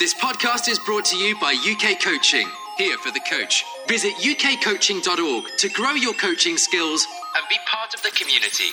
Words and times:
This 0.00 0.12
podcast 0.14 0.68
is 0.68 0.80
brought 0.80 1.04
to 1.06 1.16
you 1.16 1.38
by 1.38 1.52
UK 1.52 2.02
Coaching, 2.02 2.48
here 2.76 2.98
for 2.98 3.12
the 3.12 3.20
coach. 3.30 3.64
Visit 3.86 4.12
ukcoaching.org 4.14 5.44
to 5.58 5.68
grow 5.68 5.92
your 5.92 6.14
coaching 6.14 6.56
skills 6.56 7.06
and 7.36 7.44
be 7.48 7.56
part 7.64 7.94
of 7.94 8.02
the 8.02 8.10
community. 8.10 8.64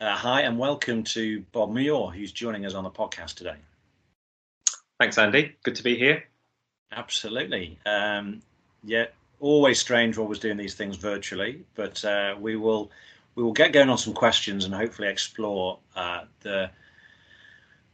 Uh, 0.00 0.16
hi, 0.16 0.40
and 0.40 0.58
welcome 0.58 1.04
to 1.04 1.40
Bob 1.52 1.70
Muir, 1.70 2.06
who's 2.12 2.32
joining 2.32 2.64
us 2.64 2.72
on 2.72 2.82
the 2.82 2.90
podcast 2.90 3.34
today. 3.34 3.56
Thanks, 4.98 5.18
Andy. 5.18 5.54
Good 5.64 5.74
to 5.74 5.82
be 5.82 5.98
here. 5.98 6.24
Absolutely. 6.92 7.78
Um, 7.84 8.40
yeah, 8.82 9.04
always 9.40 9.78
strange 9.78 10.16
always 10.16 10.38
doing 10.38 10.56
these 10.56 10.74
things 10.74 10.96
virtually, 10.96 11.62
but 11.74 12.02
uh, 12.06 12.36
we 12.40 12.56
will 12.56 12.90
we 13.34 13.42
will 13.42 13.52
get 13.52 13.74
going 13.74 13.90
on 13.90 13.98
some 13.98 14.14
questions 14.14 14.64
and 14.64 14.72
hopefully 14.72 15.08
explore 15.08 15.78
uh, 15.94 16.22
the 16.40 16.70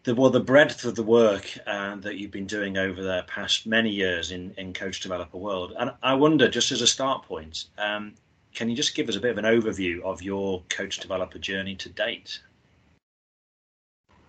the 0.05 0.14
well 0.14 0.30
the 0.30 0.41
breadth 0.41 0.84
of 0.84 0.95
the 0.95 1.02
work 1.02 1.50
uh, 1.66 1.96
that 1.96 2.16
you've 2.16 2.30
been 2.30 2.46
doing 2.46 2.77
over 2.77 3.02
the 3.02 3.25
past 3.27 3.66
many 3.66 3.91
years 3.91 4.30
in 4.30 4.55
in 4.56 4.73
coach 4.73 5.01
developer 5.01 5.38
world. 5.38 5.73
And 5.79 5.91
I 6.02 6.15
wonder, 6.15 6.48
just 6.48 6.70
as 6.73 6.83
a 6.83 6.87
start 6.87 7.24
point, 7.24 7.65
um, 7.79 8.15
can 8.55 8.69
you 8.69 8.77
just 8.77 8.95
give 8.95 9.09
us 9.09 9.16
a 9.16 9.20
bit 9.20 9.32
of 9.32 9.38
an 9.38 9.45
overview 9.45 10.02
of 10.02 10.23
your 10.23 10.62
coach 10.69 11.01
developer 11.01 11.38
journey 11.38 11.74
to 11.77 11.88
date? 11.88 12.41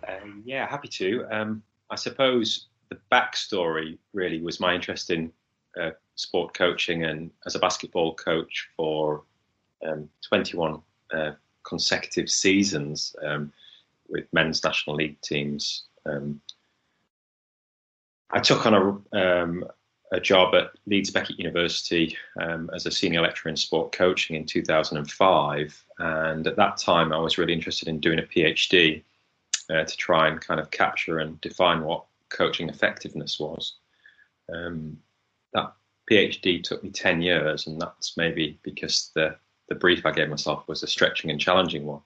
Uh, 0.08 0.20
yeah, 0.44 0.68
happy 0.68 0.88
to. 0.88 1.26
Um, 1.30 1.62
I 1.90 1.96
suppose 1.96 2.68
the 2.90 2.98
backstory 3.12 3.98
really 4.14 4.42
was 4.42 4.60
my 4.60 4.74
interest 4.74 5.10
in 5.10 5.32
uh, 5.80 5.92
sport 6.16 6.54
coaching 6.54 7.04
and 7.04 7.32
as 7.46 7.56
a 7.56 7.60
basketball 7.60 8.16
coach 8.16 8.70
for 8.78 9.24
um, 9.86 10.10
21 10.28 10.82
uh, 11.14 11.32
consecutive 11.64 12.30
seasons 12.30 13.16
um, 13.24 13.52
with 14.10 14.26
men's 14.34 14.64
national 14.64 14.96
league 14.96 15.20
teams. 15.22 15.86
Um, 16.06 16.42
I 18.32 18.40
took 18.40 18.66
on 18.66 19.04
a, 19.14 19.18
um, 19.18 19.66
a 20.12 20.20
job 20.20 20.56
at 20.56 20.72
Leeds 20.86 21.12
Beckett 21.12 21.40
University 21.40 22.18
um, 22.40 22.70
as 22.74 22.86
a 22.86 22.92
senior 22.92 23.22
lecturer 23.22 23.50
in 23.50 23.58
sport 23.58 23.92
coaching 23.92 24.36
in 24.36 24.46
2005. 24.46 25.86
And 26.00 26.48
at 26.48 26.56
that 26.56 26.78
time, 26.78 27.14
I 27.14 27.18
was 27.18 27.38
really 27.38 27.54
interested 27.54 27.88
in 27.88 28.00
doing 28.00 28.20
a 28.20 28.24
PhD 28.24 29.04
uh, 29.70 29.84
to 29.84 29.98
try 29.98 30.28
and 30.28 30.42
kind 30.42 30.60
of 30.60 30.72
capture 30.72 31.20
and 31.20 31.40
define 31.42 31.84
what 31.84 32.06
coaching 32.30 32.70
effectiveness 32.70 33.40
was. 33.40 33.76
Um, 34.54 34.98
that 35.54 35.74
PhD 36.10 36.62
took 36.64 36.84
me 36.84 36.92
10 36.92 37.22
years, 37.22 37.68
and 37.68 37.82
that's 37.82 38.18
maybe 38.18 38.60
because 38.64 39.12
the, 39.16 39.36
the 39.70 39.76
brief 39.76 40.06
I 40.06 40.12
gave 40.12 40.30
myself 40.30 40.68
was 40.68 40.84
a 40.84 40.88
stretching 40.88 41.32
and 41.32 41.40
challenging 41.40 41.86
one. 41.86 42.02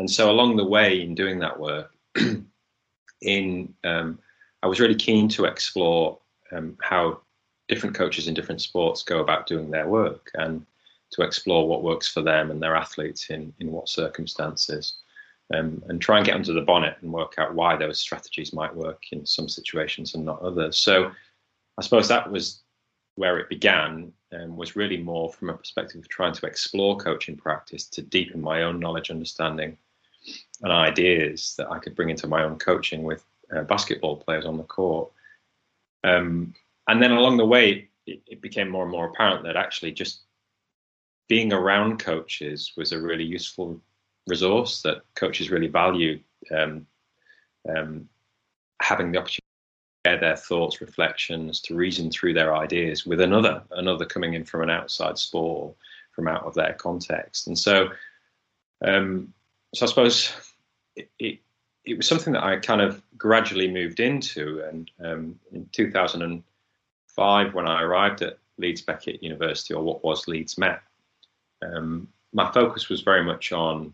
And 0.00 0.10
so 0.10 0.30
along 0.30 0.56
the 0.56 0.64
way 0.64 1.02
in 1.02 1.14
doing 1.14 1.38
that 1.40 1.60
work, 1.60 1.94
in 3.20 3.74
um, 3.84 4.18
I 4.62 4.66
was 4.66 4.80
really 4.80 4.94
keen 4.94 5.28
to 5.28 5.44
explore 5.44 6.18
um, 6.52 6.78
how 6.80 7.20
different 7.68 7.94
coaches 7.94 8.26
in 8.26 8.32
different 8.32 8.62
sports 8.62 9.02
go 9.02 9.20
about 9.20 9.46
doing 9.46 9.70
their 9.70 9.88
work 9.88 10.30
and 10.34 10.64
to 11.10 11.20
explore 11.20 11.68
what 11.68 11.82
works 11.82 12.08
for 12.08 12.22
them 12.22 12.50
and 12.50 12.62
their 12.62 12.76
athletes 12.76 13.28
in, 13.28 13.52
in 13.60 13.72
what 13.72 13.90
circumstances 13.90 14.94
um, 15.52 15.82
and 15.88 16.00
try 16.00 16.16
and 16.16 16.24
get 16.24 16.34
under 16.34 16.54
the 16.54 16.62
bonnet 16.62 16.96
and 17.02 17.12
work 17.12 17.34
out 17.36 17.54
why 17.54 17.76
those 17.76 17.98
strategies 17.98 18.54
might 18.54 18.74
work 18.74 19.02
in 19.12 19.26
some 19.26 19.50
situations 19.50 20.14
and 20.14 20.24
not 20.24 20.40
others. 20.40 20.78
So 20.78 21.10
I 21.76 21.82
suppose 21.82 22.08
that 22.08 22.32
was 22.32 22.62
where 23.16 23.38
it 23.38 23.50
began 23.50 24.14
um, 24.32 24.56
was 24.56 24.76
really 24.76 24.96
more 24.96 25.30
from 25.30 25.50
a 25.50 25.58
perspective 25.58 26.00
of 26.00 26.08
trying 26.08 26.32
to 26.32 26.46
explore 26.46 26.96
coaching 26.96 27.36
practice 27.36 27.84
to 27.88 28.00
deepen 28.00 28.40
my 28.40 28.62
own 28.62 28.80
knowledge, 28.80 29.10
understanding, 29.10 29.76
and 30.62 30.72
ideas 30.72 31.54
that 31.56 31.70
I 31.70 31.78
could 31.78 31.94
bring 31.94 32.10
into 32.10 32.26
my 32.26 32.44
own 32.44 32.58
coaching 32.58 33.02
with 33.02 33.24
uh, 33.54 33.62
basketball 33.62 34.16
players 34.16 34.46
on 34.46 34.56
the 34.56 34.64
court. 34.64 35.10
Um, 36.04 36.54
and 36.88 37.02
then 37.02 37.12
along 37.12 37.36
the 37.36 37.46
way, 37.46 37.88
it, 38.06 38.22
it, 38.26 38.40
became 38.40 38.68
more 38.68 38.82
and 38.82 38.92
more 38.92 39.06
apparent 39.06 39.44
that 39.44 39.56
actually 39.56 39.92
just 39.92 40.22
being 41.28 41.52
around 41.52 41.98
coaches 41.98 42.72
was 42.76 42.92
a 42.92 43.00
really 43.00 43.24
useful 43.24 43.80
resource 44.26 44.82
that 44.82 45.02
coaches 45.14 45.50
really 45.50 45.68
value. 45.68 46.20
Um, 46.50 46.86
um 47.68 48.08
having 48.80 49.12
the 49.12 49.18
opportunity 49.18 49.44
to 50.04 50.10
share 50.10 50.20
their 50.20 50.36
thoughts, 50.36 50.80
reflections, 50.80 51.60
to 51.60 51.74
reason 51.74 52.10
through 52.10 52.32
their 52.32 52.56
ideas 52.56 53.04
with 53.04 53.20
another, 53.20 53.62
another 53.72 54.06
coming 54.06 54.34
in 54.34 54.44
from 54.44 54.62
an 54.62 54.70
outside 54.70 55.18
sport, 55.18 55.74
from 56.12 56.26
out 56.26 56.44
of 56.44 56.54
their 56.54 56.72
context. 56.74 57.46
And 57.46 57.58
so, 57.58 57.90
um, 58.82 59.32
so 59.74 59.84
I 59.84 59.88
suppose 59.88 60.32
it, 61.18 61.38
it, 61.84 61.96
was 61.96 62.06
something 62.06 62.32
that 62.32 62.44
I 62.44 62.56
kind 62.56 62.80
of 62.80 63.02
gradually 63.16 63.70
moved 63.70 64.00
into. 64.00 64.62
And 64.68 64.90
um, 65.04 65.40
in 65.52 65.68
2005, 65.72 67.54
when 67.54 67.68
I 67.68 67.82
arrived 67.82 68.22
at 68.22 68.38
Leeds 68.58 68.82
Beckett 68.82 69.22
University, 69.22 69.74
or 69.74 69.82
what 69.82 70.04
was 70.04 70.28
Leeds 70.28 70.58
Met, 70.58 70.80
um, 71.62 72.08
my 72.32 72.50
focus 72.52 72.88
was 72.88 73.00
very 73.00 73.24
much 73.24 73.52
on 73.52 73.92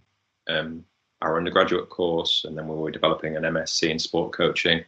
um, 0.49 0.85
our 1.23 1.37
undergraduate 1.37 1.89
course, 1.89 2.45
and 2.45 2.57
then 2.57 2.69
we 2.69 2.77
were 2.77 2.91
developing 2.91 3.37
an 3.37 3.43
MSc 3.45 3.89
in 3.89 3.99
sport 3.99 4.33
coaching 4.33 4.85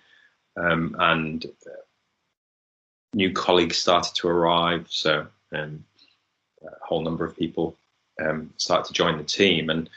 um, 0.57 0.97
and 0.99 1.47
uh, 1.67 1.83
new 3.15 3.33
colleagues 3.33 3.79
started 3.79 4.15
to 4.17 4.29
arrive. 4.29 4.87
So 4.91 5.27
um, 5.53 5.85
a 6.63 6.87
whole 6.87 7.03
number 7.03 7.25
of 7.25 7.37
people 7.37 7.77
um, 8.21 8.53
started 8.57 8.89
to 8.89 8.93
join 8.93 9.17
the 9.19 9.25
team, 9.25 9.71
and 9.71 9.89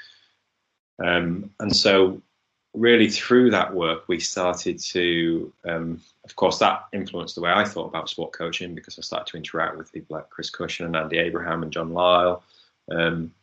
um, 1.00 1.50
and 1.60 1.76
so 1.76 2.22
really 2.74 3.10
through 3.10 3.52
that 3.52 3.74
work 3.74 4.08
we 4.08 4.20
started 4.20 4.80
to, 4.80 5.52
um, 5.68 6.00
of 6.24 6.36
course, 6.36 6.58
that 6.60 6.86
influenced 6.94 7.36
the 7.36 7.42
way 7.42 7.52
I 7.52 7.66
thought 7.66 7.88
about 7.88 8.10
sport 8.10 8.32
coaching 8.32 8.76
because 8.76 8.98
I 8.98 9.02
started 9.02 9.30
to 9.32 9.38
interact 9.38 9.78
with 9.78 9.92
people 9.92 10.16
like 10.16 10.30
Chris 10.30 10.50
Cushion 10.50 10.86
and 10.86 10.96
Andy 10.96 11.18
Abraham 11.18 11.64
and 11.64 11.72
John 11.72 11.92
Lyle. 11.92 12.44
Um, 12.90 13.34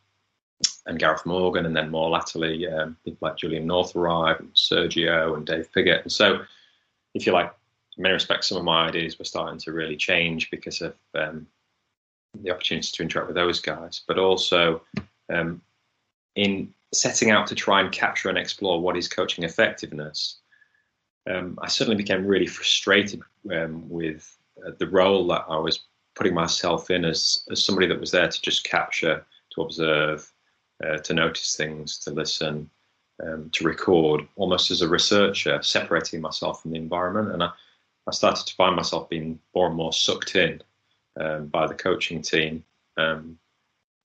and 0.85 0.99
Gareth 0.99 1.25
Morgan, 1.25 1.65
and 1.65 1.75
then 1.75 1.89
more 1.89 2.09
latterly, 2.09 2.67
people 3.05 3.17
like 3.21 3.37
Julian 3.37 3.65
Northrive 3.65 4.39
and 4.39 4.53
Sergio 4.53 5.37
and 5.37 5.45
Dave 5.45 5.71
Piggott. 5.71 6.01
And 6.03 6.11
so 6.11 6.41
if 7.13 7.25
you 7.25 7.31
like, 7.31 7.53
in 7.97 8.03
many 8.03 8.13
respects, 8.13 8.47
some 8.47 8.57
of 8.57 8.63
my 8.63 8.87
ideas 8.87 9.17
were 9.17 9.25
starting 9.25 9.59
to 9.59 9.71
really 9.71 9.95
change 9.95 10.49
because 10.51 10.81
of 10.81 10.95
um, 11.15 11.47
the 12.41 12.51
opportunity 12.51 12.89
to 12.91 13.03
interact 13.03 13.27
with 13.27 13.35
those 13.35 13.59
guys, 13.59 14.01
but 14.07 14.19
also 14.19 14.81
um, 15.29 15.61
in 16.35 16.73
setting 16.93 17.31
out 17.31 17.47
to 17.47 17.55
try 17.55 17.81
and 17.81 17.91
capture 17.91 18.29
and 18.29 18.37
explore 18.37 18.81
what 18.81 18.97
is 18.97 19.07
coaching 19.07 19.43
effectiveness. 19.43 20.37
Um, 21.29 21.59
I 21.61 21.67
suddenly 21.67 21.97
became 21.97 22.25
really 22.25 22.47
frustrated 22.47 23.21
um, 23.51 23.87
with 23.89 24.37
uh, 24.65 24.71
the 24.79 24.87
role 24.87 25.27
that 25.27 25.45
I 25.47 25.57
was 25.57 25.81
putting 26.15 26.33
myself 26.33 26.89
in 26.89 27.05
as, 27.05 27.43
as 27.51 27.63
somebody 27.63 27.87
that 27.87 27.99
was 27.99 28.11
there 28.11 28.27
to 28.27 28.41
just 28.41 28.63
capture, 28.63 29.23
to 29.51 29.61
observe, 29.61 30.31
uh, 30.83 30.97
to 30.97 31.13
notice 31.13 31.55
things, 31.55 31.99
to 31.99 32.11
listen, 32.11 32.69
um, 33.23 33.49
to 33.51 33.63
record 33.63 34.27
almost 34.35 34.71
as 34.71 34.81
a 34.81 34.87
researcher, 34.87 35.61
separating 35.61 36.21
myself 36.21 36.61
from 36.61 36.71
the 36.71 36.77
environment. 36.77 37.31
And 37.31 37.43
I, 37.43 37.51
I 38.07 38.11
started 38.11 38.47
to 38.47 38.55
find 38.55 38.75
myself 38.75 39.09
being 39.09 39.39
more 39.53 39.67
and 39.67 39.75
more 39.75 39.93
sucked 39.93 40.35
in 40.35 40.61
um, 41.19 41.47
by 41.47 41.67
the 41.67 41.75
coaching 41.75 42.21
team. 42.21 42.63
Um, 42.97 43.37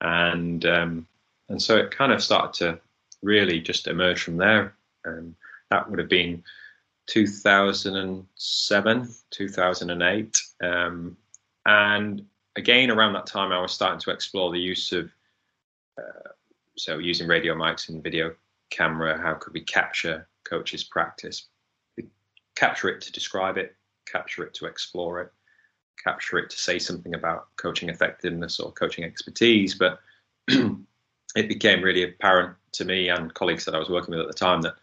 and 0.01 0.65
um, 0.67 1.07
and 1.49 1.61
so 1.61 1.77
it 1.77 1.91
kind 1.91 2.13
of 2.13 2.23
started 2.23 2.53
to 2.59 2.81
really 3.23 3.61
just 3.61 3.87
emerge 3.87 4.23
from 4.23 4.37
there. 4.37 4.75
Um, 5.07 5.35
that 5.71 5.89
would 5.89 5.99
have 5.99 6.09
been 6.09 6.43
2007, 7.07 9.09
2008. 9.31 10.43
Um, 10.63 11.17
and 11.67 12.25
again, 12.57 12.91
around 12.91 13.15
that 13.15 13.27
time, 13.27 13.53
I 13.53 13.61
was 13.61 13.73
starting 13.73 14.01
to 14.01 14.11
explore 14.11 14.53
the 14.53 14.59
use 14.59 14.93
of, 14.93 15.11
uh, 15.99 16.31
so 16.77 16.99
using 16.99 17.27
radio 17.27 17.55
mics 17.55 17.89
and 17.89 18.03
video 18.03 18.35
camera? 18.71 19.19
How 19.19 19.35
could 19.35 19.55
we 19.55 19.61
capture 19.61 20.27
coaches' 20.45 20.85
practice? 20.85 21.47
capture 22.57 22.89
it 22.89 23.01
to 23.01 23.11
describe 23.11 23.59
it, 23.59 23.75
capture 24.07 24.45
it 24.45 24.55
to 24.55 24.67
explore 24.67 25.21
it, 25.21 25.33
capture 26.03 26.39
it 26.39 26.51
to 26.51 26.57
say 26.57 26.79
something 26.79 27.15
about 27.15 27.49
coaching 27.57 27.89
effectiveness 27.89 28.61
or 28.61 28.71
coaching 28.71 29.03
expertise. 29.03 29.75
But 29.75 29.99
it 31.35 31.49
became 31.49 31.83
really 31.83 32.05
apparent 32.05 32.57
to 32.73 32.85
me 32.85 33.09
and 33.09 33.35
colleagues 33.35 33.65
that 33.65 33.75
I 33.75 33.79
was 33.79 33.89
working 33.89 34.13
with 34.13 34.21
at 34.21 34.29
the 34.29 34.35
time 34.35 34.63
that 34.63 34.77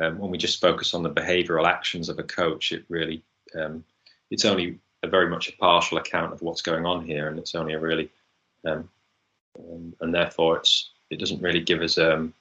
um, 0.00 0.18
when 0.18 0.30
we 0.30 0.38
just 0.38 0.60
focus 0.60 0.94
on 0.94 1.02
the 1.02 1.10
behavioural 1.10 1.66
actions 1.66 2.08
of 2.08 2.18
a 2.18 2.22
coach, 2.22 2.72
it 2.72 2.84
really 2.88 3.22
um, 3.58 3.84
it's 4.30 4.44
only 4.44 4.78
a 5.02 5.08
very 5.08 5.28
much 5.28 5.48
a 5.48 5.56
partial 5.56 5.98
account 5.98 6.32
of 6.32 6.42
what's 6.42 6.62
going 6.62 6.86
on 6.86 7.04
here, 7.04 7.28
and 7.28 7.38
it's 7.38 7.54
only 7.54 7.74
a 7.74 7.80
really 7.80 8.08
um, 8.64 8.88
um 9.58 9.94
and 10.00 10.14
therefore 10.14 10.58
it's 10.58 10.90
it 11.10 11.18
doesn't 11.18 11.42
really 11.42 11.60
give 11.60 11.82
us 11.82 11.98
um, 11.98 12.32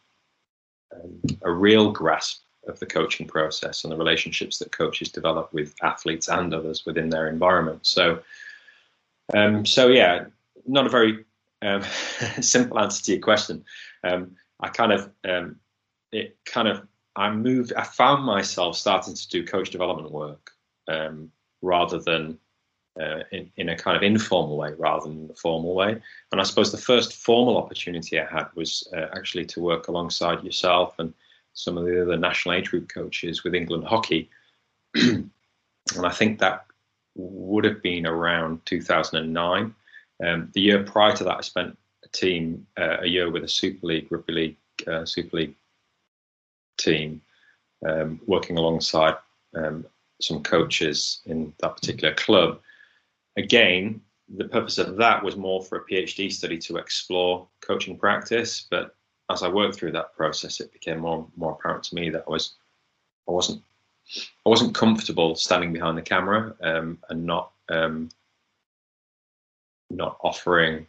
um, 0.94 1.22
a 1.42 1.52
real 1.52 1.92
grasp 1.92 2.44
of 2.68 2.80
the 2.80 2.86
coaching 2.86 3.25
process 3.25 3.84
and 3.84 3.92
the 3.92 3.98
relationships 3.98 4.60
that 4.60 4.72
coaches 4.72 5.12
develop 5.12 5.52
with 5.54 5.74
athletes 5.81 6.28
and 6.28 6.54
others 6.54 6.86
within 6.86 7.10
their 7.10 7.28
environment. 7.28 7.80
So, 7.81 8.19
so 9.63 9.88
yeah, 9.88 10.25
not 10.68 10.86
a 10.86 10.90
very 10.90 11.25
um, 11.62 11.84
simple 12.42 12.80
answer 12.80 13.04
to 13.04 13.12
your 13.14 13.22
question. 13.22 13.64
Um, 14.04 14.36
I 14.60 14.70
kind 14.70 14.92
of, 14.92 15.10
um, 15.28 15.58
it 16.12 16.38
kind 16.46 16.68
of, 16.68 16.86
I 17.16 17.32
moved, 17.32 17.74
I 17.74 17.84
found 17.84 18.24
myself 18.24 18.76
starting 18.78 19.14
to 19.14 19.30
do 19.30 19.46
coach 19.46 19.70
development 19.70 20.12
work 20.12 20.52
um, 20.88 21.32
rather 21.62 22.00
than 22.00 22.38
uh, 23.00 23.24
in, 23.32 23.52
in 23.58 23.70
a 23.70 23.78
kind 23.78 23.96
of 23.96 24.04
informal 24.04 24.58
way 24.58 24.74
rather 24.78 25.08
than 25.08 25.28
the 25.28 25.36
formal 25.36 25.74
way. 25.74 26.02
And 26.32 26.42
I 26.42 26.44
suppose 26.44 26.72
the 26.72 26.78
first 26.78 27.14
formal 27.14 27.58
opportunity 27.58 28.20
I 28.20 28.26
had 28.26 28.48
was 28.56 28.88
uh, 28.96 29.08
actually 29.16 29.46
to 29.48 29.62
work 29.62 29.88
alongside 29.88 30.44
yourself 30.44 30.96
and 31.00 31.14
some 31.54 31.78
of 31.78 31.86
the 31.86 32.02
other 32.02 32.18
national 32.18 32.56
age 32.56 32.70
group 32.70 32.90
coaches 32.90 33.44
with 33.44 33.56
England 33.56 33.86
hockey. 33.86 34.30
and 34.96 35.32
I 36.04 36.10
think 36.10 36.40
that 36.40 36.66
would 37.16 37.66
have 37.66 37.82
been 37.82 38.06
around 38.06 38.66
2009. 38.66 39.76
Um, 40.24 40.51
the 40.54 40.62
year 40.62 40.83
prior 40.83 41.16
to 41.16 41.24
that, 41.25 41.38
I 41.38 41.42
spent 41.42 41.77
a 42.04 42.07
team 42.10 42.68
uh, 42.77 42.98
a 43.01 43.07
year 43.07 43.31
with 43.31 43.44
a 43.44 43.48
Super 43.48 43.88
League 43.88 44.12
Rugby 44.12 44.33
League 44.33 44.57
uh, 44.88 45.06
Super 45.06 45.38
League 45.38 45.56
team, 46.77 47.21
um, 47.88 48.19
working 48.25 48.57
alongside 48.57 49.16
um, 49.56 49.86
some 50.21 50.44
coaches 50.44 51.21
in 51.25 51.54
that 51.60 51.75
particular 51.75 52.13
club. 52.16 52.60
Again, 53.38 54.01
the 54.38 54.45
purpose 54.45 54.77
of 54.77 54.98
that 54.98 55.24
was 55.24 55.36
more 55.36 55.63
for 55.63 55.77
a 55.77 55.86
PhD 55.86 56.31
study 56.31 56.57
to 56.60 56.77
explore 56.77 57.48
coaching 57.62 57.98
practice, 57.98 58.66
but 58.69 58.95
as 59.31 59.44
I 59.44 59.48
worked 59.48 59.75
through 59.75 59.92
that 59.94 60.16
process, 60.16 60.60
it 60.60 60.74
became 60.74 61.00
more 61.00 61.27
more 61.36 61.54
apparent 61.54 61.83
to 61.86 61.95
me 61.95 62.10
that 62.10 62.25
I 62.27 62.30
was 62.30 62.54
I 63.27 63.31
wasn't 63.31 63.62
I 64.45 64.50
wasn't 64.50 64.75
comfortable 64.75 65.36
standing 65.36 65.71
behind 65.71 65.98
the 65.98 66.01
camera 66.01 66.56
um, 66.62 66.98
and 67.10 67.25
not 67.25 67.51
um, 67.69 68.10
not 69.90 70.18
offering 70.22 70.86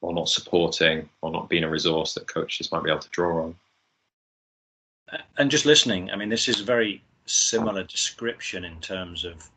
or 0.00 0.12
not 0.12 0.28
supporting 0.28 1.08
or 1.20 1.30
not 1.30 1.48
being 1.48 1.64
a 1.64 1.70
resource 1.70 2.14
that 2.14 2.26
coaches 2.26 2.70
might 2.72 2.82
be 2.82 2.90
able 2.90 3.00
to 3.00 3.08
draw 3.10 3.44
on. 3.44 3.54
And 5.38 5.50
just 5.50 5.66
listening, 5.66 6.10
I 6.10 6.16
mean, 6.16 6.28
this 6.28 6.48
is 6.48 6.60
a 6.60 6.64
very 6.64 7.02
similar 7.26 7.84
description 7.84 8.64
in 8.64 8.80
terms 8.80 9.24
of 9.24 9.48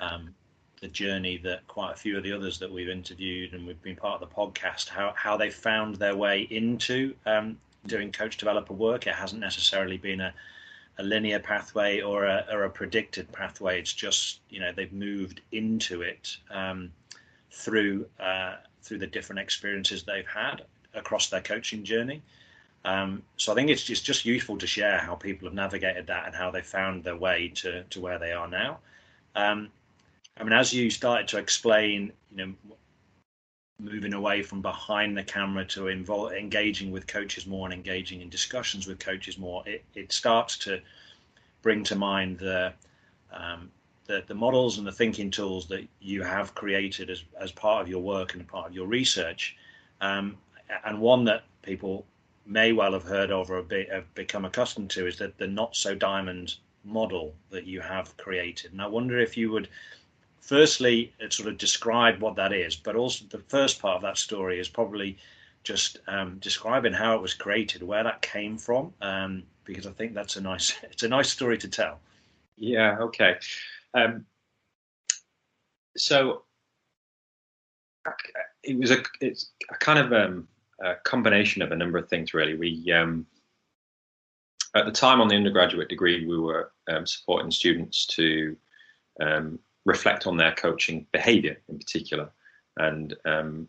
um, 0.00 0.34
the 0.80 0.88
journey 0.88 1.38
that 1.38 1.66
quite 1.66 1.92
a 1.92 1.96
few 1.96 2.16
of 2.16 2.22
the 2.22 2.32
others 2.32 2.58
that 2.58 2.70
we've 2.70 2.88
interviewed 2.88 3.52
and 3.52 3.66
we've 3.66 3.82
been 3.82 3.96
part 3.96 4.20
of 4.22 4.28
the 4.28 4.34
podcast, 4.34 4.88
how 4.88 5.12
how 5.16 5.36
they 5.36 5.50
found 5.50 5.96
their 5.96 6.16
way 6.16 6.46
into 6.50 7.14
um, 7.26 7.58
doing 7.86 8.12
coach 8.12 8.36
developer 8.36 8.72
work. 8.72 9.06
It 9.06 9.14
hasn't 9.14 9.40
necessarily 9.40 9.98
been 9.98 10.20
a, 10.20 10.34
a 10.98 11.02
linear 11.02 11.38
pathway 11.38 12.00
or 12.00 12.26
a, 12.26 12.46
or 12.50 12.64
a 12.64 12.70
predicted 12.70 13.30
pathway. 13.32 13.78
It's 13.78 13.92
just 13.92 14.40
you 14.48 14.60
know 14.60 14.72
they've 14.72 14.92
moved 14.92 15.40
into 15.52 16.02
it 16.02 16.36
um, 16.50 16.92
through 17.50 18.06
uh, 18.18 18.56
through 18.82 18.98
the 18.98 19.06
different 19.06 19.40
experiences 19.40 20.02
they've 20.02 20.26
had 20.26 20.62
across 20.94 21.28
their 21.28 21.42
coaching 21.42 21.84
journey. 21.84 22.22
Um, 22.84 23.22
so 23.36 23.52
I 23.52 23.54
think 23.54 23.68
it's 23.68 23.84
just, 23.84 24.04
just 24.04 24.24
useful 24.24 24.56
to 24.58 24.66
share 24.66 24.98
how 24.98 25.14
people 25.14 25.46
have 25.46 25.54
navigated 25.54 26.06
that 26.06 26.26
and 26.26 26.34
how 26.34 26.50
they 26.50 26.62
found 26.62 27.04
their 27.04 27.16
way 27.16 27.52
to, 27.56 27.82
to 27.84 28.00
where 28.00 28.18
they 28.18 28.32
are 28.32 28.48
now. 28.48 28.78
Um, 29.36 29.68
I 30.38 30.44
mean, 30.44 30.54
as 30.54 30.72
you 30.72 30.90
started 30.90 31.28
to 31.28 31.38
explain, 31.38 32.12
you 32.34 32.46
know, 32.46 32.54
moving 33.78 34.14
away 34.14 34.42
from 34.42 34.62
behind 34.62 35.16
the 35.16 35.22
camera 35.22 35.64
to 35.66 35.88
involve, 35.88 36.32
engaging 36.32 36.90
with 36.90 37.06
coaches 37.06 37.46
more 37.46 37.66
and 37.66 37.74
engaging 37.74 38.20
in 38.22 38.30
discussions 38.30 38.86
with 38.86 38.98
coaches 38.98 39.38
more, 39.38 39.62
it, 39.66 39.84
it 39.94 40.12
starts 40.12 40.56
to 40.58 40.80
bring 41.62 41.84
to 41.84 41.96
mind 41.96 42.38
the, 42.38 42.72
um, 43.32 43.70
the, 44.10 44.24
the 44.26 44.34
models 44.34 44.78
and 44.78 44.86
the 44.86 44.92
thinking 44.92 45.30
tools 45.30 45.68
that 45.68 45.86
you 46.00 46.22
have 46.24 46.52
created 46.56 47.10
as, 47.10 47.22
as 47.38 47.52
part 47.52 47.80
of 47.80 47.88
your 47.88 48.02
work 48.02 48.34
and 48.34 48.46
part 48.46 48.66
of 48.66 48.74
your 48.74 48.88
research. 48.88 49.56
Um, 50.00 50.36
and 50.84 51.00
one 51.00 51.24
that 51.26 51.44
people 51.62 52.04
may 52.44 52.72
well 52.72 52.92
have 52.92 53.04
heard 53.04 53.30
of 53.30 53.50
or 53.50 53.64
have 53.72 54.14
become 54.14 54.44
accustomed 54.44 54.90
to 54.90 55.06
is 55.06 55.16
that 55.18 55.38
the 55.38 55.46
not 55.46 55.76
so 55.76 55.94
diamond 55.94 56.56
model 56.84 57.32
that 57.50 57.66
you 57.66 57.80
have 57.80 58.16
created. 58.16 58.72
And 58.72 58.82
I 58.82 58.86
wonder 58.88 59.16
if 59.20 59.36
you 59.36 59.52
would 59.52 59.68
firstly 60.40 61.12
uh, 61.24 61.30
sort 61.30 61.48
of 61.48 61.56
describe 61.56 62.20
what 62.20 62.34
that 62.34 62.52
is, 62.52 62.74
but 62.74 62.96
also 62.96 63.26
the 63.28 63.44
first 63.46 63.80
part 63.80 63.94
of 63.94 64.02
that 64.02 64.18
story 64.18 64.58
is 64.58 64.68
probably 64.68 65.16
just 65.62 65.98
um, 66.08 66.38
describing 66.40 66.94
how 66.94 67.14
it 67.14 67.22
was 67.22 67.34
created, 67.34 67.80
where 67.84 68.02
that 68.02 68.22
came 68.22 68.58
from, 68.58 68.92
um, 69.02 69.44
because 69.64 69.86
I 69.86 69.92
think 69.92 70.14
that's 70.14 70.34
a 70.34 70.40
nice 70.40 70.74
it's 70.82 71.04
a 71.04 71.08
nice 71.08 71.30
story 71.30 71.58
to 71.58 71.68
tell. 71.68 72.00
Yeah. 72.56 72.98
Okay. 73.00 73.36
Um, 73.94 74.26
so 75.96 76.42
it 78.62 78.78
was 78.78 78.90
a 78.90 79.02
it's 79.20 79.50
a 79.70 79.74
kind 79.74 79.98
of 79.98 80.12
um, 80.12 80.48
a 80.82 80.94
combination 81.04 81.62
of 81.62 81.72
a 81.72 81.76
number 81.76 81.98
of 81.98 82.08
things 82.08 82.34
really. 82.34 82.56
We 82.56 82.92
um, 82.92 83.26
at 84.74 84.86
the 84.86 84.92
time 84.92 85.20
on 85.20 85.28
the 85.28 85.36
undergraduate 85.36 85.88
degree 85.88 86.26
we 86.26 86.38
were 86.38 86.72
um, 86.88 87.06
supporting 87.06 87.50
students 87.50 88.06
to 88.06 88.56
um, 89.20 89.58
reflect 89.84 90.26
on 90.26 90.36
their 90.36 90.54
coaching 90.54 91.06
behavior 91.12 91.56
in 91.68 91.78
particular 91.78 92.30
and 92.78 93.16
um, 93.24 93.68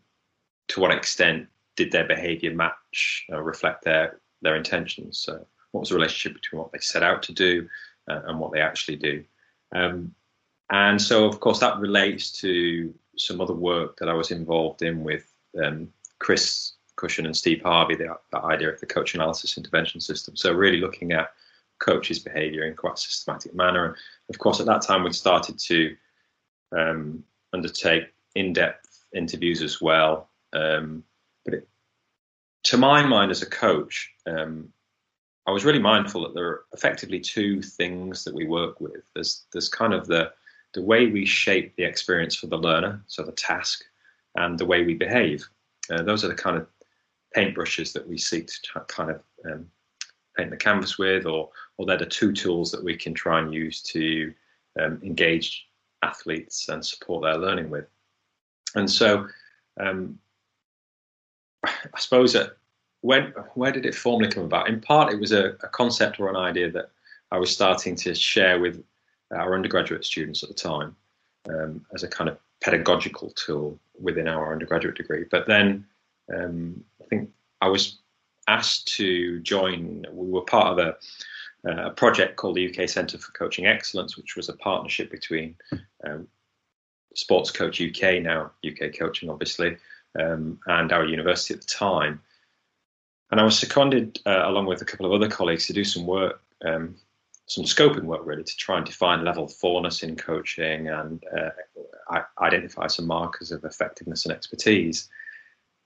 to 0.68 0.80
what 0.80 0.92
extent 0.92 1.48
did 1.76 1.90
their 1.90 2.06
behavior 2.06 2.54
match 2.54 3.24
uh, 3.32 3.42
reflect 3.42 3.84
their 3.84 4.20
their 4.42 4.56
intentions 4.56 5.18
so 5.18 5.44
what 5.72 5.80
was 5.80 5.88
the 5.88 5.94
relationship 5.94 6.40
between 6.40 6.60
what 6.60 6.72
they 6.72 6.78
set 6.78 7.02
out 7.02 7.22
to 7.22 7.32
do 7.32 7.68
uh, 8.10 8.20
and 8.26 8.38
what 8.38 8.52
they 8.52 8.60
actually 8.60 8.96
do 8.96 9.24
um, 9.72 10.14
and 10.70 11.00
so 11.00 11.26
of 11.26 11.40
course 11.40 11.58
that 11.60 11.78
relates 11.78 12.30
to 12.40 12.92
some 13.16 13.40
other 13.40 13.54
work 13.54 13.98
that 13.98 14.08
I 14.08 14.14
was 14.14 14.30
involved 14.30 14.82
in 14.82 15.04
with 15.04 15.30
um, 15.62 15.88
Chris 16.18 16.72
Cushion 16.96 17.26
and 17.26 17.36
Steve 17.36 17.62
Harvey 17.62 17.96
the, 17.96 18.16
the 18.30 18.38
idea 18.38 18.70
of 18.70 18.80
the 18.80 18.86
coach 18.86 19.14
analysis 19.14 19.56
intervention 19.56 20.00
system 20.00 20.36
so 20.36 20.52
really 20.52 20.80
looking 20.80 21.12
at 21.12 21.30
coaches' 21.82 22.20
behavior 22.20 22.64
in 22.64 22.76
quite 22.76 22.94
a 22.94 22.98
systematic 22.98 23.54
manner. 23.54 23.86
And 23.86 23.96
Of 24.30 24.38
course, 24.38 24.60
at 24.60 24.66
that 24.66 24.82
time, 24.82 25.02
we'd 25.02 25.14
started 25.14 25.58
to 25.58 25.96
um, 26.76 27.24
undertake 27.52 28.04
in-depth 28.34 29.04
interviews 29.14 29.62
as 29.62 29.80
well. 29.80 30.30
Um, 30.52 31.04
but 31.44 31.54
it, 31.54 31.68
to 32.64 32.76
my 32.76 33.04
mind, 33.04 33.30
as 33.30 33.42
a 33.42 33.50
coach, 33.50 34.12
um, 34.26 34.72
I 35.46 35.50
was 35.50 35.64
really 35.64 35.80
mindful 35.80 36.22
that 36.22 36.34
there 36.34 36.46
are 36.46 36.64
effectively 36.72 37.18
two 37.18 37.62
things 37.62 38.24
that 38.24 38.34
we 38.34 38.46
work 38.46 38.80
with. 38.80 39.02
There's 39.14 39.44
there's 39.52 39.68
kind 39.68 39.92
of 39.92 40.06
the 40.06 40.32
the 40.74 40.82
way 40.82 41.06
we 41.06 41.26
shape 41.26 41.74
the 41.76 41.84
experience 41.84 42.34
for 42.34 42.46
the 42.46 42.56
learner, 42.56 43.02
so 43.06 43.22
the 43.22 43.32
task, 43.32 43.84
and 44.36 44.58
the 44.58 44.66
way 44.66 44.84
we 44.84 44.94
behave. 44.94 45.46
Uh, 45.90 46.02
those 46.02 46.24
are 46.24 46.28
the 46.28 46.34
kind 46.34 46.56
of 46.56 46.66
paintbrushes 47.36 47.92
that 47.92 48.08
we 48.08 48.16
seek 48.18 48.46
to 48.46 48.80
kind 48.86 49.10
of 49.10 49.22
um, 49.50 49.66
paint 50.36 50.50
the 50.50 50.56
canvas 50.56 50.96
with, 50.96 51.26
or 51.26 51.50
or 51.76 51.86
they're 51.86 51.98
the 51.98 52.06
two 52.06 52.32
tools 52.32 52.70
that 52.70 52.84
we 52.84 52.96
can 52.96 53.12
try 53.12 53.40
and 53.40 53.52
use 53.52 53.82
to 53.82 54.32
um, 54.80 55.00
engage 55.02 55.66
athletes 56.02 56.68
and 56.68 56.84
support 56.84 57.22
their 57.22 57.36
learning 57.36 57.70
with. 57.70 57.86
And 58.74 58.90
so, 58.90 59.26
um, 59.78 60.18
I 61.64 61.98
suppose 61.98 62.32
that 62.32 62.56
when 63.02 63.32
where 63.54 63.72
did 63.72 63.84
it 63.84 63.94
formally 63.94 64.30
come 64.30 64.44
about? 64.44 64.68
In 64.68 64.80
part, 64.80 65.12
it 65.12 65.20
was 65.20 65.32
a, 65.32 65.50
a, 65.62 65.68
concept 65.68 66.18
or 66.18 66.28
an 66.28 66.36
idea 66.36 66.70
that 66.70 66.90
I 67.30 67.38
was 67.38 67.52
starting 67.52 67.94
to 67.96 68.14
share 68.14 68.58
with 68.58 68.82
our 69.32 69.54
undergraduate 69.54 70.04
students 70.04 70.42
at 70.42 70.48
the 70.48 70.54
time 70.54 70.96
um, 71.48 71.84
as 71.92 72.02
a 72.02 72.08
kind 72.08 72.30
of 72.30 72.38
pedagogical 72.62 73.30
tool 73.30 73.78
within 74.00 74.28
our 74.28 74.52
undergraduate 74.52 74.96
degree. 74.96 75.24
But 75.30 75.46
then 75.46 75.84
um, 76.34 76.82
I 77.02 77.06
think 77.06 77.30
I 77.60 77.68
was 77.68 77.98
asked 78.48 78.88
to 78.96 79.40
join. 79.40 80.06
We 80.12 80.30
were 80.30 80.42
part 80.42 80.78
of 80.78 80.78
a 80.78 80.96
a 81.64 81.90
project 81.90 82.36
called 82.36 82.56
the 82.56 82.68
UK 82.68 82.88
Centre 82.88 83.18
for 83.18 83.30
Coaching 83.32 83.66
Excellence, 83.66 84.16
which 84.16 84.34
was 84.34 84.48
a 84.48 84.54
partnership 84.54 85.10
between 85.10 85.54
um, 86.04 86.26
Sports 87.14 87.50
Coach 87.50 87.80
UK, 87.80 88.22
now 88.22 88.50
UK 88.66 88.92
Coaching, 88.98 89.30
obviously, 89.30 89.76
um, 90.18 90.58
and 90.66 90.92
our 90.92 91.04
university 91.04 91.54
at 91.54 91.60
the 91.60 91.66
time. 91.66 92.20
And 93.32 93.40
I 93.40 93.44
was 93.44 93.58
seconded, 93.58 94.20
uh, 94.26 94.42
along 94.44 94.66
with 94.66 94.82
a 94.82 94.84
couple 94.84 95.06
of 95.06 95.12
other 95.12 95.28
colleagues, 95.28 95.66
to 95.66 95.72
do 95.72 95.84
some 95.84 96.06
work, 96.06 96.42
um, 96.66 96.94
some 97.46 97.64
scoping 97.64 98.04
work, 98.04 98.20
really, 98.24 98.44
to 98.44 98.56
try 98.58 98.76
and 98.76 98.84
define 98.84 99.24
level 99.24 99.48
fourness 99.48 100.02
in 100.02 100.16
coaching 100.16 100.88
and 100.88 101.24
uh, 101.34 102.20
identify 102.38 102.88
some 102.88 103.06
markers 103.06 103.50
of 103.50 103.64
effectiveness 103.64 104.26
and 104.26 104.34
expertise. 104.34 105.08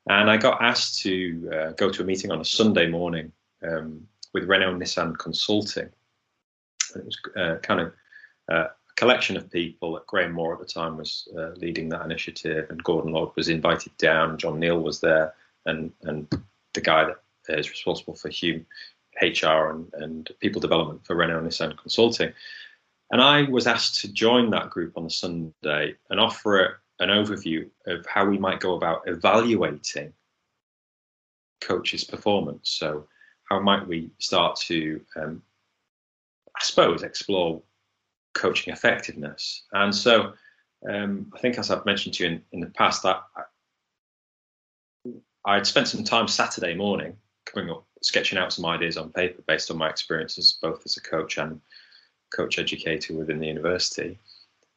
And 0.09 0.29
I 0.29 0.38
got 0.38 0.61
asked 0.61 1.00
to 1.05 1.50
uh, 1.55 1.71
go 1.73 1.88
to 1.88 2.03
a 2.03 2.05
meeting 2.05 2.33
on 2.33 2.41
a 2.41 2.45
Sunday 2.45 2.88
morning 2.88 3.31
um, 3.62 4.09
with 4.35 4.49
Renault 4.49 4.75
Nissan 4.75 5.17
Consulting. 5.17 5.88
it 6.97 7.05
was 7.05 7.19
uh, 7.37 7.57
kind 7.62 7.81
of 7.81 7.93
uh, 8.50 8.67
a 8.91 8.95
collection 8.97 9.37
of 9.37 9.53
people. 9.53 10.00
Graham 10.09 10.33
Moore 10.33 10.55
at 10.55 10.59
the 10.59 10.67
time 10.67 10.97
was 10.97 11.29
uh, 11.38 11.50
leading 11.50 11.91
that 11.91 12.05
initiative, 12.05 12.71
and 12.71 12.83
Gordon 12.83 13.12
Lord 13.12 13.31
was 13.37 13.49
invited 13.49 13.97
down. 13.99 14.37
John 14.37 14.59
Neal 14.59 14.81
was 14.81 15.00
there, 15.00 15.33
and 15.65 15.93
and 16.03 16.26
the 16.75 16.81
guy 16.81 17.05
that 17.05 17.21
is 17.49 17.71
responsible 17.71 18.15
for 18.15 18.29
human 18.29 18.67
HR 19.21 19.71
and, 19.71 19.93
and 19.95 20.31
people 20.41 20.61
development 20.61 21.05
for 21.05 21.17
Renault 21.17 21.43
Nissan 21.43 21.76
Consulting. 21.79 22.33
And 23.11 23.23
I 23.23 23.43
was 23.43 23.67
asked 23.67 24.00
to 24.00 24.12
join 24.12 24.50
that 24.50 24.71
group 24.71 24.97
on 24.97 25.07
a 25.07 25.11
Sunday 25.11 25.95
and 26.11 26.21
offer 26.21 26.81
an 26.99 27.09
overview 27.09 27.69
of 27.87 28.05
how 28.07 28.25
we 28.26 28.38
might 28.38 28.61
go 28.61 28.75
about 28.75 29.03
evaluating 29.07 30.12
coaches' 31.61 32.05
performance. 32.05 32.71
So, 32.71 33.07
how 33.45 33.61
might 33.61 33.87
we 33.87 34.11
start 34.19 34.57
to, 34.67 35.00
um, 35.17 35.41
I 36.57 36.65
suppose, 36.65 37.05
explore 37.05 37.62
coaching 38.35 38.73
effectiveness? 38.73 39.62
And 39.73 39.95
so 39.95 40.33
um, 40.88 41.33
I 41.35 41.38
think 41.38 41.59
as 41.59 41.71
I've 41.71 41.87
mentioned 41.87 42.15
to 42.17 42.25
you 42.25 42.31
in, 42.31 42.43
in 42.53 42.61
the 42.61 42.67
past, 42.67 43.03
that 43.05 43.23
I, 45.45 45.57
would 45.57 45.67
spent 45.67 45.88
some 45.88 46.05
time 46.05 46.29
Saturday 46.29 46.75
morning 46.75 47.17
coming 47.47 47.71
up, 47.71 47.85
sketching 48.03 48.38
out 48.38 48.53
some 48.53 48.67
ideas 48.67 48.97
on 48.97 49.11
paper 49.11 49.43
based 49.47 49.71
on 49.71 49.79
my 49.79 49.88
experiences 49.88 50.59
both 50.61 50.83
as 50.85 50.97
a 50.97 51.00
coach 51.00 51.38
and 51.38 51.61
coach 52.35 52.59
educator 52.59 53.15
within 53.15 53.38
the 53.38 53.47
university, 53.47 54.19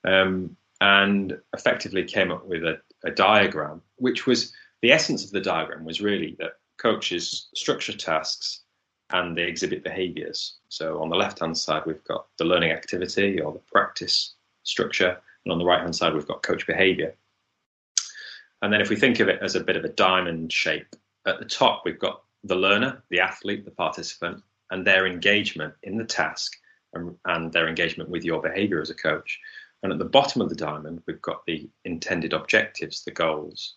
um, 0.06 0.56
and 0.82 1.38
effectively 1.54 2.04
came 2.04 2.32
up 2.32 2.46
with 2.46 2.64
a, 2.64 2.80
a 3.04 3.12
diagram, 3.12 3.82
which 3.98 4.26
was 4.26 4.54
the 4.82 4.92
essence 4.92 5.26
of 5.26 5.32
the 5.32 5.42
diagram 5.42 5.84
was 5.84 6.02
really 6.02 6.36
that 6.40 6.54
coaches 6.78 7.50
structure 7.54 7.94
tasks 7.94 8.62
and 9.10 9.36
they 9.36 9.44
exhibit 9.44 9.84
behaviors. 9.84 10.58
So 10.70 11.02
on 11.02 11.10
the 11.10 11.18
left 11.18 11.40
hand 11.40 11.58
side, 11.58 11.84
we've 11.86 12.04
got 12.06 12.28
the 12.38 12.46
learning 12.46 12.72
activity 12.72 13.42
or 13.42 13.52
the 13.52 13.60
practice 13.60 14.36
structure, 14.64 15.18
and 15.44 15.52
on 15.52 15.58
the 15.58 15.66
right 15.66 15.82
hand 15.82 15.96
side, 15.96 16.14
we've 16.14 16.28
got 16.28 16.44
coach 16.44 16.68
behavior. 16.68 17.16
And 18.62 18.72
then 18.72 18.82
if 18.82 18.90
we 18.90 18.96
think 18.96 19.20
of 19.20 19.28
it 19.30 19.40
as 19.42 19.56
a 19.56 19.64
bit 19.64 19.78
of 19.78 19.86
a 19.86 19.90
diamond 19.90 20.54
shape, 20.54 20.96
at 21.26 21.40
the 21.40 21.46
top, 21.46 21.84
we've 21.86 22.00
got 22.00 22.24
the 22.44 22.56
learner, 22.56 23.04
the 23.10 23.20
athlete, 23.20 23.66
the 23.66 23.72
participant, 23.72 24.44
and 24.72 24.86
their 24.86 25.06
engagement 25.06 25.74
in 25.84 25.98
the 25.98 26.06
task 26.06 26.54
and, 26.94 27.16
and 27.26 27.52
their 27.52 27.68
engagement 27.68 28.10
with 28.10 28.24
your 28.24 28.42
behavior 28.42 28.82
as 28.82 28.90
a 28.90 28.96
coach. 28.96 29.40
And 29.82 29.92
at 29.92 30.00
the 30.00 30.06
bottom 30.06 30.42
of 30.42 30.50
the 30.50 30.56
diamond, 30.56 31.02
we've 31.08 31.22
got 31.22 31.46
the 31.46 31.70
intended 31.86 32.34
objectives, 32.34 33.04
the 33.04 33.12
goals. 33.12 33.76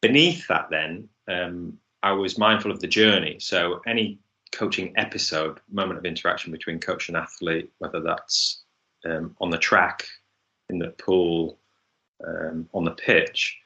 Beneath 0.00 0.48
that, 0.48 0.68
then, 0.70 1.08
um, 1.28 1.78
I 2.02 2.12
was 2.12 2.36
mindful 2.36 2.72
of 2.72 2.80
the 2.80 2.88
journey. 2.88 3.38
So 3.38 3.80
any 3.86 4.18
coaching 4.50 4.92
episode, 4.96 5.60
moment 5.70 5.98
of 5.98 6.04
interaction 6.04 6.50
between 6.50 6.80
coach 6.80 7.08
and 7.08 7.16
athlete, 7.16 7.70
whether 7.78 8.00
that's 8.00 8.62
um, 9.04 9.36
on 9.40 9.50
the 9.50 9.58
track, 9.58 10.06
in 10.68 10.78
the 10.78 10.90
pool, 10.90 11.58
um, 12.26 12.68
on 12.72 12.84
the 12.84 12.90
pitch, 12.90 13.56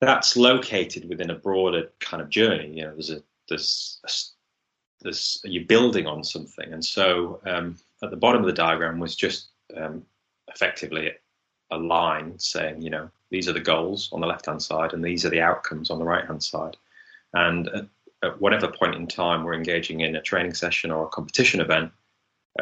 that's 0.00 0.36
located 0.36 1.08
within 1.08 1.30
a 1.30 1.34
broader 1.34 1.90
kind 2.00 2.22
of 2.22 2.28
journey. 2.28 2.72
You 2.72 2.82
know, 2.82 2.92
there's 2.92 3.10
a 3.10 3.22
there's 3.48 4.00
a, 4.04 4.10
there's 5.02 5.40
you're 5.44 5.64
building 5.64 6.06
on 6.06 6.24
something, 6.24 6.72
and 6.72 6.84
so 6.84 7.40
um, 7.46 7.76
at 8.02 8.10
the 8.10 8.16
bottom 8.16 8.42
of 8.42 8.46
the 8.46 8.52
diagram 8.52 8.98
was 8.98 9.16
just 9.16 9.48
um, 9.76 10.04
effectively 10.48 11.12
a 11.70 11.76
line 11.76 12.38
saying, 12.38 12.80
you 12.80 12.90
know, 12.90 13.10
these 13.30 13.48
are 13.48 13.52
the 13.52 13.60
goals 13.60 14.08
on 14.12 14.20
the 14.20 14.26
left 14.26 14.46
hand 14.46 14.62
side, 14.62 14.92
and 14.92 15.04
these 15.04 15.24
are 15.24 15.30
the 15.30 15.40
outcomes 15.40 15.90
on 15.90 15.98
the 15.98 16.04
right 16.04 16.26
hand 16.26 16.42
side. 16.42 16.76
And 17.34 17.68
at, 17.68 17.86
at, 18.22 18.40
whatever 18.40 18.68
point 18.68 18.94
in 18.94 19.06
time 19.06 19.44
we're 19.44 19.54
engaging 19.54 20.00
in 20.00 20.16
a 20.16 20.22
training 20.22 20.54
session 20.54 20.90
or 20.90 21.04
a 21.04 21.08
competition 21.08 21.60
event, 21.60 21.90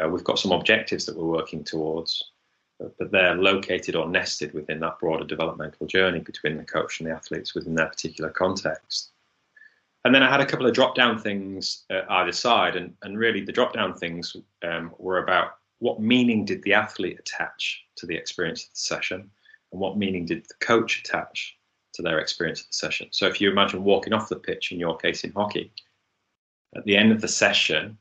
uh, 0.01 0.09
we've 0.09 0.23
got 0.23 0.39
some 0.39 0.51
objectives 0.51 1.05
that 1.05 1.15
we're 1.15 1.25
working 1.25 1.63
towards, 1.63 2.31
but 2.79 3.11
they're 3.11 3.35
located 3.35 3.95
or 3.95 4.07
nested 4.07 4.53
within 4.53 4.79
that 4.81 4.99
broader 4.99 5.25
developmental 5.25 5.87
journey 5.87 6.19
between 6.19 6.57
the 6.57 6.63
coach 6.63 6.99
and 6.99 7.09
the 7.09 7.13
athletes 7.13 7.55
within 7.55 7.75
their 7.75 7.87
particular 7.87 8.29
context. 8.29 9.11
And 10.03 10.13
then 10.13 10.21
I 10.21 10.29
had 10.29 10.41
a 10.41 10.45
couple 10.45 10.67
of 10.67 10.73
drop 10.75 10.93
down 10.93 11.17
things 11.17 11.85
uh, 11.89 12.01
either 12.09 12.31
side, 12.31 12.75
and, 12.75 12.93
and 13.01 13.17
really 13.17 13.41
the 13.41 13.51
drop 13.51 13.73
down 13.73 13.95
things 13.95 14.35
um, 14.63 14.93
were 14.99 15.23
about 15.23 15.57
what 15.79 15.99
meaning 15.99 16.45
did 16.45 16.61
the 16.63 16.73
athlete 16.73 17.19
attach 17.19 17.83
to 17.95 18.05
the 18.05 18.15
experience 18.15 18.65
of 18.65 18.69
the 18.71 18.79
session, 18.79 19.29
and 19.71 19.81
what 19.81 19.97
meaning 19.97 20.25
did 20.25 20.43
the 20.43 20.53
coach 20.59 20.99
attach 20.99 21.57
to 21.93 22.01
their 22.01 22.19
experience 22.19 22.61
of 22.61 22.67
the 22.67 22.73
session. 22.73 23.07
So 23.11 23.25
if 23.25 23.41
you 23.41 23.49
imagine 23.49 23.83
walking 23.83 24.13
off 24.13 24.29
the 24.29 24.35
pitch, 24.35 24.71
in 24.71 24.79
your 24.79 24.97
case 24.97 25.23
in 25.23 25.31
hockey, 25.31 25.71
at 26.75 26.83
the 26.83 26.97
end 26.97 27.11
of 27.11 27.21
the 27.21 27.27
session, 27.27 27.97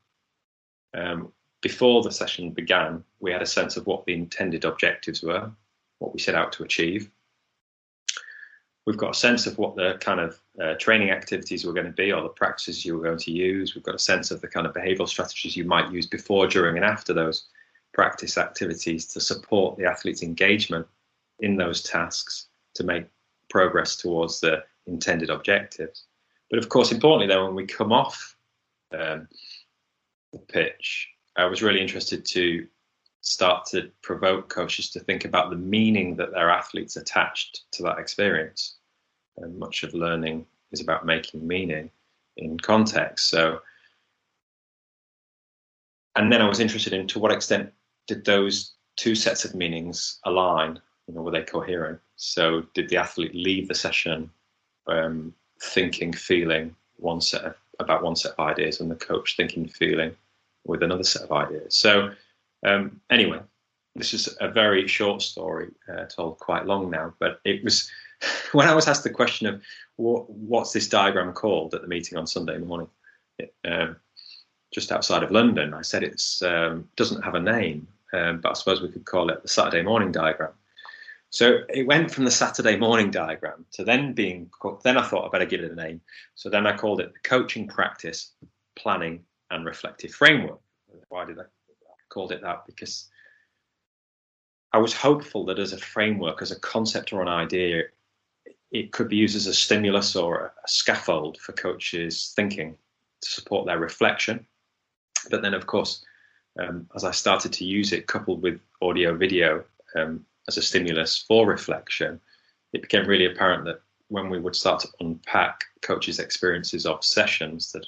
um, 0.94 1.32
before 1.64 2.02
the 2.02 2.12
session 2.12 2.50
began, 2.50 3.02
we 3.20 3.32
had 3.32 3.40
a 3.40 3.46
sense 3.46 3.78
of 3.78 3.86
what 3.86 4.04
the 4.04 4.12
intended 4.12 4.66
objectives 4.66 5.22
were, 5.22 5.50
what 5.98 6.12
we 6.12 6.20
set 6.20 6.34
out 6.34 6.52
to 6.52 6.62
achieve. 6.62 7.10
We've 8.84 8.98
got 8.98 9.12
a 9.12 9.18
sense 9.18 9.46
of 9.46 9.56
what 9.56 9.74
the 9.74 9.96
kind 9.98 10.20
of 10.20 10.38
uh, 10.62 10.74
training 10.74 11.10
activities 11.10 11.64
were 11.64 11.72
going 11.72 11.86
to 11.86 11.92
be 11.92 12.12
or 12.12 12.20
the 12.20 12.28
practices 12.28 12.84
you 12.84 12.94
were 12.94 13.02
going 13.02 13.16
to 13.20 13.30
use. 13.30 13.74
We've 13.74 13.82
got 13.82 13.94
a 13.94 13.98
sense 14.10 14.30
of 14.30 14.42
the 14.42 14.46
kind 14.46 14.66
of 14.66 14.74
behavioral 14.74 15.08
strategies 15.08 15.56
you 15.56 15.64
might 15.64 15.90
use 15.90 16.06
before, 16.06 16.46
during, 16.46 16.76
and 16.76 16.84
after 16.84 17.14
those 17.14 17.46
practice 17.94 18.36
activities 18.36 19.06
to 19.06 19.20
support 19.22 19.78
the 19.78 19.86
athlete's 19.86 20.22
engagement 20.22 20.86
in 21.38 21.56
those 21.56 21.82
tasks 21.82 22.48
to 22.74 22.84
make 22.84 23.06
progress 23.48 23.96
towards 23.96 24.38
the 24.38 24.62
intended 24.86 25.30
objectives. 25.30 26.04
But 26.50 26.58
of 26.58 26.68
course, 26.68 26.92
importantly, 26.92 27.28
then 27.28 27.42
when 27.42 27.54
we 27.54 27.64
come 27.64 27.90
off 27.90 28.36
um, 28.92 29.28
the 30.30 30.40
pitch, 30.40 31.08
I 31.36 31.46
was 31.46 31.62
really 31.62 31.80
interested 31.80 32.24
to 32.26 32.66
start 33.20 33.64
to 33.66 33.90
provoke 34.02 34.48
coaches 34.48 34.90
to 34.90 35.00
think 35.00 35.24
about 35.24 35.50
the 35.50 35.56
meaning 35.56 36.14
that 36.16 36.30
their 36.30 36.50
athletes 36.50 36.96
attached 36.96 37.62
to 37.72 37.82
that 37.82 37.98
experience. 37.98 38.76
And 39.38 39.58
much 39.58 39.82
of 39.82 39.94
learning 39.94 40.46
is 40.72 40.80
about 40.80 41.06
making 41.06 41.46
meaning 41.46 41.90
in 42.36 42.58
context. 42.58 43.30
So, 43.30 43.60
and 46.16 46.30
then 46.30 46.42
I 46.42 46.48
was 46.48 46.60
interested 46.60 46.92
in 46.92 47.06
to 47.08 47.18
what 47.18 47.32
extent 47.32 47.72
did 48.06 48.24
those 48.24 48.72
two 48.96 49.14
sets 49.14 49.44
of 49.44 49.54
meanings 49.54 50.20
align? 50.24 50.80
You 51.08 51.14
know, 51.14 51.22
were 51.22 51.32
they 51.32 51.42
coherent? 51.42 52.00
So, 52.16 52.64
did 52.74 52.88
the 52.88 52.98
athlete 52.98 53.34
leave 53.34 53.68
the 53.68 53.74
session 53.74 54.30
um, 54.86 55.34
thinking, 55.60 56.12
feeling 56.12 56.76
one 56.96 57.20
set 57.20 57.42
of, 57.42 57.56
about 57.80 58.04
one 58.04 58.14
set 58.14 58.32
of 58.32 58.46
ideas, 58.46 58.80
and 58.80 58.90
the 58.90 58.94
coach 58.94 59.36
thinking, 59.36 59.66
feeling 59.66 60.14
with 60.64 60.82
another 60.82 61.04
set 61.04 61.22
of 61.22 61.32
ideas? 61.32 61.76
So, 61.76 62.10
um, 62.64 63.00
anyway, 63.10 63.40
this 63.94 64.14
is 64.14 64.28
a 64.40 64.48
very 64.48 64.88
short 64.88 65.22
story, 65.22 65.70
uh, 65.92 66.04
told 66.04 66.38
quite 66.38 66.66
long 66.66 66.90
now, 66.90 67.14
but 67.18 67.40
it 67.44 67.62
was 67.62 67.90
when 68.52 68.68
I 68.68 68.74
was 68.74 68.88
asked 68.88 69.04
the 69.04 69.10
question 69.10 69.46
of 69.46 69.62
what, 69.96 70.28
what's 70.30 70.72
this 70.72 70.88
diagram 70.88 71.32
called 71.32 71.74
at 71.74 71.82
the 71.82 71.88
meeting 71.88 72.18
on 72.18 72.26
Sunday 72.26 72.58
morning, 72.58 72.88
it, 73.38 73.54
um, 73.64 73.96
just 74.72 74.90
outside 74.90 75.22
of 75.22 75.30
London, 75.30 75.72
I 75.74 75.82
said 75.82 76.02
it 76.02 76.20
um, 76.42 76.88
doesn't 76.96 77.22
have 77.22 77.34
a 77.34 77.40
name, 77.40 77.86
um, 78.12 78.40
but 78.40 78.50
I 78.50 78.52
suppose 78.54 78.82
we 78.82 78.88
could 78.88 79.04
call 79.04 79.30
it 79.30 79.42
the 79.42 79.48
Saturday 79.48 79.82
morning 79.82 80.10
diagram. 80.10 80.52
So 81.30 81.60
it 81.68 81.86
went 81.86 82.10
from 82.12 82.24
the 82.24 82.30
Saturday 82.30 82.76
morning 82.76 83.10
diagram 83.10 83.66
to 83.72 83.84
then 83.84 84.12
being, 84.12 84.50
then 84.84 84.96
I 84.96 85.02
thought 85.02 85.26
I 85.26 85.30
better 85.30 85.46
give 85.46 85.60
it 85.60 85.72
a 85.72 85.74
name. 85.74 86.00
So 86.34 86.48
then 86.48 86.66
I 86.66 86.76
called 86.76 87.00
it 87.00 87.12
the 87.12 87.28
coaching 87.28 87.66
practice, 87.66 88.30
planning 88.76 89.24
and 89.54 89.64
reflective 89.64 90.12
framework. 90.12 90.60
Why 91.08 91.24
did 91.24 91.38
I 91.38 91.44
called 92.08 92.32
it 92.32 92.42
that? 92.42 92.66
Because 92.66 93.08
I 94.72 94.78
was 94.78 94.92
hopeful 94.92 95.44
that 95.46 95.58
as 95.58 95.72
a 95.72 95.78
framework, 95.78 96.42
as 96.42 96.50
a 96.50 96.60
concept 96.60 97.12
or 97.12 97.22
an 97.22 97.28
idea, 97.28 97.84
it 98.72 98.92
could 98.92 99.08
be 99.08 99.16
used 99.16 99.36
as 99.36 99.46
a 99.46 99.54
stimulus 99.54 100.16
or 100.16 100.52
a 100.64 100.68
scaffold 100.68 101.38
for 101.38 101.52
coaches' 101.52 102.32
thinking 102.34 102.76
to 103.20 103.30
support 103.30 103.66
their 103.66 103.78
reflection. 103.78 104.44
But 105.30 105.42
then, 105.42 105.54
of 105.54 105.66
course, 105.66 106.04
um, 106.58 106.88
as 106.94 107.04
I 107.04 107.12
started 107.12 107.52
to 107.54 107.64
use 107.64 107.92
it 107.92 108.08
coupled 108.08 108.42
with 108.42 108.60
audio 108.82 109.16
video, 109.16 109.64
um, 109.94 110.26
as 110.48 110.56
a 110.56 110.62
stimulus 110.62 111.24
for 111.26 111.46
reflection, 111.46 112.20
it 112.72 112.82
became 112.82 113.06
really 113.06 113.26
apparent 113.26 113.64
that 113.64 113.80
when 114.08 114.28
we 114.28 114.40
would 114.40 114.56
start 114.56 114.80
to 114.80 114.88
unpack 115.00 115.64
coaches' 115.80 116.18
experiences 116.18 116.84
of 116.84 117.04
sessions 117.04 117.72
that 117.72 117.86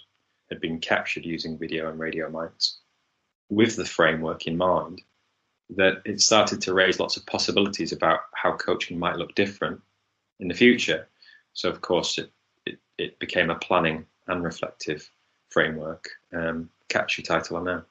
had 0.51 0.61
been 0.61 0.79
captured 0.81 1.25
using 1.25 1.59
video 1.59 1.91
and 1.91 1.99
radio 1.99 2.31
mics 2.31 2.77
with 3.49 3.77
the 3.77 3.85
framework 3.85 4.47
in 4.47 4.57
mind, 4.57 5.03
that 5.71 6.03
it 6.05 6.21
started 6.21 6.61
to 6.63 6.75
raise 6.75 7.01
lots 7.01 7.17
of 7.17 7.27
possibilities 7.27 7.93
about 7.93 8.21
how 8.35 8.53
coaching 8.53 8.99
might 8.99 9.17
look 9.17 9.35
different 9.35 9.81
in 10.41 10.49
the 10.49 10.55
future. 10.55 11.09
So, 11.53 11.69
of 11.69 11.81
course, 11.81 12.19
it, 12.19 12.31
it, 12.65 12.79
it 12.99 13.19
became 13.19 13.51
a 13.51 13.57
planning 13.57 14.07
and 14.29 14.45
reflective 14.45 15.09
framework. 15.51 16.09
Um, 16.33 16.71
catchy 16.89 17.23
title, 17.23 17.57
I 17.57 17.63
know. 17.63 17.83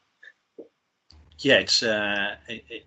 Yeah, 1.39 1.57
it's 1.57 1.83
uh, 1.83 2.35
it, 2.47 2.63
it, 2.69 2.85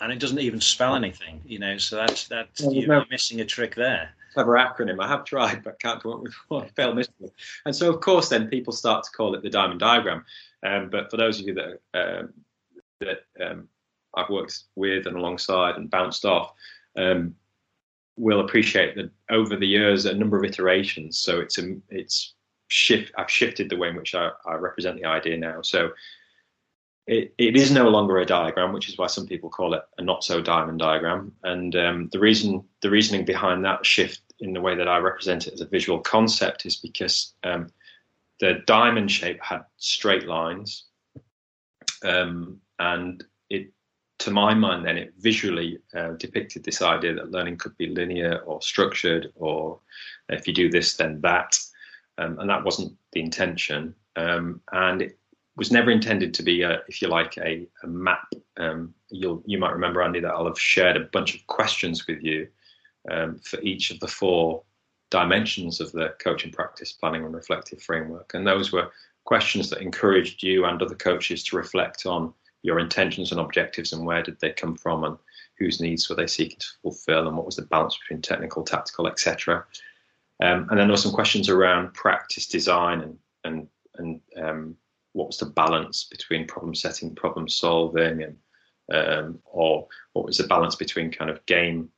and 0.00 0.12
it 0.12 0.18
doesn't 0.18 0.38
even 0.38 0.60
spell 0.60 0.94
anything, 0.94 1.42
you 1.44 1.58
know. 1.58 1.76
So 1.76 1.96
that's 1.96 2.28
that's 2.28 2.62
well, 2.62 2.72
you're 2.72 2.88
no, 2.88 3.04
missing 3.10 3.40
a 3.40 3.44
trick 3.44 3.74
there. 3.74 4.14
Clever 4.32 4.52
acronym. 4.52 5.02
I 5.02 5.08
have 5.08 5.24
tried, 5.24 5.64
but 5.64 5.80
can't 5.80 6.02
come 6.02 6.12
up 6.12 6.20
with 6.20 6.34
one. 6.48 6.68
Fail 6.76 6.94
miserably. 6.94 7.30
And 7.64 7.74
so, 7.74 7.92
of 7.92 8.00
course, 8.00 8.28
then 8.28 8.48
people 8.48 8.72
start 8.72 9.04
to 9.04 9.10
call 9.10 9.34
it 9.34 9.42
the 9.42 9.50
diamond 9.50 9.80
diagram. 9.80 10.24
Um, 10.64 10.90
but 10.90 11.10
for 11.10 11.16
those 11.16 11.40
of 11.40 11.46
you 11.46 11.54
that 11.54 11.80
um, 11.94 12.32
that 13.00 13.24
um, 13.40 13.68
I've 14.14 14.28
worked 14.28 14.64
with 14.76 15.06
and 15.06 15.16
alongside 15.16 15.76
and 15.76 15.90
bounced 15.90 16.24
off, 16.24 16.52
um, 16.96 17.34
will 18.16 18.40
appreciate 18.40 18.94
that 18.96 19.10
over 19.30 19.56
the 19.56 19.66
years, 19.66 20.04
a 20.04 20.14
number 20.14 20.36
of 20.36 20.44
iterations. 20.44 21.18
So 21.18 21.40
it's 21.40 21.58
a, 21.58 21.76
it's 21.88 22.34
shift. 22.68 23.12
I've 23.16 23.30
shifted 23.30 23.70
the 23.70 23.76
way 23.76 23.88
in 23.88 23.96
which 23.96 24.14
I, 24.14 24.30
I 24.46 24.54
represent 24.54 24.96
the 24.96 25.06
idea 25.06 25.36
now. 25.36 25.62
So 25.62 25.90
it, 27.10 27.34
it 27.38 27.56
is 27.56 27.72
no 27.72 27.88
longer 27.88 28.18
a 28.18 28.24
diagram, 28.24 28.72
which 28.72 28.88
is 28.88 28.96
why 28.96 29.08
some 29.08 29.26
people 29.26 29.50
call 29.50 29.74
it 29.74 29.82
a 29.98 30.02
not 30.02 30.22
so 30.22 30.40
diamond 30.40 30.78
diagram. 30.78 31.32
And 31.42 31.74
um, 31.74 32.08
the 32.12 32.20
reason, 32.20 32.62
the 32.82 32.90
reasoning 32.90 33.24
behind 33.24 33.64
that 33.64 33.84
shift 33.84 34.20
in 34.38 34.52
the 34.52 34.60
way 34.60 34.76
that 34.76 34.86
I 34.86 34.98
represent 34.98 35.48
it 35.48 35.54
as 35.54 35.60
a 35.60 35.66
visual 35.66 35.98
concept 35.98 36.66
is 36.66 36.76
because 36.76 37.34
um, 37.42 37.66
the 38.38 38.62
diamond 38.64 39.10
shape 39.10 39.42
had 39.42 39.62
straight 39.76 40.28
lines, 40.28 40.84
um, 42.04 42.60
and 42.78 43.24
it 43.50 43.72
to 44.20 44.30
my 44.30 44.54
mind, 44.54 44.86
then 44.86 44.96
it 44.96 45.12
visually 45.18 45.80
uh, 45.96 46.12
depicted 46.12 46.62
this 46.62 46.80
idea 46.80 47.12
that 47.14 47.32
learning 47.32 47.56
could 47.56 47.76
be 47.76 47.88
linear 47.88 48.38
or 48.46 48.62
structured, 48.62 49.32
or 49.34 49.80
if 50.28 50.46
you 50.46 50.54
do 50.54 50.70
this, 50.70 50.96
then 50.96 51.20
that. 51.22 51.58
Um, 52.18 52.38
and 52.38 52.48
that 52.48 52.62
wasn't 52.62 52.92
the 53.12 53.20
intention. 53.20 53.96
Um, 54.14 54.60
and 54.70 55.02
it 55.02 55.18
was 55.56 55.70
never 55.70 55.90
intended 55.90 56.32
to 56.34 56.42
be, 56.42 56.62
a, 56.62 56.80
if 56.88 57.02
you 57.02 57.08
like, 57.08 57.36
a, 57.38 57.66
a 57.82 57.86
map. 57.86 58.32
Um, 58.56 58.94
you'll, 59.10 59.42
you 59.46 59.58
might 59.58 59.72
remember, 59.72 60.02
Andy, 60.02 60.20
that 60.20 60.32
I'll 60.32 60.46
have 60.46 60.58
shared 60.58 60.96
a 60.96 61.08
bunch 61.12 61.34
of 61.34 61.46
questions 61.46 62.06
with 62.06 62.22
you 62.22 62.48
um, 63.10 63.38
for 63.38 63.60
each 63.60 63.90
of 63.90 64.00
the 64.00 64.08
four 64.08 64.62
dimensions 65.10 65.80
of 65.80 65.90
the 65.92 66.14
coaching 66.20 66.52
practice 66.52 66.92
planning 66.92 67.24
and 67.24 67.34
reflective 67.34 67.82
framework. 67.82 68.32
And 68.34 68.46
those 68.46 68.72
were 68.72 68.90
questions 69.24 69.70
that 69.70 69.82
encouraged 69.82 70.42
you 70.42 70.64
and 70.64 70.80
other 70.80 70.94
coaches 70.94 71.42
to 71.44 71.56
reflect 71.56 72.06
on 72.06 72.32
your 72.62 72.78
intentions 72.78 73.32
and 73.32 73.40
objectives 73.40 73.92
and 73.92 74.04
where 74.04 74.22
did 74.22 74.38
they 74.40 74.50
come 74.50 74.76
from 74.76 75.04
and 75.04 75.16
whose 75.58 75.80
needs 75.80 76.08
were 76.08 76.16
they 76.16 76.26
seeking 76.26 76.58
to 76.58 76.66
fulfill 76.82 77.26
and 77.26 77.36
what 77.36 77.46
was 77.46 77.56
the 77.56 77.62
balance 77.62 77.96
between 77.98 78.22
technical, 78.22 78.62
tactical, 78.62 79.06
etc. 79.06 79.64
Um, 80.42 80.66
and 80.70 80.78
then 80.78 80.86
there 80.86 80.88
were 80.88 80.96
some 80.96 81.12
questions 81.12 81.48
around 81.48 81.92
practice 81.94 82.46
design 82.46 83.00
and 83.00 83.18
and 83.44 83.68
and 83.96 84.20
um, 84.42 84.76
what 85.12 85.26
was 85.26 85.38
the 85.38 85.46
balance 85.46 86.04
between 86.04 86.46
problem 86.46 86.74
setting, 86.74 87.14
problem 87.14 87.48
solving, 87.48 88.22
and 88.22 88.36
um, 88.92 89.38
or 89.44 89.86
what 90.12 90.24
was 90.24 90.38
the 90.38 90.46
balance 90.46 90.74
between 90.74 91.10
kind 91.10 91.30
of 91.30 91.44
game 91.46 91.88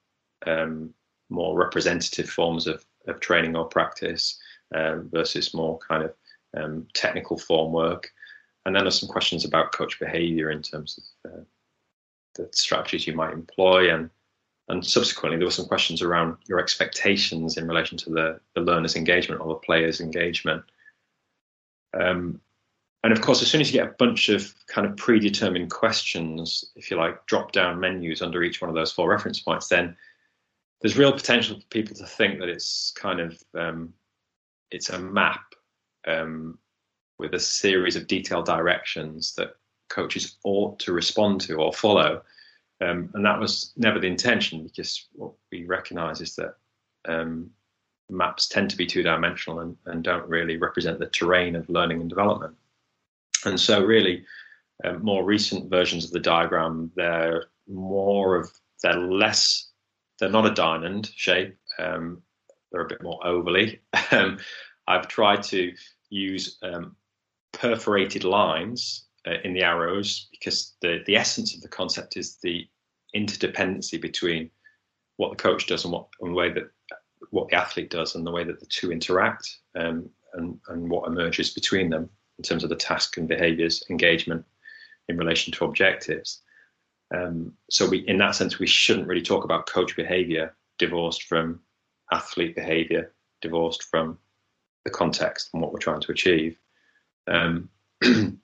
um, 0.47 0.93
more 1.31 1.59
representative 1.59 2.29
forms 2.29 2.67
of, 2.67 2.85
of 3.07 3.21
training 3.21 3.57
or 3.57 3.65
practice 3.65 4.39
um, 4.75 5.09
versus 5.11 5.55
more 5.55 5.79
kind 5.79 6.05
of 6.05 6.15
um, 6.57 6.87
technical 6.95 7.39
form 7.39 7.73
work. 7.73 8.11
And 8.65 8.77
then 8.77 8.85
there's 8.85 9.01
some 9.01 9.09
questions 9.09 9.45
about 9.45 9.73
coach 9.73 9.99
behavior 9.99 10.51
in 10.51 10.63
terms 10.63 10.99
of 11.25 11.33
uh, 11.33 11.45
the 12.35 12.49
strategies 12.53 13.07
you 13.07 13.15
might 13.15 13.33
employ. 13.33 13.93
And, 13.93 14.11
and 14.69 14.85
subsequently, 14.85 15.39
there 15.39 15.47
were 15.47 15.53
some 15.53 15.67
questions 15.67 16.03
around 16.03 16.37
your 16.47 16.61
expectations 16.61 17.57
in 17.57 17.67
relation 17.67 17.99
to 17.99 18.11
the, 18.11 18.41
the 18.55 18.61
learner's 18.61 18.97
engagement 18.97 19.41
or 19.41 19.49
the 19.49 19.67
player's 19.67 20.01
engagement. 20.01 20.63
Um, 21.99 22.41
and 23.05 23.13
of 23.13 23.21
course, 23.21 23.43
as 23.43 23.51
soon 23.51 23.61
as 23.61 23.73
you 23.73 23.81
get 23.81 23.89
a 23.89 23.97
bunch 23.99 24.29
of 24.29 24.55
kind 24.69 24.87
of 24.87 24.97
predetermined 24.97 25.71
questions, 25.71 26.65
if 26.77 26.91
you 26.91 26.97
like, 26.97 27.27
drop 27.27 27.53
down 27.53 27.81
menus 27.81 28.23
under 28.23 28.43
each 28.43 28.61
one 28.61 28.69
of 28.69 28.77
those 28.77 28.93
four 28.93 29.11
reference 29.11 29.41
points, 29.41 29.69
then 29.69 29.97
there's 30.81 30.99
real 30.99 31.13
potential 31.13 31.59
for 31.59 31.67
people 31.67 31.97
to 31.97 32.07
think 32.07 32.39
that 32.39 32.49
it's 32.49 32.93
kind 32.97 33.21
of 33.21 33.43
um, 33.55 33.93
it's 34.71 34.91
a 34.91 34.99
map 34.99 35.55
um, 36.07 36.59
with 37.19 37.35
a 37.35 37.41
series 37.41 37.97
of 37.97 38.07
detailed 38.07 38.47
directions 38.47 39.35
that 39.37 39.57
coaches 39.89 40.37
ought 40.45 40.79
to 40.81 40.93
respond 40.93 41.41
to 41.43 41.55
or 41.55 41.73
follow. 41.73 42.23
Um, 42.81 43.11
and 43.15 43.25
that 43.25 43.39
was 43.39 43.73
never 43.77 44.01
the 44.01 44.09
intention 44.09 44.65
because 44.65 45.07
what 45.13 45.33
we 45.53 45.67
recognize 45.67 46.21
is 46.21 46.35
that 46.37 46.57
um, 47.07 47.51
maps 48.11 48.49
tend 48.49 48.71
to 48.71 48.77
be 48.77 48.87
two 48.87 49.03
dimensional 49.03 49.61
and, 49.61 49.77
and, 49.87 50.03
don't 50.03 50.29
really 50.29 50.57
represent 50.57 50.99
the 50.99 51.07
terrain 51.07 51.55
of 51.55 51.69
learning 51.69 52.01
and 52.01 52.09
development. 52.09 52.57
And 53.45 53.59
so, 53.59 53.83
really, 53.83 54.25
um, 54.85 55.03
more 55.03 55.25
recent 55.25 55.71
versions 55.71 56.05
of 56.05 56.13
the 56.13 56.21
diagram, 56.21 56.91
they're 56.97 57.47
more 57.69 58.37
of, 58.37 58.51
they're 58.83 58.99
less, 58.99 59.71
they're 60.19 60.29
not 60.29 60.47
a 60.47 60.55
diamond 60.55 61.11
shape, 61.15 61.57
um, 61.79 62.23
they're 62.71 62.83
a 62.83 62.89
bit 62.89 63.03
more 63.03 63.21
ovally. 63.25 63.79
Um, 64.11 64.39
I've 64.89 65.09
tried 65.09 65.43
to 65.45 65.73
use 66.11 66.59
um, 66.63 66.97
perforated 67.53 68.25
lines 68.25 69.07
uh, 69.27 69.37
in 69.45 69.55
the 69.55 69.63
arrows 69.63 70.29
because 70.33 70.75
the, 70.83 71.03
the 71.07 71.17
essence 71.17 71.55
of 71.55 71.63
the 71.63 71.69
concept 71.69 72.17
is 72.19 72.37
the 72.43 72.69
interdependency 73.17 74.01
between 74.01 74.51
what 75.17 75.31
the 75.31 75.43
coach 75.43 75.67
does 75.67 75.85
and 75.85 75.93
what 75.93 76.09
and 76.21 76.33
the 76.33 76.35
way 76.35 76.53
that 76.53 76.65
what 77.31 77.49
the 77.49 77.55
athlete 77.55 77.91
does 77.91 78.15
and 78.15 78.27
the 78.27 78.31
way 78.31 78.45
that 78.45 78.61
the 78.61 78.67
two 78.67 78.91
interact 78.91 79.49
um, 79.77 80.09
and, 80.35 80.59
and 80.69 80.91
what 80.91 81.07
emerges 81.07 81.51
between 81.51 81.89
them 81.89 82.11
in 82.43 82.45
terms 82.45 82.65
of 82.65 82.71
the 82.71 82.77
task 82.77 83.19
and 83.19 83.29
behaviors 83.29 83.85
engagement 83.89 84.45
in 85.09 85.17
relation 85.17 85.53
to 85.53 85.65
objectives. 85.65 86.41
Um, 87.15 87.53
so 87.71 87.89
we, 87.89 87.99
in 88.09 88.19
that 88.19 88.35
sense, 88.35 88.59
we 88.59 88.67
shouldn't 88.67 89.07
really 89.07 89.23
talk 89.23 89.45
about 89.45 89.67
coach 89.67 89.95
behavior 89.95 90.57
divorced 90.77 91.23
from 91.25 91.61
athlete 92.11 92.57
behavior, 92.57 93.13
divorced 93.43 93.85
from 93.85 94.19
the 94.85 94.91
context 94.91 95.51
and 95.53 95.63
what 95.63 95.73
we're 95.73 95.79
trying 95.79 96.01
to 96.01 96.11
achieve. 96.11 96.59
Um, 97.29 97.69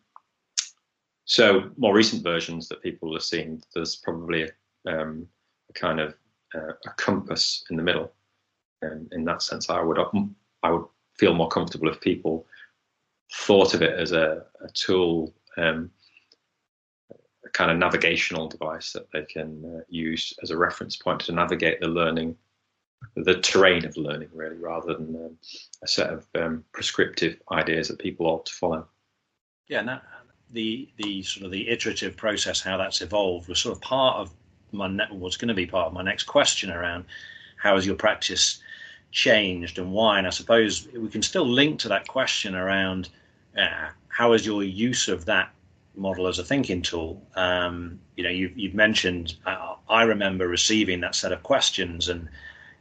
so 1.24 1.70
more 1.76 1.92
recent 1.92 2.22
versions 2.22 2.68
that 2.68 2.84
people 2.84 3.12
have 3.14 3.24
seen, 3.24 3.60
there's 3.74 3.96
probably 3.96 4.44
a, 4.44 4.50
um, 4.92 5.26
a 5.70 5.72
kind 5.72 5.98
of 5.98 6.14
uh, 6.54 6.74
a 6.86 6.90
compass 6.96 7.64
in 7.68 7.76
the 7.76 7.82
middle. 7.82 8.12
And 8.80 9.12
in 9.12 9.24
that 9.24 9.42
sense, 9.42 9.68
I 9.68 9.80
would 9.80 9.98
I 10.62 10.70
would 10.70 10.84
feel 11.18 11.34
more 11.34 11.48
comfortable 11.48 11.88
if 11.88 12.00
people 12.00 12.46
thought 13.32 13.74
of 13.74 13.82
it 13.82 13.98
as 13.98 14.12
a, 14.12 14.44
a 14.62 14.68
tool, 14.72 15.34
um, 15.56 15.90
a 17.44 17.48
kind 17.50 17.70
of 17.70 17.78
navigational 17.78 18.48
device 18.48 18.92
that 18.92 19.10
they 19.12 19.22
can 19.22 19.64
uh, 19.64 19.84
use 19.88 20.32
as 20.42 20.50
a 20.50 20.56
reference 20.56 20.96
point 20.96 21.20
to 21.20 21.32
navigate 21.32 21.80
the 21.80 21.88
learning 21.88 22.36
the 23.14 23.40
terrain 23.40 23.84
of 23.84 23.96
learning, 23.96 24.28
really, 24.32 24.56
rather 24.56 24.94
than 24.94 25.16
um, 25.16 25.38
a 25.82 25.88
set 25.88 26.10
of 26.10 26.26
um, 26.34 26.64
prescriptive 26.72 27.40
ideas 27.50 27.88
that 27.88 27.98
people 27.98 28.26
ought 28.26 28.46
to 28.46 28.52
follow. 28.52 28.86
Yeah, 29.68 29.80
and 29.80 29.88
that, 29.88 30.02
the 30.50 30.88
the 30.96 31.22
sort 31.22 31.46
of 31.46 31.52
the 31.52 31.68
iterative 31.68 32.16
process, 32.16 32.60
how 32.60 32.76
that's 32.76 33.00
evolved, 33.00 33.48
was 33.48 33.58
sort 33.58 33.76
of 33.76 33.82
part 33.82 34.16
of 34.16 34.32
my 34.72 34.88
ne- 34.88 35.08
what's 35.10 35.36
going 35.36 35.48
to 35.48 35.54
be 35.54 35.66
part 35.66 35.86
of 35.86 35.92
my 35.92 36.02
next 36.02 36.24
question 36.24 36.70
around 36.70 37.04
how 37.56 37.74
has 37.74 37.86
your 37.86 37.96
practice 37.96 38.60
changed 39.10 39.78
and 39.78 39.92
why. 39.92 40.18
And 40.18 40.26
I 40.26 40.30
suppose 40.30 40.88
we 40.94 41.08
can 41.08 41.22
still 41.22 41.46
link 41.46 41.80
to 41.80 41.88
that 41.88 42.06
question 42.06 42.54
around 42.54 43.08
uh, 43.56 43.88
how 44.08 44.32
has 44.32 44.44
your 44.44 44.62
use 44.62 45.08
of 45.08 45.24
that 45.26 45.52
model 45.94 46.28
as 46.28 46.38
a 46.38 46.44
thinking 46.44 46.80
tool. 46.80 47.20
Um, 47.34 47.98
you 48.16 48.22
know, 48.22 48.30
you've, 48.30 48.56
you've 48.56 48.74
mentioned. 48.74 49.34
Uh, 49.44 49.74
I 49.88 50.02
remember 50.02 50.46
receiving 50.46 51.00
that 51.00 51.14
set 51.14 51.32
of 51.32 51.42
questions 51.42 52.08
and 52.08 52.28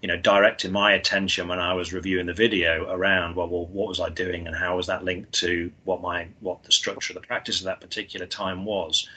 you 0.02 0.08
know, 0.08 0.18
directing 0.18 0.72
my 0.72 0.94
attention 0.94 1.48
when 1.48 1.60
I 1.60 1.74
was 1.74 1.92
reviewing 1.92 2.28
the 2.28 2.34
video 2.34 2.88
around, 2.92 3.36
well, 3.36 3.48
well, 3.48 3.66
what 3.66 3.88
was 3.88 4.00
I 4.00 4.10
doing 4.10 4.46
and 4.46 4.56
how 4.56 4.78
was 4.78 4.86
that 4.88 5.04
linked 5.04 5.32
to 5.40 5.72
what 5.86 6.02
my 6.02 6.28
what 6.40 6.64
the 6.64 6.72
structure 6.72 7.14
of 7.14 7.22
the 7.22 7.28
practice 7.28 7.60
of 7.60 7.66
that 7.66 7.82
particular 7.82 8.28
time 8.28 8.64
was. 8.64 9.10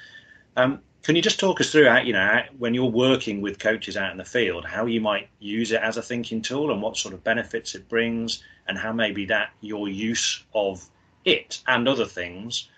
Um, 0.56 0.80
can 1.02 1.16
you 1.16 1.22
just 1.22 1.38
talk 1.38 1.60
us 1.60 1.70
through 1.70 1.88
how, 1.88 1.98
you 1.98 2.12
know, 2.12 2.42
when 2.58 2.74
you're 2.74 2.86
working 2.86 3.40
with 3.40 3.58
coaches 3.58 3.96
out 3.96 4.12
in 4.12 4.18
the 4.18 4.24
field, 4.24 4.64
how 4.64 4.86
you 4.86 5.00
might 5.00 5.28
use 5.38 5.70
it 5.72 5.82
as 5.82 5.96
a 5.96 6.02
thinking 6.02 6.42
tool 6.42 6.72
and 6.72 6.80
what 6.82 6.96
sort 6.96 7.14
of 7.14 7.22
benefits 7.24 7.74
it 7.74 7.88
brings, 7.88 8.42
and 8.66 8.78
how 8.78 8.92
maybe 8.92 9.26
that 9.26 9.50
your 9.60 9.88
use 9.88 10.44
of 10.54 10.88
it 11.24 11.62
and 11.66 11.88
other 11.88 12.06
things 12.06 12.68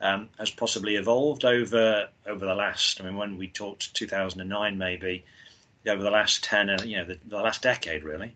um, 0.00 0.28
has 0.38 0.50
possibly 0.50 0.96
evolved 0.96 1.44
over 1.44 2.08
over 2.26 2.46
the 2.46 2.54
last. 2.54 3.00
I 3.00 3.04
mean, 3.04 3.16
when 3.16 3.36
we 3.36 3.48
talked 3.48 3.94
2009, 3.94 4.78
maybe 4.78 5.24
over 5.88 6.02
the 6.02 6.10
last 6.10 6.44
10 6.44 6.68
and 6.68 6.80
uh, 6.80 6.84
you 6.84 6.96
know 6.96 7.04
the, 7.04 7.18
the 7.26 7.36
last 7.36 7.62
decade 7.62 8.04
really 8.04 8.34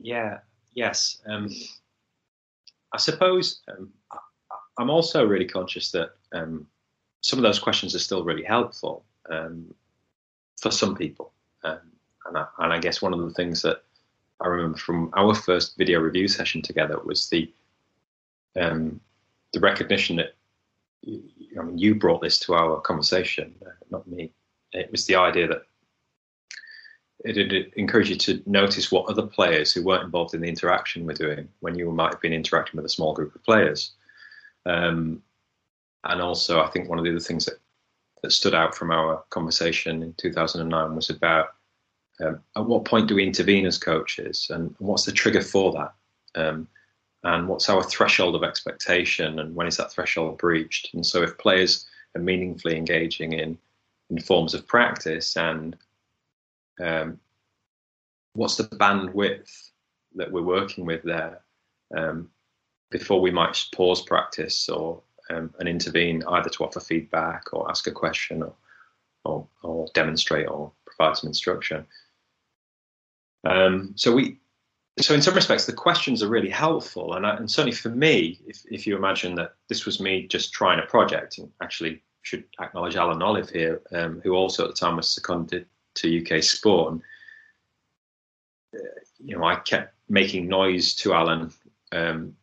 yeah 0.00 0.38
yes 0.74 1.18
um, 1.26 1.48
i 2.92 2.96
suppose 2.96 3.60
um, 3.68 3.90
i'm 4.78 4.90
also 4.90 5.24
really 5.24 5.44
conscious 5.44 5.90
that 5.92 6.10
um, 6.32 6.66
some 7.20 7.38
of 7.38 7.42
those 7.42 7.58
questions 7.58 7.94
are 7.94 8.00
still 8.00 8.24
really 8.24 8.42
helpful 8.42 9.04
um, 9.30 9.72
for 10.60 10.70
some 10.70 10.94
people 10.96 11.32
um, 11.64 11.80
and 12.26 12.38
I, 12.38 12.46
and, 12.58 12.72
I, 12.72 12.78
guess 12.78 13.00
one 13.00 13.14
of 13.14 13.20
the 13.20 13.30
things 13.30 13.62
that 13.62 13.82
i 14.40 14.48
remember 14.48 14.78
from 14.78 15.10
our 15.16 15.34
first 15.34 15.76
video 15.76 16.00
review 16.00 16.28
session 16.28 16.60
together 16.60 16.98
was 17.04 17.28
the 17.28 17.50
um, 18.56 19.00
the 19.52 19.60
recognition 19.60 20.16
that 20.16 20.34
I 21.06 21.62
mean, 21.62 21.78
you 21.78 21.94
brought 21.94 22.20
this 22.20 22.38
to 22.40 22.54
our 22.54 22.80
conversation, 22.80 23.54
uh, 23.64 23.70
not 23.90 24.06
me. 24.06 24.32
It 24.72 24.90
was 24.90 25.06
the 25.06 25.16
idea 25.16 25.48
that 25.48 25.62
it'd 27.24 27.72
encourage 27.76 28.10
you 28.10 28.16
to 28.16 28.42
notice 28.46 28.92
what 28.92 29.08
other 29.08 29.26
players 29.26 29.72
who 29.72 29.82
weren't 29.82 30.04
involved 30.04 30.34
in 30.34 30.40
the 30.40 30.48
interaction 30.48 31.06
were 31.06 31.14
doing 31.14 31.48
when 31.60 31.74
you 31.74 31.90
might 31.90 32.12
have 32.12 32.20
been 32.20 32.32
interacting 32.32 32.76
with 32.76 32.84
a 32.84 32.90
small 32.90 33.14
group 33.14 33.34
of 33.34 33.44
players. 33.44 33.92
Um, 34.64 35.22
and 36.04 36.20
also, 36.20 36.60
I 36.60 36.68
think 36.68 36.88
one 36.88 36.98
of 36.98 37.04
the 37.04 37.10
other 37.10 37.20
things 37.20 37.46
that, 37.46 37.58
that 38.22 38.32
stood 38.32 38.54
out 38.54 38.74
from 38.74 38.90
our 38.90 39.24
conversation 39.30 40.02
in 40.02 40.12
2009 40.14 40.94
was 40.94 41.10
about 41.10 41.54
um, 42.20 42.40
at 42.56 42.64
what 42.64 42.84
point 42.84 43.08
do 43.08 43.14
we 43.14 43.26
intervene 43.26 43.66
as 43.66 43.78
coaches 43.78 44.48
and 44.50 44.74
what's 44.78 45.04
the 45.04 45.12
trigger 45.12 45.42
for 45.42 45.72
that? 45.72 45.92
Um, 46.40 46.68
and 47.26 47.48
what's 47.48 47.68
our 47.68 47.82
threshold 47.82 48.36
of 48.36 48.44
expectation 48.44 49.40
and 49.40 49.54
when 49.56 49.66
is 49.66 49.76
that 49.78 49.90
threshold 49.90 50.38
breached? 50.38 50.94
And 50.94 51.04
so, 51.04 51.22
if 51.22 51.36
players 51.38 51.86
are 52.14 52.20
meaningfully 52.20 52.76
engaging 52.76 53.32
in, 53.32 53.58
in 54.10 54.20
forms 54.20 54.54
of 54.54 54.66
practice 54.66 55.36
and 55.36 55.76
um, 56.80 57.18
what's 58.34 58.56
the 58.56 58.64
bandwidth 58.64 59.70
that 60.14 60.30
we're 60.30 60.42
working 60.42 60.86
with 60.86 61.02
there 61.02 61.40
um, 61.96 62.30
before 62.90 63.20
we 63.20 63.32
might 63.32 63.64
pause 63.74 64.02
practice 64.02 64.68
or 64.68 65.02
um, 65.28 65.52
and 65.58 65.68
intervene 65.68 66.22
either 66.28 66.48
to 66.48 66.64
offer 66.64 66.78
feedback 66.78 67.52
or 67.52 67.68
ask 67.68 67.88
a 67.88 67.90
question 67.90 68.42
or 68.44 68.54
or, 69.24 69.48
or 69.64 69.88
demonstrate 69.94 70.46
or 70.46 70.70
provide 70.84 71.16
some 71.16 71.26
instruction. 71.26 71.84
Um, 73.44 73.94
so 73.96 74.14
we, 74.14 74.38
so 75.00 75.14
in 75.14 75.20
some 75.20 75.34
respects, 75.34 75.66
the 75.66 75.72
questions 75.72 76.22
are 76.22 76.28
really 76.28 76.48
helpful, 76.48 77.14
and, 77.14 77.26
I, 77.26 77.36
and 77.36 77.50
certainly 77.50 77.76
for 77.76 77.90
me, 77.90 78.40
if, 78.46 78.62
if 78.70 78.86
you 78.86 78.96
imagine 78.96 79.34
that 79.34 79.54
this 79.68 79.84
was 79.84 80.00
me 80.00 80.26
just 80.26 80.52
trying 80.52 80.78
a 80.78 80.86
project, 80.86 81.38
and 81.38 81.50
actually 81.60 82.02
should 82.22 82.44
acknowledge 82.60 82.96
Alan 82.96 83.22
Olive 83.22 83.50
here, 83.50 83.82
um, 83.92 84.20
who 84.24 84.32
also 84.32 84.64
at 84.64 84.70
the 84.70 84.76
time 84.76 84.96
was 84.96 85.08
seconded 85.08 85.66
to 85.94 86.20
UK 86.20 86.42
Sport. 86.42 86.92
And, 86.92 87.02
uh, 88.74 89.00
you 89.18 89.36
know, 89.36 89.44
I 89.44 89.56
kept 89.56 89.94
making 90.08 90.48
noise 90.48 90.94
to 90.96 91.12
Alan 91.12 91.52
um, 91.92 92.34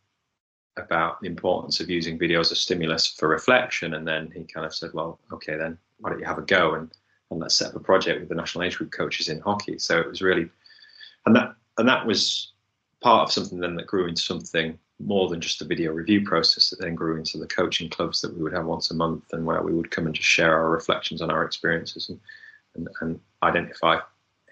about 0.76 1.20
the 1.20 1.26
importance 1.26 1.80
of 1.80 1.90
using 1.90 2.18
video 2.18 2.40
as 2.40 2.52
a 2.52 2.56
stimulus 2.56 3.06
for 3.06 3.28
reflection, 3.28 3.94
and 3.94 4.06
then 4.06 4.30
he 4.34 4.44
kind 4.44 4.64
of 4.64 4.74
said, 4.74 4.90
"Well, 4.94 5.18
okay, 5.32 5.56
then 5.56 5.76
why 5.98 6.10
don't 6.10 6.20
you 6.20 6.26
have 6.26 6.38
a 6.38 6.42
go 6.42 6.74
and 6.74 6.90
and 7.30 7.40
let's 7.40 7.56
set 7.56 7.68
up 7.68 7.76
a 7.76 7.80
project 7.80 8.20
with 8.20 8.28
the 8.28 8.34
national 8.34 8.64
age 8.64 8.78
group 8.78 8.92
coaches 8.92 9.28
in 9.28 9.40
hockey." 9.40 9.78
So 9.78 9.98
it 9.98 10.08
was 10.08 10.22
really, 10.22 10.48
and 11.26 11.36
that 11.36 11.56
and 11.78 11.88
that 11.88 12.06
was 12.06 12.52
part 13.00 13.28
of 13.28 13.32
something 13.32 13.60
then 13.60 13.74
that 13.76 13.86
grew 13.86 14.06
into 14.06 14.22
something 14.22 14.78
more 15.00 15.28
than 15.28 15.40
just 15.40 15.58
the 15.58 15.64
video 15.64 15.92
review 15.92 16.24
process 16.24 16.70
that 16.70 16.80
then 16.80 16.94
grew 16.94 17.16
into 17.16 17.36
the 17.36 17.46
coaching 17.46 17.90
clubs 17.90 18.20
that 18.20 18.34
we 18.34 18.42
would 18.42 18.52
have 18.52 18.64
once 18.64 18.90
a 18.90 18.94
month 18.94 19.24
and 19.32 19.44
where 19.44 19.62
we 19.62 19.72
would 19.72 19.90
come 19.90 20.06
and 20.06 20.14
just 20.14 20.28
share 20.28 20.56
our 20.56 20.70
reflections 20.70 21.20
on 21.20 21.30
our 21.30 21.44
experiences 21.44 22.08
and, 22.08 22.20
and, 22.76 22.88
and 23.00 23.20
identify 23.42 23.98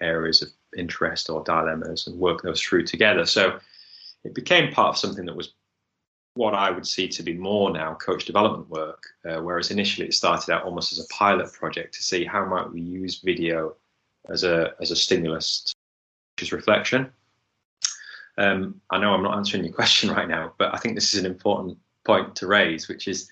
areas 0.01 0.41
of 0.41 0.49
interest 0.77 1.29
or 1.29 1.43
dilemmas 1.43 2.07
and 2.07 2.19
work 2.19 2.41
those 2.41 2.61
through 2.61 2.85
together. 2.85 3.25
So 3.25 3.59
it 4.23 4.35
became 4.35 4.73
part 4.73 4.89
of 4.89 4.97
something 4.97 5.25
that 5.25 5.35
was 5.35 5.53
what 6.35 6.55
I 6.55 6.71
would 6.71 6.87
see 6.87 7.07
to 7.07 7.23
be 7.23 7.33
more 7.33 7.71
now 7.71 7.93
coach 7.95 8.25
development 8.25 8.69
work, 8.69 9.03
uh, 9.25 9.39
whereas 9.39 9.71
initially 9.71 10.07
it 10.07 10.13
started 10.13 10.51
out 10.51 10.63
almost 10.63 10.91
as 10.91 10.99
a 10.99 11.07
pilot 11.13 11.53
project 11.53 11.93
to 11.95 12.03
see 12.03 12.25
how 12.25 12.45
might 12.45 12.71
we 12.71 12.81
use 12.81 13.21
video 13.21 13.75
as 14.29 14.43
a 14.43 14.73
as 14.79 14.89
a 14.89 14.95
stimulus 14.95 15.73
to 16.37 16.55
reflection. 16.55 17.11
Um, 18.37 18.81
I 18.89 18.97
know 18.97 19.13
I'm 19.13 19.23
not 19.23 19.37
answering 19.37 19.63
your 19.63 19.73
question 19.81 20.09
right 20.09 20.27
now, 20.27 20.53
but 20.57 20.73
I 20.73 20.77
think 20.77 20.95
this 20.95 21.13
is 21.13 21.19
an 21.19 21.25
important 21.25 21.77
point 22.05 22.35
to 22.37 22.47
raise, 22.47 22.87
which 22.87 23.07
is 23.07 23.29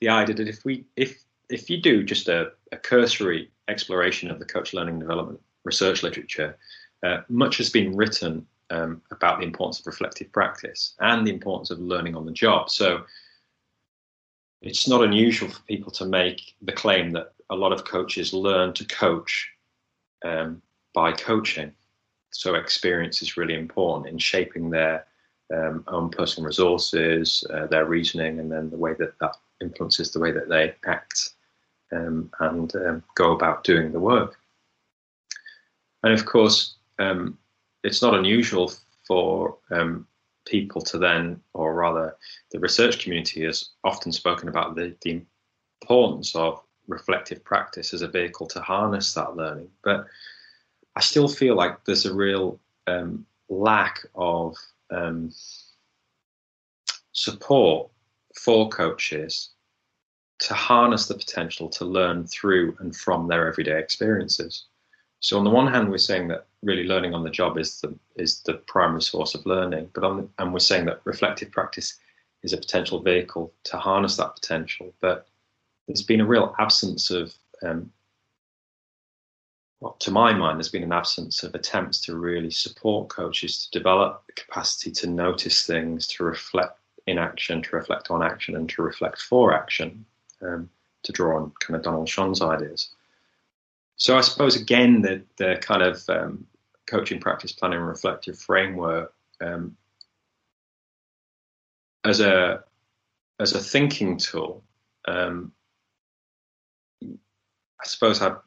the 0.00 0.08
idea 0.08 0.34
that 0.36 0.48
if 0.48 0.64
we 0.64 0.84
if 0.96 1.22
if 1.48 1.68
you 1.68 1.80
do 1.80 2.02
just 2.02 2.28
a, 2.28 2.52
a 2.70 2.76
cursory 2.76 3.50
exploration 3.68 4.30
of 4.30 4.38
the 4.38 4.44
coach 4.44 4.72
learning 4.72 4.98
development 4.98 5.40
research 5.64 6.02
literature, 6.02 6.56
uh, 7.02 7.18
much 7.28 7.58
has 7.58 7.70
been 7.70 7.94
written 7.94 8.46
um, 8.70 9.02
about 9.10 9.38
the 9.38 9.44
importance 9.44 9.80
of 9.80 9.86
reflective 9.86 10.32
practice 10.32 10.94
and 11.00 11.26
the 11.26 11.32
importance 11.32 11.70
of 11.70 11.78
learning 11.78 12.16
on 12.16 12.24
the 12.24 12.32
job. 12.32 12.70
So 12.70 13.04
it's 14.62 14.88
not 14.88 15.02
unusual 15.02 15.50
for 15.50 15.60
people 15.62 15.92
to 15.92 16.06
make 16.06 16.54
the 16.62 16.72
claim 16.72 17.10
that 17.12 17.32
a 17.50 17.56
lot 17.56 17.72
of 17.72 17.84
coaches 17.84 18.32
learn 18.32 18.72
to 18.74 18.84
coach 18.86 19.50
um, 20.24 20.62
by 20.94 21.12
coaching. 21.12 21.72
So 22.32 22.54
experience 22.54 23.22
is 23.22 23.36
really 23.36 23.54
important 23.54 24.08
in 24.08 24.18
shaping 24.18 24.70
their 24.70 25.06
um, 25.52 25.84
own 25.86 26.10
personal 26.10 26.46
resources, 26.46 27.44
uh, 27.52 27.66
their 27.66 27.84
reasoning, 27.84 28.40
and 28.40 28.50
then 28.50 28.70
the 28.70 28.76
way 28.76 28.94
that 28.98 29.18
that 29.20 29.36
influences 29.60 30.10
the 30.10 30.20
way 30.20 30.32
that 30.32 30.48
they 30.48 30.74
act 30.86 31.30
um, 31.92 32.30
and 32.40 32.74
um, 32.76 33.02
go 33.14 33.32
about 33.32 33.64
doing 33.64 33.92
the 33.92 34.00
work. 34.00 34.38
And 36.02 36.12
of 36.12 36.26
course, 36.26 36.74
um, 36.98 37.38
it's 37.84 38.02
not 38.02 38.14
unusual 38.14 38.72
for 39.06 39.58
um, 39.70 40.06
people 40.46 40.82
to 40.82 40.98
then, 40.98 41.40
or 41.52 41.74
rather, 41.74 42.16
the 42.50 42.58
research 42.58 43.02
community 43.02 43.44
has 43.44 43.70
often 43.84 44.12
spoken 44.12 44.48
about 44.48 44.74
the, 44.74 44.96
the 45.02 45.22
importance 45.82 46.34
of 46.34 46.60
reflective 46.88 47.44
practice 47.44 47.94
as 47.94 48.02
a 48.02 48.08
vehicle 48.08 48.46
to 48.48 48.60
harness 48.60 49.14
that 49.14 49.36
learning. 49.36 49.68
But 49.84 50.06
I 50.96 51.00
still 51.00 51.28
feel 51.28 51.56
like 51.56 51.84
there's 51.84 52.06
a 52.06 52.14
real 52.14 52.58
um, 52.86 53.26
lack 53.48 54.00
of 54.14 54.56
um, 54.90 55.32
support 57.12 57.90
for 58.34 58.68
coaches 58.68 59.50
to 60.40 60.54
harness 60.54 61.06
the 61.06 61.14
potential 61.14 61.68
to 61.68 61.84
learn 61.84 62.26
through 62.26 62.76
and 62.80 62.94
from 62.96 63.28
their 63.28 63.46
everyday 63.46 63.78
experiences. 63.78 64.64
So 65.20 65.38
on 65.38 65.44
the 65.44 65.50
one 65.50 65.72
hand, 65.72 65.88
we're 65.88 65.98
saying 65.98 66.28
that 66.28 66.46
really 66.62 66.84
learning 66.84 67.14
on 67.14 67.22
the 67.22 67.30
job 67.30 67.56
is 67.56 67.80
the 67.80 67.94
is 68.16 68.42
the 68.42 68.54
primary 68.54 69.02
source 69.02 69.36
of 69.36 69.46
learning, 69.46 69.90
but 69.94 70.02
on 70.02 70.28
and 70.38 70.52
we're 70.52 70.58
saying 70.58 70.86
that 70.86 71.00
reflective 71.04 71.52
practice 71.52 71.98
is 72.42 72.52
a 72.52 72.56
potential 72.56 73.00
vehicle 73.00 73.52
to 73.64 73.76
harness 73.76 74.16
that 74.16 74.34
potential. 74.34 74.92
But 75.00 75.28
there's 75.86 76.02
been 76.02 76.20
a 76.20 76.26
real 76.26 76.54
absence 76.58 77.10
of, 77.10 77.32
um, 77.62 77.92
well, 79.82 79.96
to 79.98 80.12
my 80.12 80.32
mind, 80.32 80.58
there's 80.58 80.68
been 80.68 80.84
an 80.84 80.92
absence 80.92 81.42
of 81.42 81.54
attempts 81.56 82.00
to 82.02 82.16
really 82.16 82.50
support 82.50 83.08
coaches 83.08 83.66
to 83.66 83.78
develop 83.78 84.22
the 84.28 84.32
capacity 84.32 84.92
to 84.92 85.08
notice 85.08 85.66
things, 85.66 86.06
to 86.06 86.22
reflect 86.22 86.78
in 87.08 87.18
action, 87.18 87.62
to 87.62 87.74
reflect 87.74 88.08
on 88.08 88.22
action, 88.22 88.54
and 88.54 88.68
to 88.68 88.82
reflect 88.82 89.20
for 89.20 89.52
action. 89.52 90.04
Um, 90.40 90.70
to 91.02 91.12
draw 91.12 91.36
on 91.36 91.52
kind 91.60 91.76
of 91.76 91.82
Donald 91.82 92.08
Schoen's 92.08 92.40
ideas. 92.40 92.90
So 93.96 94.16
I 94.16 94.20
suppose 94.20 94.56
again 94.56 95.02
the 95.02 95.22
the 95.36 95.58
kind 95.60 95.82
of 95.82 96.08
um, 96.08 96.46
coaching 96.86 97.20
practice 97.20 97.52
planning 97.52 97.80
reflective 97.80 98.38
framework 98.38 99.12
um, 99.40 99.76
as 102.04 102.20
a 102.20 102.62
as 103.38 103.54
a 103.54 103.58
thinking 103.58 104.16
tool. 104.16 104.62
Um, 105.06 105.52
I 107.04 107.84
suppose 107.84 108.22
I've 108.22 108.38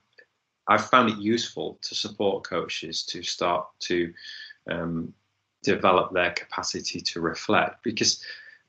I've 0.68 0.90
found 0.90 1.10
it 1.10 1.18
useful 1.18 1.78
to 1.84 1.96
support 1.96 2.44
coaches 2.44 3.04
to 3.04 3.22
start 3.22 3.68
to 3.82 4.14
um, 4.70 5.14
develop 5.64 6.14
their 6.14 6.32
capacity 6.32 7.02
to 7.02 7.22
reflect 7.22 7.84
because 7.84 8.24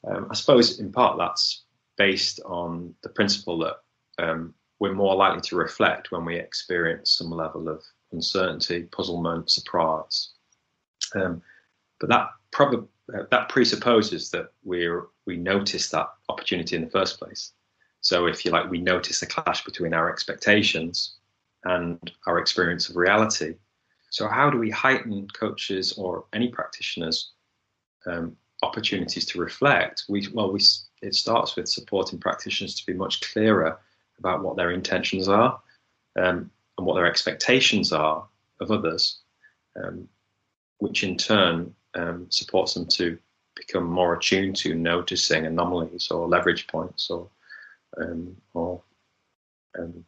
um, 0.06 0.28
I 0.30 0.34
suppose 0.34 0.78
in 0.78 0.92
part 0.92 1.18
that's 1.18 1.62
based 1.96 2.40
on 2.44 2.94
the 3.02 3.08
principle 3.08 3.58
that 3.58 3.76
um, 4.18 4.54
we're 4.78 4.94
more 4.94 5.14
likely 5.14 5.40
to 5.42 5.56
reflect 5.56 6.12
when 6.12 6.24
we 6.24 6.36
experience 6.36 7.12
some 7.12 7.30
level 7.30 7.68
of 7.68 7.82
uncertainty, 8.12 8.82
puzzlement, 8.84 9.50
surprise. 9.50 10.30
Um, 11.14 11.42
but 11.98 12.10
that 12.10 12.28
probably 12.50 12.86
uh, 13.14 13.22
that 13.30 13.48
presupposes 13.48 14.30
that 14.30 14.52
we 14.64 14.88
we 15.26 15.36
notice 15.36 15.88
that 15.90 16.08
opportunity 16.28 16.76
in 16.76 16.82
the 16.82 16.90
first 16.90 17.18
place. 17.18 17.52
So 18.00 18.26
if 18.26 18.44
you 18.44 18.50
like, 18.50 18.70
we 18.70 18.80
notice 18.80 19.22
a 19.22 19.26
clash 19.26 19.64
between 19.64 19.94
our 19.94 20.12
expectations 20.12 21.14
and 21.66 22.12
our 22.26 22.38
experience 22.38 22.88
of 22.88 22.96
reality. 22.96 23.54
So 24.10 24.28
how 24.28 24.50
do 24.50 24.58
we 24.58 24.70
heighten 24.70 25.28
coaches 25.28 25.92
or 25.94 26.24
any 26.32 26.48
practitioners 26.48 27.32
um, 28.06 28.36
opportunities 28.62 29.26
to 29.26 29.40
reflect? 29.40 30.04
We 30.08 30.28
well, 30.32 30.52
we 30.52 30.60
it 31.02 31.14
starts 31.14 31.56
with 31.56 31.68
supporting 31.68 32.18
practitioners 32.18 32.74
to 32.76 32.86
be 32.86 32.94
much 32.94 33.20
clearer 33.20 33.78
about 34.18 34.42
what 34.42 34.56
their 34.56 34.70
intentions 34.70 35.28
are 35.28 35.60
um, 36.16 36.50
and 36.78 36.86
what 36.86 36.94
their 36.94 37.06
expectations 37.06 37.92
are 37.92 38.26
of 38.60 38.70
others, 38.70 39.18
um, 39.82 40.08
which 40.78 41.02
in 41.02 41.16
turn 41.16 41.74
um, 41.94 42.26
supports 42.30 42.74
them 42.74 42.86
to 42.86 43.18
become 43.54 43.84
more 43.84 44.14
attuned 44.14 44.56
to 44.56 44.74
noticing 44.74 45.46
anomalies 45.46 46.10
or 46.10 46.28
leverage 46.28 46.66
points 46.68 47.10
or 47.10 47.28
um, 48.00 48.36
or 48.54 48.82
um, 49.78 50.04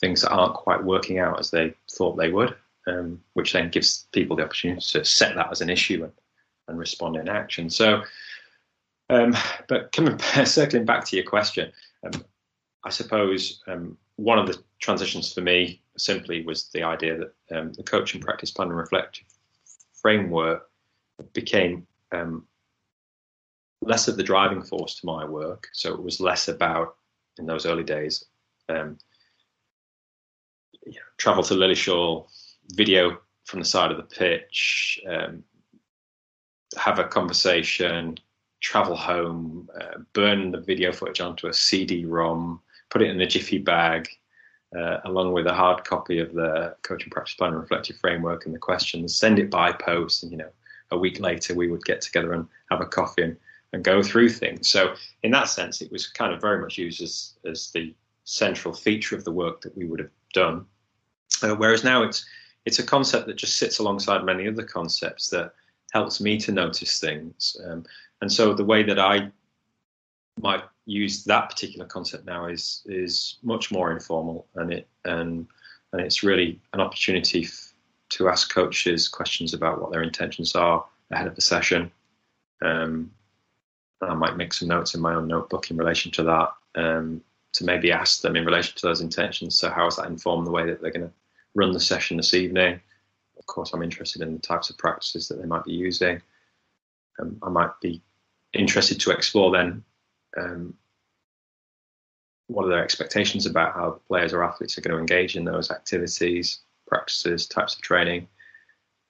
things 0.00 0.22
that 0.22 0.30
aren't 0.30 0.54
quite 0.54 0.84
working 0.84 1.18
out 1.18 1.38
as 1.38 1.50
they 1.50 1.74
thought 1.90 2.16
they 2.16 2.30
would, 2.30 2.54
um, 2.86 3.20
which 3.34 3.52
then 3.52 3.70
gives 3.70 4.06
people 4.12 4.36
the 4.36 4.44
opportunity 4.44 4.80
to 4.80 5.04
set 5.04 5.34
that 5.34 5.50
as 5.50 5.60
an 5.60 5.70
issue 5.70 6.04
and, 6.04 6.12
and 6.68 6.78
respond 6.78 7.16
in 7.16 7.28
action. 7.28 7.68
So, 7.70 8.02
but 9.08 9.92
coming 9.92 10.18
circling 10.44 10.84
back 10.84 11.04
to 11.06 11.16
your 11.16 11.24
question, 11.24 11.72
I 12.84 12.90
suppose 12.90 13.62
um, 13.66 13.96
one 14.16 14.38
of 14.38 14.46
the 14.46 14.62
transitions 14.78 15.32
for 15.32 15.40
me 15.40 15.82
simply 15.96 16.44
was 16.44 16.68
the 16.68 16.82
idea 16.82 17.18
that 17.18 17.58
um, 17.58 17.72
the 17.72 17.82
coaching 17.82 18.20
practice 18.20 18.50
plan 18.50 18.68
and 18.68 18.76
reflective 18.76 19.26
framework 20.00 20.70
became 21.32 21.86
um, 22.12 22.46
less 23.80 24.08
of 24.08 24.16
the 24.16 24.22
driving 24.22 24.62
force 24.62 25.00
to 25.00 25.06
my 25.06 25.24
work. 25.24 25.68
So 25.72 25.92
it 25.92 26.02
was 26.02 26.20
less 26.20 26.48
about, 26.48 26.96
in 27.38 27.46
those 27.46 27.66
early 27.66 27.84
days, 27.84 28.24
um, 28.68 28.98
travel 31.16 31.42
to 31.44 31.54
Lilleshall, 31.54 32.26
video 32.74 33.18
from 33.44 33.60
the 33.60 33.66
side 33.66 33.90
of 33.90 33.96
the 33.96 34.02
pitch, 34.02 35.00
um, 35.08 35.42
have 36.76 36.98
a 36.98 37.04
conversation, 37.04 38.18
travel 38.60 38.96
home, 38.96 39.68
uh, 39.80 39.98
burn 40.12 40.50
the 40.50 40.60
video 40.60 40.92
footage 40.92 41.20
onto 41.20 41.46
a 41.46 41.54
CD-ROM, 41.54 42.60
put 42.90 43.02
it 43.02 43.10
in 43.10 43.20
a 43.20 43.26
jiffy 43.26 43.58
bag, 43.58 44.08
uh, 44.76 44.98
along 45.04 45.32
with 45.32 45.46
a 45.46 45.54
hard 45.54 45.84
copy 45.84 46.18
of 46.18 46.34
the 46.34 46.76
coaching 46.82 47.10
practice 47.10 47.34
plan 47.34 47.52
and 47.52 47.60
reflective 47.60 47.96
framework 47.96 48.44
and 48.44 48.54
the 48.54 48.58
questions, 48.58 49.16
send 49.16 49.38
it 49.38 49.50
by 49.50 49.72
post, 49.72 50.22
and 50.22 50.32
you 50.32 50.38
know, 50.38 50.50
a 50.90 50.98
week 50.98 51.20
later 51.20 51.54
we 51.54 51.68
would 51.68 51.84
get 51.84 52.00
together 52.00 52.32
and 52.32 52.46
have 52.70 52.80
a 52.80 52.86
coffee 52.86 53.22
and, 53.22 53.36
and 53.72 53.84
go 53.84 54.02
through 54.02 54.28
things. 54.28 54.68
So 54.68 54.94
in 55.22 55.30
that 55.32 55.48
sense, 55.48 55.80
it 55.80 55.90
was 55.90 56.06
kind 56.06 56.32
of 56.32 56.40
very 56.40 56.60
much 56.60 56.78
used 56.78 57.02
as 57.02 57.34
as 57.44 57.70
the 57.70 57.94
central 58.24 58.74
feature 58.74 59.16
of 59.16 59.24
the 59.24 59.32
work 59.32 59.62
that 59.62 59.76
we 59.76 59.86
would 59.86 60.00
have 60.00 60.10
done. 60.34 60.66
Uh, 61.42 61.54
whereas 61.54 61.84
now 61.84 62.02
it's 62.02 62.24
it's 62.64 62.78
a 62.78 62.82
concept 62.82 63.26
that 63.26 63.36
just 63.36 63.56
sits 63.56 63.78
alongside 63.78 64.24
many 64.24 64.46
other 64.48 64.64
concepts 64.64 65.28
that 65.30 65.54
helps 65.92 66.20
me 66.20 66.38
to 66.38 66.52
notice 66.52 67.00
things. 67.00 67.56
Um, 67.64 67.84
and 68.20 68.30
so 68.30 68.52
the 68.52 68.64
way 68.64 68.82
that 68.82 68.98
I 68.98 69.30
might 70.40 70.62
use 70.84 71.24
that 71.24 71.48
particular 71.48 71.86
concept 71.86 72.26
now 72.26 72.46
is 72.46 72.82
is 72.86 73.38
much 73.42 73.70
more 73.70 73.92
informal, 73.92 74.46
and 74.54 74.72
it 74.72 74.88
and 75.04 75.46
and 75.92 76.00
it's 76.02 76.22
really 76.22 76.60
an 76.72 76.80
opportunity 76.80 77.44
f- 77.44 77.72
to 78.10 78.28
ask 78.28 78.52
coaches 78.52 79.08
questions 79.08 79.54
about 79.54 79.80
what 79.80 79.90
their 79.90 80.02
intentions 80.02 80.54
are 80.54 80.84
ahead 81.10 81.26
of 81.26 81.34
the 81.34 81.40
session. 81.40 81.90
Um, 82.62 83.10
I 84.00 84.14
might 84.14 84.36
make 84.36 84.52
some 84.52 84.68
notes 84.68 84.94
in 84.94 85.00
my 85.00 85.14
own 85.14 85.26
notebook 85.26 85.70
in 85.70 85.76
relation 85.76 86.12
to 86.12 86.22
that 86.24 86.52
um, 86.74 87.22
to 87.52 87.64
maybe 87.64 87.90
ask 87.90 88.20
them 88.20 88.36
in 88.36 88.44
relation 88.44 88.76
to 88.76 88.86
those 88.86 89.00
intentions. 89.00 89.56
So 89.56 89.70
how 89.70 89.88
that 89.90 90.06
inform 90.06 90.44
the 90.44 90.50
way 90.50 90.66
that 90.66 90.80
they're 90.80 90.92
going 90.92 91.06
to 91.06 91.12
run 91.54 91.72
the 91.72 91.80
session 91.80 92.16
this 92.16 92.34
evening? 92.34 92.80
Of 93.38 93.46
course, 93.46 93.72
I'm 93.72 93.82
interested 93.82 94.22
in 94.22 94.34
the 94.34 94.40
types 94.40 94.70
of 94.70 94.78
practices 94.78 95.28
that 95.28 95.40
they 95.40 95.46
might 95.46 95.64
be 95.64 95.72
using. 95.72 96.20
Um, 97.20 97.38
I 97.42 97.48
might 97.48 97.70
be 97.80 98.02
interested 98.52 99.00
to 99.00 99.10
explore 99.10 99.50
then 99.50 99.84
um, 100.36 100.74
what 102.48 102.64
are 102.64 102.70
their 102.70 102.82
expectations 102.82 103.46
about 103.46 103.74
how 103.74 104.00
players 104.08 104.32
or 104.32 104.42
athletes 104.42 104.76
are 104.76 104.80
going 104.80 104.94
to 104.94 105.00
engage 105.00 105.36
in 105.36 105.44
those 105.44 105.70
activities, 105.70 106.60
practices, 106.86 107.46
types 107.46 107.74
of 107.74 107.82
training, 107.82 108.26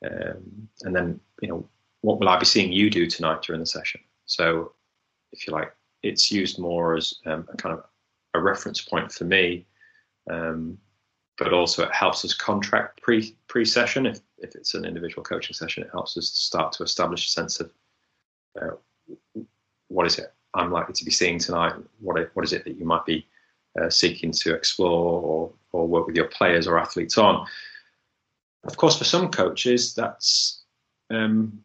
um, 0.05 0.69
and 0.83 0.95
then 0.95 1.21
you 1.41 1.49
know 1.49 1.69
what 2.03 2.21
will 2.21 2.29
I 2.29 2.39
be 2.39 2.45
seeing 2.45 2.73
you 2.73 2.91
do 2.91 3.07
tonight 3.07 3.43
during 3.43 3.61
the 3.61 3.67
session. 3.67 4.01
So, 4.27 4.73
if 5.33 5.47
you 5.47 5.53
like, 5.53 5.73
it's 6.03 6.31
used 6.31 6.59
more 6.59 6.97
as 6.97 7.15
um, 7.27 7.47
a 7.53 7.57
kind 7.57 7.77
of 7.77 7.85
a 8.35 8.41
reference 8.41 8.81
point 8.81 9.11
for 9.11 9.25
me, 9.25 9.67
um, 10.31 10.79
but 11.39 11.53
also 11.53 11.85
it 11.85 11.93
helps 11.93 12.25
us 12.25 12.35
contract 12.35 13.01
pre 13.03 13.35
pre 13.47 13.65
session. 13.65 14.07
If 14.07 14.21
if 14.39 14.55
it's 14.55 14.75
an 14.75 14.85
individual 14.85 15.23
coaching 15.23 15.55
session, 15.55 15.85
it 15.85 15.91
helps 15.93 16.17
us 16.17 16.31
to 16.31 16.37
start 16.37 16.73
to 16.73 16.83
establish 16.83 17.27
a 17.27 17.31
sense 17.31 17.61
of 17.61 17.71
uh, 18.61 19.43
what 19.89 20.07
is 20.07 20.19
it 20.19 20.33
I'm 20.55 20.73
likely 20.73 20.95
to 20.95 21.05
be 21.05 21.11
seeing 21.11 21.39
tonight. 21.39 21.75
What 22.01 22.31
what 22.35 22.45
is 22.45 22.53
it 22.53 22.65
that 22.65 22.77
you 22.77 22.85
might 22.85 23.07
be 23.07 23.27
uh, 23.81 23.91
seeking 23.91 24.33
to 24.33 24.55
explore 24.55 25.21
or 25.21 25.53
or 25.73 25.87
work 25.87 26.07
with 26.07 26.17
your 26.17 26.27
players 26.27 26.67
or 26.67 26.79
athletes 26.79 27.19
on? 27.19 27.47
Of 28.65 28.77
course, 28.77 28.99
for 28.99 29.05
some 29.05 29.31
coaches, 29.31 29.95
that's 29.95 30.63
um, 31.11 31.63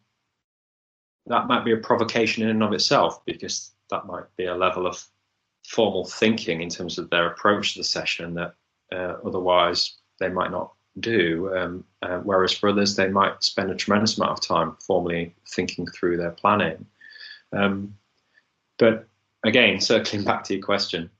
that 1.26 1.46
might 1.46 1.64
be 1.64 1.72
a 1.72 1.76
provocation 1.76 2.44
in 2.44 2.50
and 2.50 2.62
of 2.62 2.72
itself 2.72 3.24
because 3.24 3.72
that 3.90 4.06
might 4.06 4.24
be 4.36 4.46
a 4.46 4.54
level 4.54 4.86
of 4.86 5.04
formal 5.66 6.04
thinking 6.04 6.60
in 6.60 6.68
terms 6.68 6.98
of 6.98 7.08
their 7.08 7.28
approach 7.28 7.72
to 7.72 7.80
the 7.80 7.84
session 7.84 8.34
that 8.34 8.54
uh, 8.94 9.16
otherwise 9.24 9.94
they 10.20 10.28
might 10.28 10.50
not 10.50 10.72
do. 11.00 11.54
Um, 11.54 11.84
uh, 12.02 12.18
whereas 12.18 12.52
for 12.52 12.68
others, 12.68 12.96
they 12.96 13.08
might 13.08 13.42
spend 13.42 13.70
a 13.70 13.74
tremendous 13.74 14.16
amount 14.16 14.32
of 14.32 14.40
time 14.40 14.76
formally 14.80 15.34
thinking 15.48 15.86
through 15.86 16.16
their 16.16 16.30
planning. 16.30 16.86
Um, 17.52 17.96
but 18.78 19.08
again, 19.44 19.80
circling 19.80 20.24
back 20.24 20.44
to 20.44 20.54
your 20.54 20.62
question, 20.62 21.10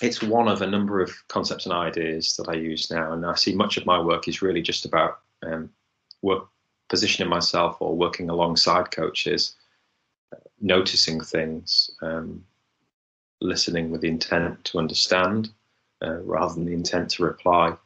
it's 0.00 0.22
one 0.22 0.48
of 0.48 0.62
a 0.62 0.66
number 0.66 1.00
of 1.00 1.12
concepts 1.28 1.66
and 1.66 1.74
ideas 1.74 2.34
that 2.36 2.48
I 2.48 2.54
use 2.54 2.90
now, 2.90 3.12
and 3.12 3.24
I 3.24 3.34
see 3.34 3.54
much 3.54 3.76
of 3.76 3.86
my 3.86 4.00
work 4.00 4.26
is 4.28 4.42
really 4.42 4.62
just 4.62 4.84
about 4.84 5.20
um, 5.42 5.70
work 6.22 6.48
positioning 6.88 7.30
myself 7.30 7.76
or 7.80 7.96
working 7.96 8.28
alongside 8.28 8.90
coaches, 8.90 9.54
noticing 10.60 11.20
things, 11.20 11.90
um, 12.02 12.44
listening 13.40 13.90
with 13.90 14.04
intent 14.04 14.64
to 14.64 14.78
understand 14.78 15.50
uh, 16.02 16.20
rather 16.22 16.54
than 16.54 16.64
the 16.64 16.72
intent 16.72 17.10
to 17.10 17.24
reply, 17.24 17.76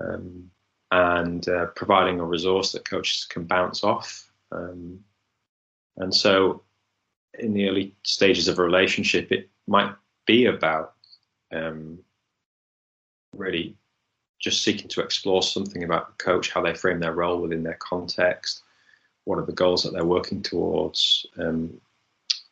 um, 0.00 0.50
and 0.90 1.48
uh, 1.48 1.66
providing 1.66 2.20
a 2.20 2.24
resource 2.24 2.72
that 2.72 2.88
coaches 2.88 3.26
can 3.28 3.44
bounce 3.44 3.84
off. 3.84 4.30
Um, 4.52 5.04
and 5.96 6.14
so, 6.14 6.62
in 7.38 7.52
the 7.54 7.68
early 7.68 7.94
stages 8.02 8.48
of 8.48 8.58
a 8.58 8.62
relationship, 8.62 9.30
it 9.30 9.48
might 9.66 9.94
be 10.26 10.46
about 10.46 10.94
um, 11.52 11.98
really 13.36 13.76
just 14.40 14.62
seeking 14.62 14.88
to 14.88 15.02
explore 15.02 15.42
something 15.42 15.84
about 15.84 16.08
the 16.08 16.24
coach, 16.24 16.50
how 16.50 16.62
they 16.62 16.74
frame 16.74 17.00
their 17.00 17.12
role 17.12 17.40
within 17.40 17.62
their 17.62 17.78
context, 17.78 18.62
what 19.24 19.38
are 19.38 19.44
the 19.44 19.52
goals 19.52 19.82
that 19.82 19.92
they're 19.92 20.04
working 20.04 20.42
towards, 20.42 21.26
um, 21.38 21.78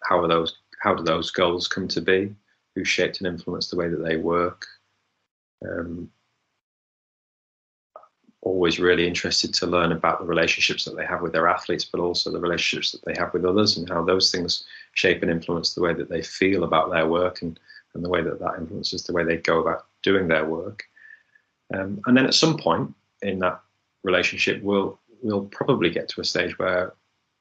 how 0.05 0.21
are 0.21 0.29
those, 0.29 0.59
how 0.83 0.95
do 0.95 1.03
those 1.03 1.31
goals 1.31 1.67
come 1.67 1.89
to 1.89 2.01
be, 2.01 2.35
who 2.79 2.85
shaped 2.85 3.19
and 3.19 3.27
influenced 3.27 3.71
the 3.71 3.77
way 3.77 3.89
that 3.89 4.05
they 4.05 4.17
work. 4.17 4.67
Um, 5.69 6.11
always 8.41 8.79
really 8.79 9.07
interested 9.07 9.53
to 9.53 9.67
learn 9.67 9.91
about 9.91 10.21
the 10.21 10.27
relationships 10.27 10.85
that 10.85 10.97
they 10.97 11.05
have 11.05 11.21
with 11.21 11.33
their 11.33 11.49
athletes, 11.49 11.85
but 11.85 12.01
also 12.01 12.31
the 12.31 12.39
relationships 12.39 12.93
that 12.93 13.05
they 13.05 13.19
have 13.19 13.35
with 13.35 13.45
others 13.45 13.77
and 13.77 13.89
how 13.89 14.03
those 14.05 14.31
things 14.31 14.65
shape 14.93 15.23
and 15.23 15.31
influence 15.31 15.75
the 15.75 15.83
way 15.83 15.93
that 15.93 16.09
they 16.09 16.23
feel 16.23 16.63
about 16.63 16.91
their 16.91 17.09
work 17.09 17.43
and, 17.43 17.59
and 17.95 18.05
the 18.05 18.09
way 18.09 18.23
that 18.23 18.39
that 18.39 18.55
influences 18.59 19.03
the 19.03 19.13
way 19.13 19.25
they 19.25 19.37
go 19.37 19.61
about 19.61 19.87
doing 20.05 20.29
their 20.29 20.45
work. 20.45 20.85
Um, 21.75 22.01
and 22.07 22.17
then 22.17 22.27
at 22.27 22.35
some 22.35 22.57
point 22.57 22.95
in 23.23 23.41
that 23.41 23.61
relationship, 24.05 24.63
we'll 24.63 24.99
we'll 25.21 25.47
probably 25.47 25.91
get 25.91 26.09
to 26.11 26.21
a 26.21 26.25
stage 26.25 26.57
where 26.61 26.95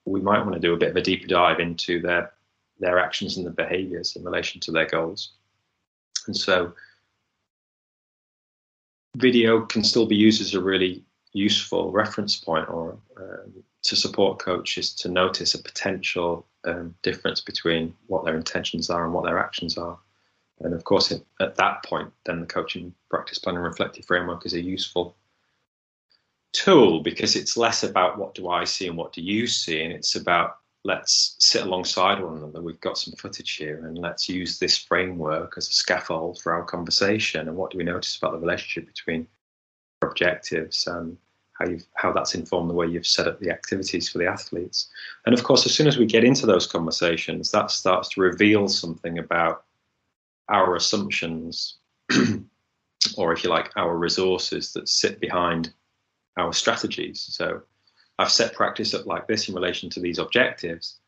we 0.06 0.20
might 0.20 0.42
want 0.42 0.54
to 0.54 0.60
do 0.60 0.74
a 0.74 0.78
bit 0.78 0.90
of 0.90 0.96
a 0.96 1.02
deeper 1.02 1.28
dive 1.28 1.60
into 1.60 2.02
their 2.02 2.32
their 2.80 3.00
actions 3.00 3.38
and 3.38 3.46
the 3.46 3.52
behaviors 3.52 4.16
in 4.16 4.24
relation 4.24 4.62
to 4.62 4.72
their 4.72 4.86
goals. 4.86 5.32
And 6.28 6.36
so 6.36 6.74
video 9.16 9.62
can 9.62 9.84
still 9.84 10.06
be 10.06 10.16
used 10.16 10.42
as 10.42 10.54
a 10.54 10.62
really 10.62 11.04
useful 11.34 11.92
reference 11.92 12.36
point 12.36 12.70
or 12.70 12.98
um, 13.18 13.64
to 13.84 13.96
support 13.96 14.40
coaches 14.40 14.94
to 14.96 15.10
notice 15.10 15.54
a 15.54 15.64
potential 15.64 16.46
um, 16.66 16.94
difference 17.04 17.42
between 17.42 17.94
what 18.08 18.26
their 18.26 18.36
intentions 18.36 18.90
are 18.90 19.06
and 19.06 19.14
what 19.14 19.24
their 19.24 19.40
actions 19.40 19.78
are. 19.78 19.98
And 20.60 20.74
of 20.74 20.84
course, 20.84 21.12
at 21.40 21.56
that 21.56 21.84
point, 21.84 22.12
then 22.26 22.42
the 22.42 22.48
coaching 22.48 22.94
practice 23.10 23.38
plan 23.38 23.56
and 23.56 23.64
reflective 23.64 24.06
framework 24.06 24.46
is 24.46 24.54
a 24.54 24.62
useful 24.62 25.16
tool 26.54 27.02
because 27.02 27.36
it's 27.36 27.58
less 27.58 27.84
about 27.84 28.18
what 28.18 28.34
do 28.34 28.50
I 28.50 28.64
see 28.64 28.88
and 28.88 28.98
what 28.98 29.14
do 29.14 29.22
you 29.22 29.46
see, 29.46 29.84
and 29.84 29.94
it's 29.94 30.16
about 30.16 30.58
let's 30.88 31.36
sit 31.40 31.64
alongside 31.64 32.24
one 32.24 32.38
another. 32.38 32.62
We've 32.62 32.80
got 32.80 32.98
some 32.98 33.14
footage 33.16 33.56
here, 33.56 33.86
and 33.86 33.98
let's 33.98 34.30
use 34.30 34.58
this 34.58 34.78
framework 34.78 35.56
as 35.58 35.68
a 35.68 35.74
scaffold 35.74 36.40
for 36.42 36.54
our 36.54 36.64
conversation. 36.64 37.50
And 37.50 37.58
what 37.58 37.72
do 37.72 37.78
we 37.78 37.84
notice 37.84 38.16
about 38.16 38.32
the 38.32 38.40
relationship 38.40 38.88
between 38.88 39.28
objectives 40.02 40.88
and 40.88 41.18
how 41.60 41.68
you 41.68 41.82
how 41.96 42.14
that's 42.14 42.36
informed 42.36 42.70
the 42.70 42.74
way 42.74 42.88
you've 42.88 43.06
set 43.06 43.28
up 43.28 43.38
the 43.42 43.52
activities 43.52 44.08
for 44.08 44.18
the 44.18 44.28
athletes? 44.28 44.88
And 45.26 45.38
of 45.38 45.44
course, 45.44 45.66
as 45.66 45.76
soon 45.76 45.88
as 45.88 45.98
we 45.98 46.06
get 46.06 46.24
into 46.24 46.46
those 46.46 46.66
conversations, 46.66 47.52
that 47.52 47.70
starts 47.70 48.08
to 48.10 48.22
reveal 48.22 48.70
something 48.70 49.20
about 49.20 49.66
our 50.48 50.78
assumptions, 50.78 51.76
or 53.18 53.34
if 53.34 53.44
you 53.44 53.50
like, 53.50 53.72
our 53.76 53.98
resources 53.98 54.72
that 54.72 54.88
sit 54.88 55.20
behind 55.20 55.74
our 56.38 56.54
strategies. 56.54 57.20
So 57.20 57.62
I've 58.20 58.32
set 58.32 58.54
practice 58.54 58.94
up 58.94 59.06
like 59.06 59.28
this 59.28 59.48
in 59.48 59.56
relation 59.56 59.90
to 59.92 60.00
these 60.00 60.18
objectives, 60.20 61.00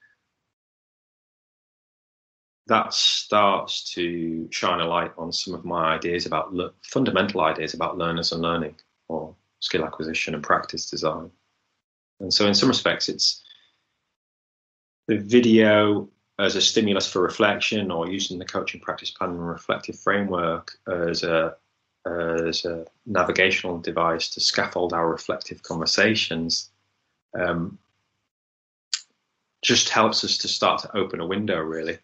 that 2.67 2.93
starts 2.93 3.93
to 3.95 4.47
shine 4.51 4.79
a 4.79 4.85
light 4.85 5.11
on 5.17 5.33
some 5.33 5.55
of 5.55 5.65
my 5.65 5.95
ideas 5.95 6.27
about 6.27 6.53
le- 6.53 6.71
fundamental 6.83 7.41
ideas 7.41 7.73
about 7.73 7.97
learners 7.97 8.31
and 8.31 8.43
learning 8.43 8.75
or 9.07 9.35
skill 9.59 9.83
acquisition 9.83 10.35
and 10.35 10.43
practice 10.43 10.89
design. 10.89 11.31
And 12.19 12.31
so, 12.31 12.45
in 12.45 12.53
some 12.53 12.69
respects, 12.69 13.09
it's 13.09 13.43
the 15.07 15.17
video 15.17 16.09
as 16.37 16.55
a 16.55 16.61
stimulus 16.61 17.11
for 17.11 17.21
reflection 17.23 17.89
or 17.89 18.07
using 18.07 18.37
the 18.37 18.45
coaching 18.45 18.79
practice 18.79 19.09
plan 19.09 19.31
and 19.31 19.47
reflective 19.47 19.99
framework 19.99 20.77
as 20.87 21.23
a 21.23 21.55
as 22.05 22.65
a 22.65 22.85
navigational 23.05 23.77
device 23.79 24.29
to 24.29 24.39
scaffold 24.39 24.93
our 24.93 25.09
reflective 25.09 25.61
conversations 25.63 26.69
um, 27.37 27.77
just 29.61 29.89
helps 29.89 30.23
us 30.23 30.37
to 30.37 30.47
start 30.47 30.81
to 30.81 30.97
open 30.97 31.19
a 31.19 31.27
window 31.27 31.59
really 31.59 31.97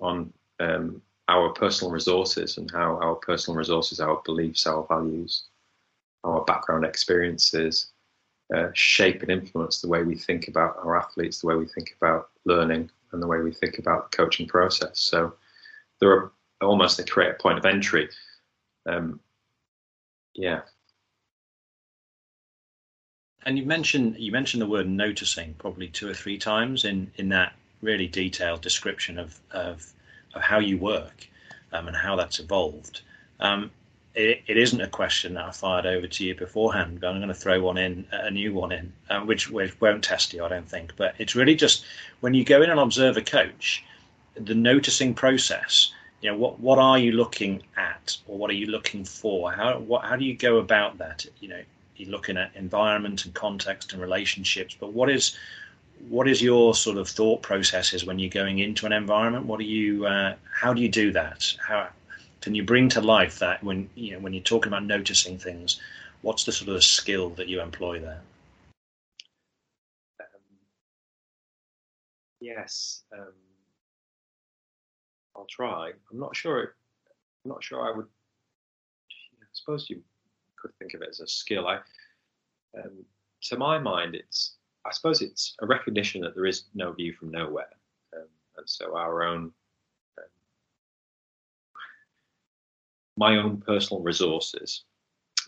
on 0.00 0.32
um, 0.60 1.02
our 1.28 1.50
personal 1.50 1.92
resources 1.92 2.58
and 2.58 2.70
how 2.70 2.98
our 2.98 3.14
personal 3.16 3.56
resources, 3.56 4.00
our 4.00 4.20
beliefs, 4.24 4.66
our 4.66 4.86
values, 4.88 5.44
our 6.24 6.44
background 6.44 6.84
experiences 6.84 7.92
uh, 8.54 8.68
shape 8.74 9.22
and 9.22 9.30
influence 9.30 9.80
the 9.80 9.88
way 9.88 10.02
we 10.02 10.14
think 10.14 10.48
about 10.48 10.76
our 10.78 10.96
athletes, 10.96 11.40
the 11.40 11.46
way 11.46 11.54
we 11.54 11.66
think 11.66 11.94
about 12.00 12.30
learning, 12.44 12.90
and 13.12 13.22
the 13.22 13.26
way 13.26 13.40
we 13.40 13.52
think 13.52 13.78
about 13.78 14.10
the 14.10 14.16
coaching 14.16 14.46
process. 14.46 14.98
So 14.98 15.34
there 16.00 16.10
are 16.10 16.32
almost 16.60 16.98
they 16.98 17.04
create 17.04 17.30
a 17.30 17.42
point 17.42 17.58
of 17.58 17.64
entry. 17.64 18.08
Um, 18.86 19.20
yeah, 20.34 20.62
and 23.44 23.58
you 23.58 23.64
mentioned 23.64 24.16
you 24.18 24.32
mentioned 24.32 24.62
the 24.62 24.66
word 24.66 24.88
noticing 24.88 25.54
probably 25.54 25.88
two 25.88 26.08
or 26.08 26.14
three 26.14 26.38
times 26.38 26.84
in 26.84 27.10
in 27.16 27.28
that 27.30 27.54
really 27.80 28.06
detailed 28.06 28.60
description 28.60 29.18
of 29.18 29.40
of, 29.50 29.92
of 30.34 30.42
how 30.42 30.58
you 30.58 30.78
work 30.78 31.28
um, 31.72 31.88
and 31.88 31.96
how 31.96 32.16
that's 32.16 32.38
evolved. 32.38 33.02
Um, 33.40 33.70
it, 34.14 34.42
it 34.46 34.56
isn't 34.56 34.80
a 34.80 34.88
question 34.88 35.34
that 35.34 35.44
I 35.44 35.50
fired 35.50 35.86
over 35.86 36.06
to 36.06 36.24
you 36.24 36.34
beforehand, 36.34 37.00
but 37.00 37.08
I'm 37.08 37.16
going 37.16 37.28
to 37.28 37.34
throw 37.34 37.60
one 37.60 37.78
in, 37.78 38.06
a 38.12 38.30
new 38.30 38.52
one 38.52 38.72
in, 38.72 38.92
uh, 39.08 39.20
which, 39.20 39.50
which 39.50 39.80
won't 39.80 40.04
test 40.04 40.34
you, 40.34 40.44
I 40.44 40.48
don't 40.48 40.68
think. 40.68 40.94
But 40.96 41.14
it's 41.18 41.34
really 41.34 41.54
just 41.54 41.84
when 42.20 42.34
you 42.34 42.44
go 42.44 42.62
in 42.62 42.70
and 42.70 42.78
observe 42.78 43.16
a 43.16 43.22
coach, 43.22 43.82
the 44.34 44.54
noticing 44.54 45.14
process. 45.14 45.92
You 46.20 46.30
know, 46.30 46.36
what 46.36 46.60
what 46.60 46.78
are 46.78 47.00
you 47.00 47.10
looking 47.10 47.64
at, 47.76 48.16
or 48.28 48.38
what 48.38 48.48
are 48.48 48.54
you 48.54 48.66
looking 48.66 49.04
for? 49.04 49.50
How 49.50 49.80
what 49.80 50.04
how 50.04 50.14
do 50.14 50.24
you 50.24 50.36
go 50.36 50.58
about 50.58 50.98
that? 50.98 51.26
You 51.40 51.48
know, 51.48 51.62
you're 51.96 52.10
looking 52.10 52.36
at 52.36 52.54
environment 52.54 53.24
and 53.24 53.34
context 53.34 53.92
and 53.92 54.00
relationships, 54.00 54.76
but 54.78 54.92
what 54.92 55.10
is 55.10 55.36
what 56.08 56.26
is 56.26 56.42
your 56.42 56.74
sort 56.74 56.96
of 56.96 57.08
thought 57.08 57.42
processes 57.42 58.04
when 58.04 58.18
you're 58.18 58.30
going 58.30 58.58
into 58.58 58.86
an 58.86 58.92
environment? 58.92 59.46
What 59.46 59.58
do 59.60 59.64
you 59.64 60.06
uh, 60.06 60.34
how 60.52 60.72
do 60.72 60.82
you 60.82 60.88
do 60.88 61.12
that? 61.12 61.54
How 61.60 61.88
can 62.40 62.54
you 62.54 62.64
bring 62.64 62.88
to 62.90 63.00
life 63.00 63.38
that 63.38 63.62
when 63.62 63.88
you 63.94 64.12
know 64.12 64.18
when 64.18 64.32
you're 64.32 64.42
talking 64.42 64.68
about 64.68 64.84
noticing 64.84 65.38
things? 65.38 65.80
What's 66.22 66.44
the 66.44 66.52
sort 66.52 66.70
of 66.70 66.84
skill 66.84 67.30
that 67.30 67.48
you 67.48 67.60
employ 67.60 68.00
there? 68.00 68.20
Um, 70.20 70.26
yes, 72.40 73.02
um, 73.12 73.32
I'll 75.36 75.46
try. 75.50 75.92
I'm 76.10 76.18
not 76.18 76.36
sure. 76.36 76.74
I'm 77.44 77.48
not 77.50 77.62
sure 77.62 77.86
I 77.86 77.96
would. 77.96 78.06
I 79.40 79.46
suppose 79.52 79.90
you 79.90 80.02
think 80.78 80.94
of 80.94 81.02
it 81.02 81.08
as 81.10 81.20
a 81.20 81.26
skill. 81.26 81.66
I, 81.66 81.76
um, 82.78 83.04
to 83.42 83.56
my 83.56 83.78
mind, 83.78 84.14
it's 84.14 84.56
I 84.84 84.90
suppose 84.92 85.22
it's 85.22 85.54
a 85.60 85.66
recognition 85.66 86.20
that 86.22 86.34
there 86.34 86.46
is 86.46 86.64
no 86.74 86.92
view 86.92 87.12
from 87.12 87.30
nowhere, 87.30 87.70
um, 88.16 88.26
and 88.56 88.68
so 88.68 88.96
our 88.96 89.22
own 89.22 89.52
my 93.16 93.36
own 93.36 93.60
personal 93.60 94.02
resources, 94.02 94.84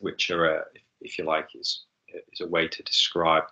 which 0.01 0.31
are, 0.31 0.45
a, 0.45 0.65
if 1.01 1.19
you 1.19 1.25
like, 1.25 1.49
is 1.55 1.85
is 2.33 2.41
a 2.41 2.47
way 2.47 2.69
to 2.69 2.83
describe 2.83 3.45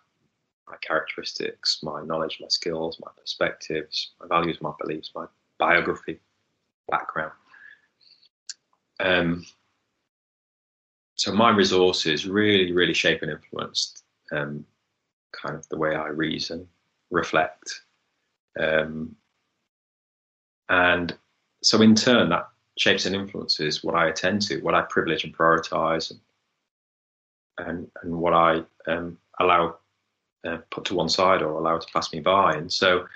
my 0.69 0.77
characteristics, 0.81 1.81
my 1.83 2.03
knowledge, 2.05 2.39
my 2.41 2.47
skills, 2.49 3.01
my 3.05 3.11
perspectives, 3.19 4.13
my 4.21 4.27
values, 4.29 4.59
my 4.61 4.73
beliefs, 4.81 5.11
my 5.15 5.27
biography, 5.59 6.21
background. 6.89 7.33
Um, 9.01 9.45
so 11.23 11.31
my 11.33 11.51
resources 11.51 12.27
really, 12.27 12.73
really 12.73 12.95
shape 12.95 13.23
and 13.23 13.31
influence 13.31 14.03
um, 14.33 14.67
kind 15.31 15.55
of 15.55 15.69
the 15.69 15.77
way 15.77 15.95
I 15.95 16.09
reason, 16.09 16.67
reflect, 17.13 17.83
um, 18.59 19.15
and 20.69 21.17
so 21.63 21.81
in 21.81 21.95
turn 21.95 22.29
that 22.31 22.49
shapes 22.77 23.07
and 23.07 23.15
influences 23.15 23.85
what 23.85 23.95
I 23.95 24.09
attend 24.09 24.43
to, 24.49 24.63
what 24.63 24.75
I 24.75 24.83
privilege 24.83 25.23
and 25.23 25.33
prioritize, 25.33 26.11
and 26.11 26.21
and, 27.69 27.89
and 28.03 28.19
what 28.19 28.33
I 28.33 28.63
um, 28.89 29.17
allow 29.39 29.77
uh, 30.45 30.59
put 30.73 30.87
to 30.87 30.97
one 30.97 31.09
side 31.09 31.41
or 31.41 31.53
allow 31.53 31.79
to 31.79 31.93
pass 31.93 32.13
me 32.13 32.19
by. 32.19 32.55
And 32.55 32.73
so, 32.73 33.07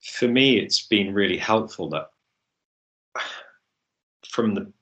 for 0.00 0.28
me, 0.28 0.58
it's 0.58 0.86
been 0.86 1.12
really 1.12 1.36
helpful 1.36 1.90
that 1.90 2.12
from 4.26 4.54
the 4.54 4.72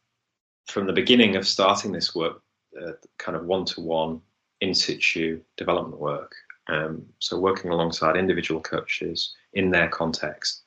from 0.72 0.86
the 0.86 0.92
beginning 0.92 1.36
of 1.36 1.46
starting 1.46 1.92
this 1.92 2.14
work, 2.14 2.42
uh, 2.80 2.92
kind 3.18 3.36
of 3.36 3.44
one 3.44 3.64
to 3.66 3.80
one 3.82 4.20
in 4.62 4.72
situ 4.72 5.40
development 5.58 6.00
work. 6.00 6.34
Um, 6.68 7.04
so 7.18 7.38
working 7.38 7.70
alongside 7.70 8.16
individual 8.16 8.60
coaches 8.60 9.34
in 9.52 9.70
their 9.70 9.88
context, 9.88 10.62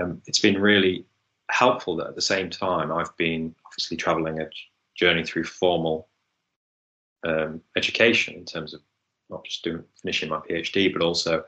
um, 0.00 0.22
it's 0.26 0.38
been 0.38 0.60
really 0.60 1.06
helpful 1.50 1.96
that 1.96 2.06
at 2.06 2.14
the 2.14 2.22
same 2.22 2.50
time 2.50 2.92
I've 2.92 3.14
been 3.16 3.54
obviously 3.66 3.96
traveling 3.96 4.40
a 4.40 4.48
journey 4.94 5.24
through 5.24 5.44
formal 5.44 6.08
um, 7.26 7.60
education 7.76 8.34
in 8.34 8.44
terms 8.44 8.74
of 8.74 8.80
not 9.28 9.44
just 9.44 9.64
doing 9.64 9.82
finishing 10.00 10.28
my 10.28 10.38
PhD, 10.38 10.92
but 10.92 11.02
also 11.02 11.44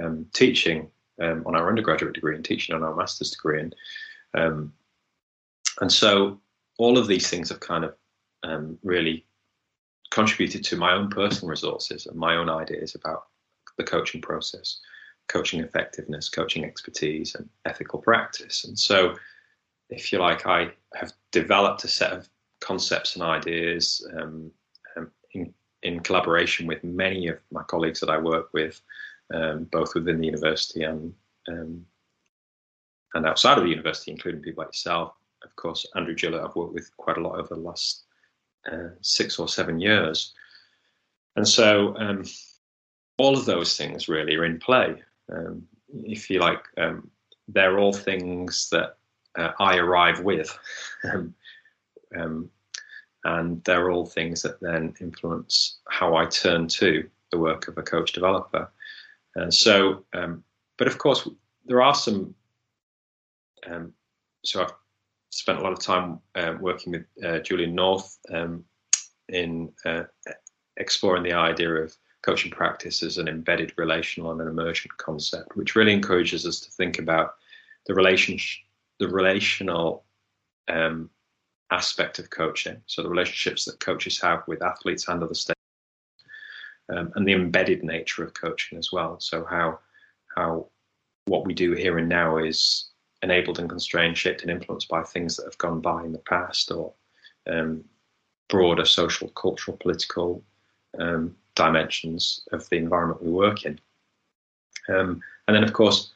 um, 0.00 0.26
teaching 0.32 0.88
um, 1.20 1.42
on 1.46 1.56
our 1.56 1.68
undergraduate 1.68 2.14
degree 2.14 2.36
and 2.36 2.44
teaching 2.44 2.74
on 2.74 2.84
our 2.84 2.94
master's 2.94 3.30
degree, 3.30 3.60
and 3.60 3.74
um, 4.34 4.72
and 5.80 5.90
so 5.90 6.40
all 6.78 6.98
of 6.98 7.06
these 7.06 7.28
things 7.28 7.48
have 7.48 7.60
kind 7.60 7.84
of 7.84 7.94
um, 8.42 8.78
really 8.82 9.24
contributed 10.10 10.64
to 10.64 10.76
my 10.76 10.92
own 10.92 11.08
personal 11.08 11.50
resources 11.50 12.06
and 12.06 12.16
my 12.16 12.36
own 12.36 12.48
ideas 12.48 12.94
about 12.94 13.24
the 13.78 13.84
coaching 13.84 14.20
process, 14.20 14.80
coaching 15.28 15.60
effectiveness, 15.60 16.28
coaching 16.28 16.64
expertise, 16.64 17.34
and 17.34 17.48
ethical 17.64 18.00
practice, 18.00 18.64
and 18.64 18.78
so 18.78 19.14
if 19.90 20.12
you 20.12 20.18
like, 20.18 20.46
I 20.46 20.72
have 20.94 21.12
developed 21.30 21.84
a 21.84 21.88
set 21.88 22.12
of 22.12 22.28
concepts 22.60 23.14
and 23.14 23.24
ideas 23.24 24.06
um, 24.18 24.50
um, 24.96 25.10
in, 25.32 25.52
in, 25.82 26.00
collaboration 26.00 26.66
with 26.66 26.82
many 26.82 27.28
of 27.28 27.38
my 27.50 27.62
colleagues 27.64 28.00
that 28.00 28.10
I 28.10 28.18
work 28.18 28.48
with, 28.52 28.80
um, 29.32 29.64
both 29.64 29.94
within 29.94 30.20
the 30.20 30.26
university 30.26 30.82
and 30.82 31.14
um, 31.48 31.84
and 33.14 33.26
outside 33.26 33.58
of 33.58 33.64
the 33.64 33.70
university, 33.70 34.10
including 34.10 34.40
people 34.40 34.64
like 34.64 34.72
yourself. 34.72 35.12
Of 35.44 35.54
course, 35.56 35.86
Andrew 35.94 36.14
Gillett, 36.14 36.44
I've 36.44 36.56
worked 36.56 36.74
with 36.74 36.96
quite 36.96 37.18
a 37.18 37.20
lot 37.20 37.38
over 37.38 37.54
the 37.54 37.60
last 37.60 38.04
uh, 38.70 38.88
six 39.00 39.38
or 39.38 39.48
seven 39.48 39.78
years. 39.80 40.32
And 41.36 41.46
so 41.46 41.96
um, 41.98 42.24
all 43.18 43.36
of 43.36 43.44
those 43.44 43.76
things 43.76 44.08
really 44.08 44.36
are 44.36 44.44
in 44.44 44.58
play. 44.58 45.02
Um, 45.32 45.66
if 45.92 46.30
you 46.30 46.40
like, 46.40 46.64
they're 47.48 47.78
all 47.78 47.92
things 47.92 48.68
that 48.70 48.96
uh, 49.36 49.52
I 49.58 49.76
arrive 49.76 50.20
with. 50.20 50.56
Um, 51.12 51.34
um, 52.16 52.50
and 53.24 53.62
they're 53.64 53.90
all 53.90 54.06
things 54.06 54.42
that 54.42 54.60
then 54.60 54.94
influence 55.00 55.78
how 55.88 56.14
I 56.14 56.26
turn 56.26 56.68
to 56.68 57.08
the 57.30 57.38
work 57.38 57.68
of 57.68 57.78
a 57.78 57.82
coach 57.82 58.12
developer. 58.12 58.70
And 59.34 59.52
so, 59.52 60.04
um, 60.12 60.44
but 60.76 60.86
of 60.86 60.98
course, 60.98 61.28
there 61.66 61.82
are 61.82 61.94
some. 61.94 62.34
Um, 63.66 63.92
so 64.44 64.62
I've 64.62 64.72
spent 65.34 65.58
a 65.58 65.62
lot 65.62 65.72
of 65.72 65.80
time 65.80 66.20
uh, 66.36 66.54
working 66.60 66.92
with 66.92 67.06
uh, 67.24 67.40
Julian 67.40 67.74
North 67.74 68.18
um, 68.32 68.64
in 69.28 69.72
uh, 69.84 70.04
exploring 70.76 71.24
the 71.24 71.32
idea 71.32 71.70
of 71.70 71.94
coaching 72.22 72.52
practice 72.52 73.02
as 73.02 73.18
an 73.18 73.28
embedded 73.28 73.72
relational 73.76 74.30
and 74.30 74.40
an 74.40 74.48
emergent 74.48 74.96
concept, 74.96 75.56
which 75.56 75.74
really 75.74 75.92
encourages 75.92 76.46
us 76.46 76.60
to 76.60 76.70
think 76.70 76.98
about 76.98 77.34
the 77.86 77.94
relationship 77.94 78.64
the 79.00 79.08
relational 79.08 80.04
um, 80.68 81.10
aspect 81.72 82.20
of 82.20 82.30
coaching, 82.30 82.80
so 82.86 83.02
the 83.02 83.08
relationships 83.08 83.64
that 83.64 83.80
coaches 83.80 84.20
have 84.20 84.46
with 84.46 84.62
athletes 84.62 85.08
and 85.08 85.20
other 85.20 85.34
stakeholders, 85.34 85.54
um, 86.96 87.12
and 87.16 87.26
the 87.26 87.32
embedded 87.32 87.82
nature 87.82 88.22
of 88.22 88.34
coaching 88.34 88.78
as 88.78 88.90
well. 88.92 89.18
So 89.18 89.44
how 89.44 89.80
how 90.36 90.68
what 91.26 91.44
we 91.44 91.54
do 91.54 91.72
here 91.72 91.98
and 91.98 92.08
now 92.08 92.38
is 92.38 92.90
enabled 93.24 93.58
and 93.58 93.68
constrained, 93.68 94.16
shaped 94.16 94.42
and 94.42 94.50
influenced 94.50 94.88
by 94.88 95.02
things 95.02 95.36
that 95.36 95.46
have 95.46 95.58
gone 95.58 95.80
by 95.80 96.04
in 96.04 96.12
the 96.12 96.18
past 96.18 96.70
or 96.70 96.92
um, 97.50 97.82
broader 98.48 98.84
social, 98.84 99.28
cultural, 99.30 99.76
political 99.78 100.42
um, 101.00 101.34
dimensions 101.56 102.46
of 102.52 102.68
the 102.68 102.76
environment 102.76 103.22
we 103.22 103.30
work 103.30 103.64
in. 103.64 103.80
Um, 104.88 105.22
and 105.48 105.56
then, 105.56 105.64
of 105.64 105.72
course, 105.72 106.12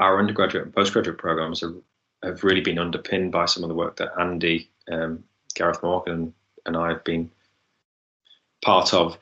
our 0.00 0.18
undergraduate 0.18 0.64
and 0.64 0.74
postgraduate 0.74 1.18
programs 1.18 1.62
are 1.62 1.74
have 2.22 2.44
really 2.44 2.60
been 2.60 2.78
underpinned 2.78 3.32
by 3.32 3.46
some 3.46 3.64
of 3.64 3.68
the 3.68 3.74
work 3.74 3.96
that 3.96 4.12
Andy, 4.18 4.70
um, 4.90 5.24
Gareth 5.54 5.82
Morgan, 5.82 6.32
and 6.66 6.76
I 6.76 6.88
have 6.88 7.02
been 7.02 7.30
part 8.64 8.94
of 8.94 9.18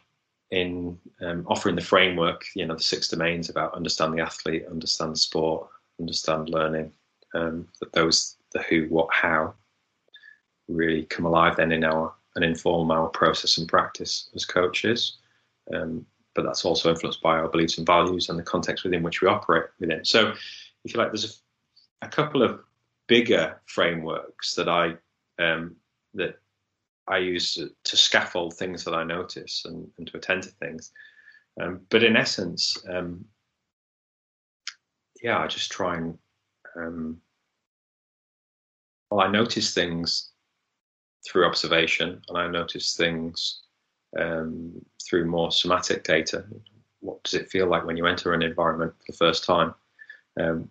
in 0.51 0.99
um, 1.23 1.47
offering 1.49 1.77
the 1.77 1.83
framework, 1.83 2.45
you 2.55 2.67
know, 2.67 2.75
the 2.75 2.83
six 2.83 3.09
domains 3.09 3.49
about 3.49 3.75
understand 3.75 4.13
the 4.13 4.21
athlete, 4.23 4.67
understand 4.71 5.19
sport, 5.19 5.69
understand 5.99 6.49
learning. 6.51 6.93
Um, 7.35 7.69
that 7.81 7.93
those 7.93 8.37
the 8.53 8.63
who, 8.63 8.87
what, 8.87 9.09
how 9.13 9.55
really 10.69 11.05
come 11.05 11.27
alive 11.27 11.57
then 11.57 11.73
in 11.73 11.85
our 11.85 12.13
and 12.37 12.45
inform 12.45 12.91
our 12.91 13.09
process 13.09 13.59
and 13.59 13.69
practice 13.69 14.31
as 14.35 14.45
coaches. 14.45 15.17
Um, 15.75 16.07
but 16.35 16.45
that's 16.45 16.65
also 16.65 16.91
influenced 16.91 17.23
by 17.23 17.39
our 17.39 17.49
beliefs 17.49 17.79
and 17.79 17.87
values 17.87 18.29
and 18.29 18.39
the 18.39 18.43
context 18.43 18.85
within 18.85 19.03
which 19.03 19.21
we 19.21 19.29
operate 19.29 19.67
within. 19.81 20.05
So, 20.05 20.33
if 20.85 20.95
you 20.95 20.99
like, 20.99 21.09
there's 21.09 21.43
a, 22.03 22.07
a 22.07 22.09
couple 22.09 22.43
of 22.43 22.61
bigger 23.09 23.61
frameworks 23.67 24.55
that 24.55 24.69
I 24.69 24.95
um, 25.39 25.77
that 26.15 26.39
I 27.09 27.19
use 27.19 27.55
to 27.55 27.97
scaffold 27.97 28.55
things 28.55 28.85
that 28.85 28.95
I 28.95 29.03
notice 29.03 29.65
and, 29.65 29.89
and 29.99 30.07
to 30.07 30.17
attend 30.17 30.45
to 30.45 30.51
things. 30.51 30.93
Um, 31.61 31.81
but 31.89 32.05
in 32.05 32.17
essence, 32.17 32.79
um, 32.89 33.25
yeah, 35.23 35.39
I 35.39 35.49
just 35.49 35.73
try 35.73 35.97
and 35.97 36.17
um, 36.77 37.21
well, 39.11 39.21
I 39.21 39.31
notice 39.31 39.75
things 39.75 40.31
through 41.27 41.47
observation, 41.47 42.23
and 42.29 42.39
I 42.39 42.49
notice 42.49 42.97
things 42.97 43.61
um, 44.19 44.73
through 45.03 45.27
more 45.27 45.53
somatic 45.53 46.05
data. 46.05 46.45
What 47.01 47.23
does 47.25 47.35
it 47.35 47.51
feel 47.51 47.67
like 47.67 47.85
when 47.85 47.97
you 47.97 48.07
enter 48.07 48.33
an 48.33 48.43
environment 48.43 48.95
for 48.99 49.13
the 49.13 49.17
first 49.17 49.45
time? 49.45 49.75
Um, 50.39 50.71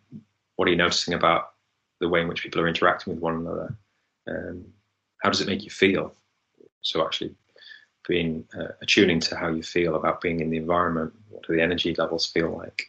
what 0.55 0.67
are 0.67 0.71
you 0.71 0.77
noticing 0.77 1.13
about 1.13 1.53
the 1.99 2.09
way 2.09 2.21
in 2.21 2.27
which 2.27 2.43
people 2.43 2.61
are 2.61 2.67
interacting 2.67 3.13
with 3.13 3.21
one 3.21 3.35
another. 3.35 3.75
Um, 4.27 4.65
how 5.21 5.29
does 5.29 5.41
it 5.41 5.47
make 5.47 5.63
you 5.63 5.69
feel? 5.69 6.13
So 6.81 7.05
actually 7.05 7.35
being 8.07 8.45
uh, 8.57 8.69
attuning 8.81 9.19
to 9.19 9.35
how 9.35 9.49
you 9.49 9.61
feel 9.61 9.95
about 9.95 10.21
being 10.21 10.39
in 10.39 10.49
the 10.49 10.57
environment. 10.57 11.13
What 11.29 11.45
do 11.45 11.55
the 11.55 11.61
energy 11.61 11.93
levels 11.97 12.25
feel 12.25 12.55
like? 12.55 12.87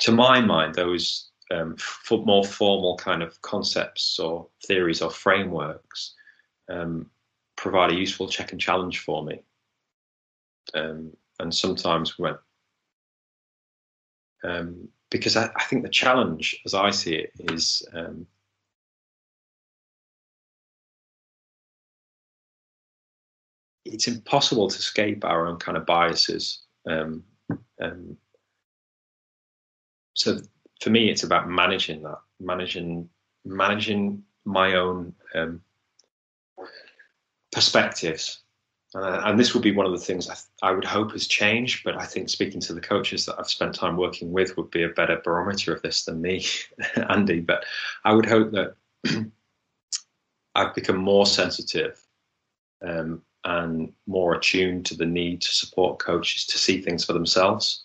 To 0.00 0.12
my 0.12 0.40
mind, 0.40 0.74
those 0.74 1.28
um, 1.50 1.76
more 2.10 2.44
formal 2.44 2.96
kind 2.96 3.22
of 3.22 3.40
concepts 3.42 4.18
or 4.18 4.48
theories 4.66 5.02
or 5.02 5.10
frameworks 5.10 6.14
um, 6.68 7.10
provide 7.56 7.90
a 7.90 7.96
useful 7.96 8.28
check 8.28 8.52
and 8.52 8.60
challenge 8.60 9.00
for 9.00 9.24
me. 9.24 9.40
Um, 10.74 11.16
and 11.40 11.54
sometimes 11.54 12.18
when 12.18 12.34
um, 14.44 14.88
because 15.10 15.36
I, 15.36 15.50
I, 15.56 15.64
think 15.64 15.82
the 15.82 15.88
challenge, 15.88 16.60
as 16.64 16.74
I 16.74 16.90
see 16.90 17.14
it, 17.14 17.32
is 17.38 17.82
um, 17.92 18.26
it's 23.84 24.06
impossible 24.06 24.68
to 24.68 24.78
escape 24.78 25.24
our 25.24 25.46
own 25.46 25.56
kind 25.56 25.76
of 25.76 25.86
biases. 25.86 26.62
Um, 26.88 27.24
um, 27.80 28.16
so 30.18 30.40
for 30.80 30.90
me, 30.90 31.10
it's 31.10 31.22
about 31.22 31.48
managing 31.48 32.02
that, 32.02 32.18
managing 32.40 33.08
managing 33.44 34.24
my 34.44 34.74
own 34.74 35.14
um, 35.34 35.60
perspectives. 37.52 38.40
Uh, 38.94 39.22
and 39.24 39.38
this 39.38 39.54
would 39.54 39.62
be 39.62 39.74
one 39.74 39.86
of 39.86 39.92
the 39.92 40.04
things 40.04 40.28
I, 40.28 40.68
I, 40.68 40.72
would 40.72 40.84
hope 40.84 41.12
has 41.12 41.28
changed. 41.28 41.84
But 41.84 41.96
I 41.96 42.04
think 42.04 42.30
speaking 42.30 42.60
to 42.62 42.74
the 42.74 42.80
coaches 42.80 43.26
that 43.26 43.36
I've 43.38 43.48
spent 43.48 43.76
time 43.76 43.96
working 43.96 44.32
with 44.32 44.56
would 44.56 44.70
be 44.72 44.82
a 44.82 44.88
better 44.88 45.20
barometer 45.22 45.72
of 45.72 45.82
this 45.82 46.04
than 46.04 46.20
me, 46.20 46.44
Andy. 47.08 47.38
But 47.38 47.64
I 48.04 48.12
would 48.12 48.26
hope 48.26 48.50
that 48.52 48.74
I've 50.56 50.74
become 50.74 50.96
more 50.96 51.26
sensitive 51.26 52.00
um, 52.84 53.22
and 53.44 53.92
more 54.08 54.34
attuned 54.34 54.86
to 54.86 54.96
the 54.96 55.06
need 55.06 55.42
to 55.42 55.50
support 55.50 56.00
coaches 56.00 56.44
to 56.46 56.58
see 56.58 56.80
things 56.80 57.04
for 57.04 57.12
themselves 57.12 57.84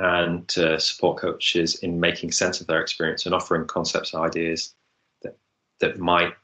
and 0.00 0.50
support 0.80 1.18
coaches 1.18 1.76
in 1.76 2.00
making 2.00 2.32
sense 2.32 2.60
of 2.60 2.66
their 2.66 2.80
experience 2.80 3.26
and 3.26 3.34
offering 3.34 3.66
concepts 3.66 4.14
and 4.14 4.22
ideas 4.22 4.74
that 5.22 5.36
that 5.80 5.98
might 5.98 6.34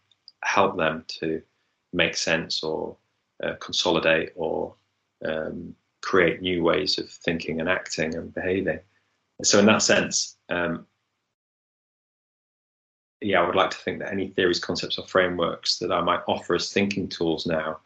help 0.43 0.77
them 0.77 1.05
to 1.09 1.41
make 1.93 2.17
sense 2.17 2.63
or 2.63 2.97
uh, 3.43 3.55
consolidate 3.61 4.33
or 4.37 4.75
um, 5.25 5.75
create 6.03 6.43
new 6.43 6.63
ways 6.63 6.99
of 6.99 7.11
thinking 7.11 7.61
and 7.61 7.69
acting 7.69 8.15
and 8.15 8.35
behaving. 8.35 8.81
So, 9.43 9.59
in 9.59 9.67
that 9.67 9.83
sense, 9.83 10.37
um, 10.49 10.87
yeah, 13.21 13.41
I 13.41 13.47
would 13.47 13.57
like 13.57 13.71
to 13.71 13.79
think 13.79 13.99
that 14.01 14.13
any 14.13 14.29
theories, 14.29 14.61
concepts, 14.61 14.99
or 14.99 15.07
frameworks 15.07 15.79
that 15.79 15.93
I 15.93 16.01
might 16.03 16.21
offer 16.29 16.55
as 16.55 16.73
thinking 16.73 17.09
tools 17.09 17.47
now 17.47 17.81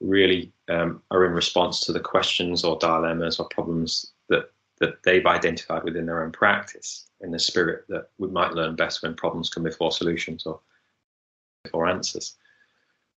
really 0.00 0.50
um, 0.68 1.02
are 1.10 1.26
in 1.26 1.32
response 1.32 1.80
to 1.80 1.92
the 1.92 2.00
questions 2.00 2.64
or 2.64 2.78
dilemmas 2.78 3.38
or 3.38 3.48
problems 3.48 4.12
that 4.30 4.50
that 4.80 5.02
they've 5.04 5.26
identified 5.26 5.84
within 5.84 6.06
their 6.06 6.24
own 6.24 6.32
practice 6.32 7.06
in 7.20 7.30
the 7.30 7.38
spirit 7.38 7.84
that 7.88 8.08
we 8.18 8.28
might 8.28 8.54
learn 8.54 8.74
best 8.74 9.02
when 9.02 9.14
problems 9.14 9.50
come 9.50 9.62
before 9.62 9.92
solutions 9.92 10.46
or 10.46 10.60
before 11.64 11.86
answers. 11.86 12.36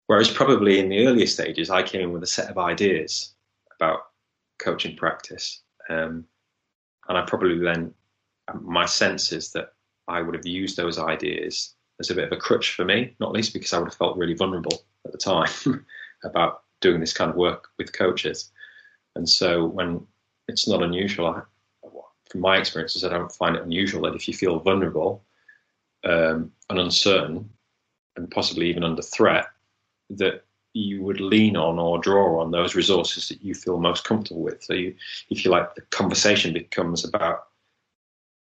Whereas 0.07 0.31
probably 0.31 0.79
in 0.79 0.89
the 0.89 1.07
earlier 1.07 1.27
stages, 1.27 1.71
I 1.71 1.83
came 1.83 2.01
in 2.01 2.13
with 2.13 2.23
a 2.23 2.27
set 2.27 2.51
of 2.51 2.59
ideas 2.59 3.35
about 3.79 4.07
coaching 4.59 4.97
practice, 4.97 5.61
um, 5.89 6.25
and 7.09 7.19
I 7.19 7.23
probably 7.23 7.59
then 7.59 7.95
my 8.61 8.87
sense 8.87 9.33
is 9.33 9.53
that 9.53 9.75
I 10.09 10.23
would 10.23 10.35
have 10.35 10.47
used 10.47 10.77
those 10.77 10.99
ideas 10.99 11.75
as 12.01 12.11
a 12.11 12.15
bit 12.15 12.25
of 12.25 12.33
a 12.33 12.41
crutch 12.41 12.75
for 12.75 12.85
me, 12.85 13.15
not 13.21 13.33
least 13.33 13.53
because 13.53 13.73
I 13.73 13.79
would 13.79 13.89
have 13.89 13.97
felt 13.97 14.17
really 14.17 14.35
vulnerable 14.35 14.83
at 15.05 15.13
the 15.13 15.19
time 15.19 15.51
about 16.25 16.63
doing 16.81 16.99
this 16.99 17.13
kind 17.13 17.31
of 17.31 17.37
work 17.37 17.69
with 17.79 17.93
coaches. 17.93 18.51
And 19.15 19.29
so 19.29 19.67
when 19.67 20.07
it's 20.51 20.69
not 20.69 20.83
unusual, 20.83 21.27
I, 21.27 21.43
from 22.29 22.41
my 22.41 22.59
experiences, 22.59 23.05
I 23.05 23.09
don't 23.09 23.33
find 23.33 23.57
it 23.57 23.63
unusual 23.63 24.03
that 24.03 24.15
if 24.15 24.29
you 24.29 24.35
feel 24.35 24.61
vulnerable 24.61 25.25
um, 26.05 26.53
and 26.69 26.79
uncertain 26.79 27.49
and 28.17 28.31
possibly 28.31 28.69
even 28.69 28.85
under 28.85 29.03
threat, 29.03 29.47
that 30.11 30.45
you 30.73 31.03
would 31.03 31.21
lean 31.21 31.57
on 31.57 31.79
or 31.79 31.99
draw 31.99 32.41
on 32.41 32.51
those 32.51 32.75
resources 32.75 33.29
that 33.29 33.43
you 33.43 33.55
feel 33.55 33.79
most 33.79 34.05
comfortable 34.05 34.43
with. 34.43 34.63
So 34.63 34.75
you, 34.75 34.95
if 35.31 35.45
you 35.45 35.51
like, 35.51 35.75
the 35.75 35.83
conversation 35.91 36.53
becomes 36.53 37.05
about 37.05 37.47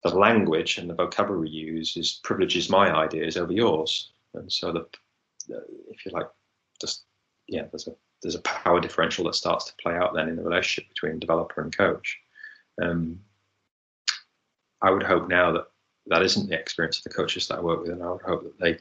the 0.04 0.10
language 0.10 0.78
and 0.78 0.90
the 0.90 0.94
vocabulary 0.94 1.50
used 1.50 1.98
is 1.98 2.20
privileges 2.24 2.70
my 2.70 2.92
ideas 2.94 3.38
over 3.38 3.54
yours. 3.54 4.12
And 4.34 4.52
so 4.52 4.72
the, 4.72 4.86
if 5.90 6.06
you 6.06 6.12
like, 6.12 6.28
just 6.80 7.04
yeah, 7.48 7.64
there's 7.72 7.88
a 7.88 7.96
there's 8.24 8.36
a 8.36 8.42
power 8.42 8.80
differential 8.80 9.26
that 9.26 9.36
starts 9.36 9.66
to 9.66 9.74
play 9.82 9.96
out 9.96 10.14
then 10.14 10.30
in 10.30 10.36
the 10.36 10.44
relationship 10.44 10.90
between 10.90 11.20
developer 11.20 11.62
and 11.62 11.78
coach. 11.78 12.18
Um, 12.82 13.20
I 14.82 14.90
would 14.90 15.04
hope 15.04 15.28
now 15.30 15.52
that 15.52 15.68
that 16.08 16.24
isn't 16.24 16.50
the 16.50 16.60
experience 16.60 16.98
of 16.98 17.04
the 17.04 17.10
coaches 17.10 17.48
that 17.48 17.60
I 17.60 17.62
work 17.62 17.82
with, 17.82 17.92
and 17.92 18.04
I 18.04 18.12
would 18.12 18.22
hope 18.22 18.44
that 18.44 18.60
they 18.60 18.80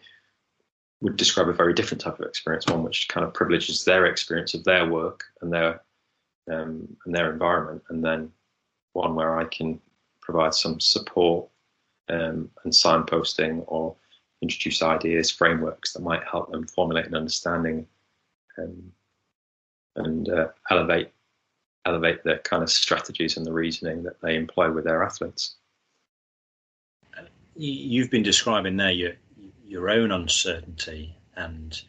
would 1.00 1.16
describe 1.16 1.48
a 1.48 1.52
very 1.52 1.74
different 1.74 2.00
type 2.00 2.18
of 2.18 2.26
experience, 2.26 2.66
one 2.66 2.82
which 2.82 3.08
kind 3.08 3.26
of 3.26 3.34
privileges 3.34 3.84
their 3.84 4.06
experience 4.06 4.54
of 4.54 4.64
their 4.64 4.88
work 4.88 5.24
and 5.40 5.52
their 5.52 5.82
um, 6.50 6.96
and 7.04 7.14
their 7.14 7.32
environment, 7.32 7.82
and 7.90 8.04
then 8.04 8.32
one 8.94 9.14
where 9.14 9.38
I 9.38 9.44
can 9.44 9.80
provide 10.20 10.54
some 10.54 10.80
support 10.80 11.48
um, 12.08 12.50
and 12.64 12.72
signposting 12.72 13.64
or 13.66 13.94
introduce 14.40 14.82
ideas, 14.82 15.30
frameworks 15.30 15.92
that 15.92 16.02
might 16.02 16.24
help 16.24 16.50
them 16.50 16.66
formulate 16.66 17.06
an 17.06 17.14
understanding 17.14 17.86
um, 18.58 18.92
and 19.96 20.28
uh, 20.28 20.48
elevate 20.70 21.10
elevate 21.84 22.22
the 22.22 22.36
kind 22.44 22.62
of 22.62 22.70
strategies 22.70 23.36
and 23.36 23.44
the 23.44 23.52
reasoning 23.52 24.04
that 24.04 24.20
they 24.20 24.36
employ 24.36 24.70
with 24.70 24.84
their 24.84 25.02
athletes. 25.02 25.56
You've 27.56 28.10
been 28.10 28.22
describing 28.22 28.76
there 28.76 28.92
your 28.92 29.12
your 29.66 29.90
own 29.90 30.12
uncertainty 30.12 31.16
and 31.36 31.80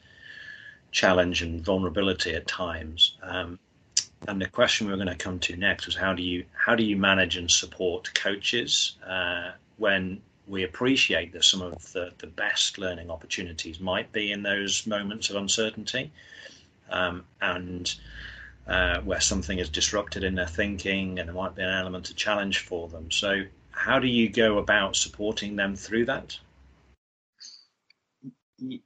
challenge 0.92 1.42
and 1.42 1.64
vulnerability 1.64 2.34
at 2.34 2.48
times. 2.48 3.18
Um, 3.22 3.60
and 4.28 4.42
the 4.42 4.48
question 4.48 4.88
we 4.88 4.94
are 4.94 4.98
going 4.98 5.08
to 5.08 5.16
come 5.16 5.40
to 5.40 5.56
next 5.58 5.86
was 5.86 5.96
how 5.96 6.14
do 6.14 6.24
you 6.24 6.46
how 6.54 6.76
do 6.76 6.84
you 6.84 6.96
manage 6.96 7.36
and 7.38 7.50
support 7.50 8.14
coaches 8.14 8.96
uh, 9.06 9.52
when 9.78 10.22
we 10.48 10.64
appreciate 10.64 11.32
that 11.34 11.44
some 11.44 11.62
of 11.62 11.92
the, 11.94 12.12
the 12.18 12.28
best 12.28 12.78
learning 12.78 13.10
opportunities 13.10 13.80
might 13.80 14.12
be 14.12 14.32
in 14.32 14.44
those 14.44 14.86
moments 14.86 15.30
of 15.30 15.36
uncertainty 15.38 16.12
um, 16.90 17.26
and 17.42 17.94
uh, 18.68 19.00
where 19.02 19.22
something 19.22 19.60
is 19.60 19.70
disrupted 19.70 20.24
in 20.24 20.36
their 20.36 20.48
thinking 20.48 21.20
and 21.20 21.28
there 21.28 21.36
might 21.36 21.56
be 21.56 21.62
an 21.62 21.70
element 21.70 22.10
of 22.10 22.16
challenge 22.16 22.60
for 22.60 22.88
them. 22.88 23.12
So, 23.12 23.44
how 23.72 24.00
do 24.00 24.08
you 24.08 24.30
go 24.30 24.60
about 24.60 24.96
supporting 24.96 25.56
them 25.56 25.76
through 25.76 26.06
that? 26.06 26.38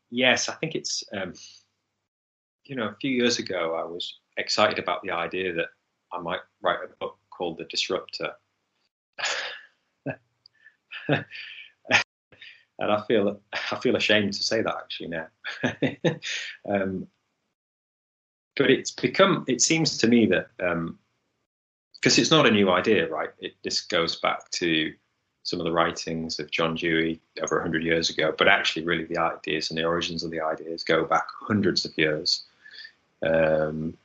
Yes, 0.09 0.49
I 0.49 0.55
think 0.55 0.75
it's, 0.75 1.03
um, 1.13 1.33
you 2.63 2.75
know, 2.75 2.87
a 2.87 2.95
few 2.95 3.11
years 3.11 3.37
ago, 3.37 3.75
I 3.75 3.83
was 3.85 4.19
excited 4.37 4.79
about 4.79 5.03
the 5.03 5.11
idea 5.11 5.53
that 5.53 5.67
I 6.11 6.19
might 6.19 6.39
write 6.61 6.79
a 6.83 6.95
book 6.99 7.17
called 7.29 7.57
The 7.57 7.65
Disruptor. 7.65 8.31
and 11.07 11.25
I 12.79 13.03
feel 13.07 13.41
I 13.53 13.79
feel 13.79 13.95
ashamed 13.95 14.33
to 14.33 14.43
say 14.43 14.61
that 14.61 14.75
actually 14.75 15.09
now. 15.09 15.27
um, 16.69 17.07
but 18.57 18.71
it's 18.71 18.91
become 18.91 19.45
it 19.47 19.61
seems 19.61 19.97
to 19.97 20.07
me 20.07 20.25
that 20.25 20.49
because 20.57 22.17
um, 22.17 22.21
it's 22.21 22.31
not 22.31 22.47
a 22.47 22.51
new 22.51 22.69
idea 22.69 23.07
right? 23.09 23.29
It 23.39 23.53
this 23.63 23.81
goes 23.81 24.17
back 24.17 24.49
to 24.51 24.93
some 25.43 25.59
of 25.59 25.65
the 25.65 25.71
writings 25.71 26.39
of 26.39 26.51
john 26.51 26.75
dewey 26.75 27.21
over 27.41 27.55
100 27.55 27.81
years 27.81 28.09
ago 28.09 28.33
but 28.37 28.49
actually 28.49 28.83
really 28.83 29.05
the 29.05 29.17
ideas 29.17 29.69
and 29.69 29.77
the 29.77 29.85
origins 29.85 30.21
of 30.21 30.29
the 30.29 30.41
ideas 30.41 30.83
go 30.83 31.05
back 31.05 31.27
hundreds 31.39 31.85
of 31.85 31.97
years. 31.97 32.43
Um, 33.23 33.97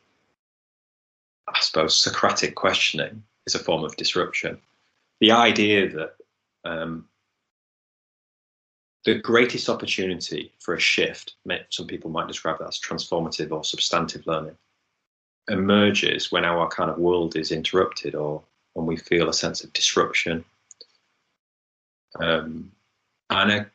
i 1.49 1.61
suppose 1.61 1.99
socratic 1.99 2.55
questioning 2.55 3.23
is 3.47 3.55
a 3.55 3.59
form 3.59 3.85
of 3.85 3.97
disruption. 3.97 4.59
The 5.21 5.33
idea 5.33 5.89
that 5.91 6.15
um, 6.65 7.07
the 9.05 9.15
greatest 9.15 9.69
opportunity 9.69 10.53
for 10.61 10.75
a 10.75 10.81
shift, 10.81 11.35
some 11.71 11.87
people 11.87 12.11
might 12.11 12.29
describe 12.29 12.59
that 12.59 12.69
as 12.69 12.81
transformative 12.81 13.51
or 13.51 13.65
substantive 13.65 14.27
learning, 14.27 14.57
emerges 15.49 16.31
when 16.31 16.45
our 16.45 16.69
kind 16.69 16.91
of 16.91 16.99
world 16.99 17.37
is 17.37 17.51
interrupted 17.51 18.15
or 18.15 18.43
when 18.75 18.87
we 18.87 18.97
feel 18.97 19.29
a 19.29 19.35
sense 19.35 19.65
of 19.65 19.73
disruption. 19.73 20.45
Um, 22.21 22.71
and 23.31 23.51
a, 23.51 23.71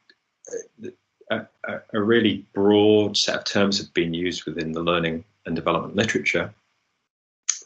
a, 1.32 1.80
a, 1.92 2.02
really 2.02 2.46
broad 2.54 3.18
set 3.18 3.36
of 3.36 3.44
terms 3.44 3.80
have 3.80 3.94
been 3.94 4.14
used 4.14 4.46
within 4.46 4.72
the 4.72 4.82
learning 4.82 5.26
and 5.46 5.56
development 5.56 5.96
literature, 5.96 6.54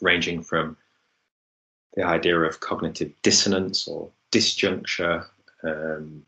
ranging 0.00 0.42
from 0.42 0.76
the 1.94 2.02
idea 2.02 2.38
of 2.40 2.60
cognitive 2.60 3.12
dissonance 3.22 3.86
or 3.86 4.08
disjuncture, 4.32 5.26
um, 5.62 6.24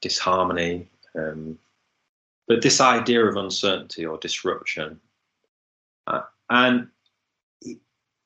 disharmony, 0.00 0.88
um, 1.16 1.58
but 2.48 2.62
this 2.62 2.80
idea 2.80 3.24
of 3.24 3.36
uncertainty 3.36 4.04
or 4.04 4.18
disruption, 4.18 5.00
uh, 6.06 6.22
and 6.48 6.88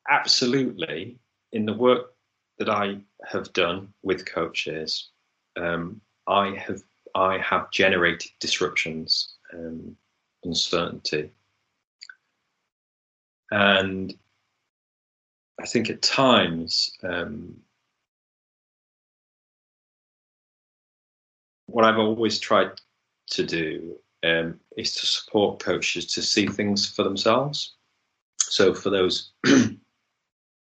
absolutely 0.09 1.17
in 1.51 1.65
the 1.65 1.73
work 1.73 2.13
that 2.57 2.69
I 2.69 2.97
have 3.27 3.51
done 3.53 3.93
with 4.03 4.25
coaches, 4.25 5.09
um, 5.57 6.01
I 6.27 6.55
have 6.55 6.81
I 7.13 7.37
have 7.37 7.71
generated 7.71 8.31
disruptions, 8.39 9.35
um, 9.53 9.95
uncertainty, 10.43 11.31
and 13.51 14.13
I 15.61 15.65
think 15.65 15.89
at 15.89 16.01
times 16.01 16.91
um, 17.03 17.55
what 21.75 21.83
I've 21.83 21.99
always 21.99 22.39
tried 22.39 22.71
to 23.31 23.45
do 23.45 23.97
um, 24.23 24.57
is 24.77 24.95
to 24.95 25.05
support 25.05 25.59
coaches 25.59 26.05
to 26.13 26.21
see 26.21 26.47
things 26.47 26.89
for 26.89 27.03
themselves. 27.03 27.75
So 28.37 28.73
for 28.73 28.89
those, 28.89 29.31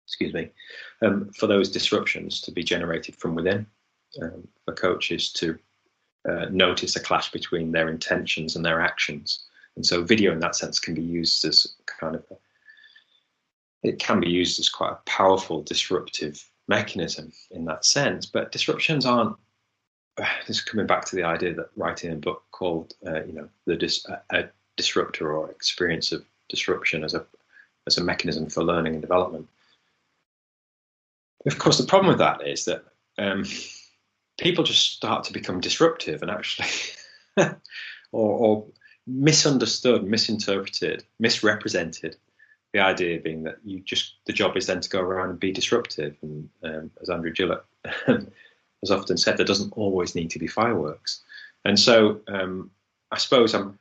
excuse 0.05 0.35
me, 0.35 0.51
um, 1.01 1.31
for 1.35 1.47
those 1.47 1.71
disruptions 1.71 2.41
to 2.41 2.51
be 2.51 2.63
generated 2.63 3.15
from 3.15 3.33
within, 3.33 3.65
um, 4.21 4.47
for 4.63 4.75
coaches 4.75 5.31
to 5.31 5.57
uh, 6.29 6.45
notice 6.51 6.95
a 6.95 6.99
clash 6.99 7.31
between 7.31 7.71
their 7.71 7.89
intentions 7.89 8.55
and 8.55 8.63
their 8.63 8.79
actions. 8.79 9.45
And 9.77 9.83
so 9.83 10.03
video 10.03 10.31
in 10.31 10.39
that 10.41 10.55
sense 10.55 10.77
can 10.77 10.93
be 10.93 11.01
used 11.01 11.43
as 11.43 11.73
kind 11.87 12.17
of 12.17 12.23
a, 12.29 12.35
it 13.81 13.97
can 13.97 14.19
be 14.19 14.29
used 14.29 14.59
as 14.59 14.69
quite 14.69 14.91
a 14.91 15.09
powerful 15.09 15.63
disruptive 15.63 16.47
mechanism 16.67 17.31
in 17.49 17.65
that 17.65 17.83
sense. 17.83 18.27
But 18.27 18.51
disruptions 18.51 19.07
aren't 19.07 19.35
this 20.47 20.57
is 20.57 20.61
coming 20.61 20.87
back 20.87 21.05
to 21.05 21.15
the 21.15 21.23
idea 21.23 21.53
that 21.53 21.69
writing 21.75 22.11
a 22.11 22.15
book 22.15 22.43
called, 22.51 22.93
uh, 23.05 23.23
you 23.23 23.33
know, 23.33 23.49
the 23.65 23.75
dis- 23.75 24.05
a, 24.05 24.21
a 24.31 24.49
disruptor 24.77 25.31
or 25.31 25.51
experience 25.51 26.11
of 26.11 26.23
disruption 26.49 27.03
as 27.03 27.13
a 27.13 27.25
as 27.87 27.97
a 27.97 28.03
mechanism 28.03 28.49
for 28.49 28.63
learning 28.63 28.93
and 28.93 29.01
development. 29.01 29.47
Of 31.45 31.57
course, 31.57 31.77
the 31.77 31.87
problem 31.87 32.09
with 32.09 32.19
that 32.19 32.45
is 32.45 32.65
that 32.65 32.83
um, 33.17 33.45
people 34.37 34.63
just 34.63 34.93
start 34.93 35.23
to 35.25 35.33
become 35.33 35.61
disruptive 35.61 36.21
and 36.21 36.29
actually, 36.29 36.67
or, 37.37 37.49
or, 38.11 38.65
misunderstood, 39.07 40.03
misinterpreted, 40.03 41.03
misrepresented. 41.19 42.15
The 42.73 42.81
idea 42.81 43.19
being 43.19 43.43
that 43.43 43.57
you 43.63 43.79
just 43.79 44.13
the 44.27 44.33
job 44.33 44.55
is 44.55 44.67
then 44.67 44.81
to 44.81 44.89
go 44.89 44.99
around 44.99 45.31
and 45.31 45.39
be 45.39 45.51
disruptive, 45.51 46.15
and 46.21 46.49
um, 46.63 46.91
as 47.01 47.09
Andrew 47.09 47.33
Gillett 47.33 47.63
has 48.81 48.91
often 48.91 49.17
said, 49.17 49.37
there 49.37 49.45
doesn't 49.45 49.73
always 49.73 50.15
need 50.15 50.29
to 50.31 50.39
be 50.39 50.47
fireworks. 50.47 51.21
And 51.65 51.79
so 51.79 52.21
um, 52.27 52.71
I 53.11 53.17
suppose 53.17 53.53
I'm, 53.53 53.77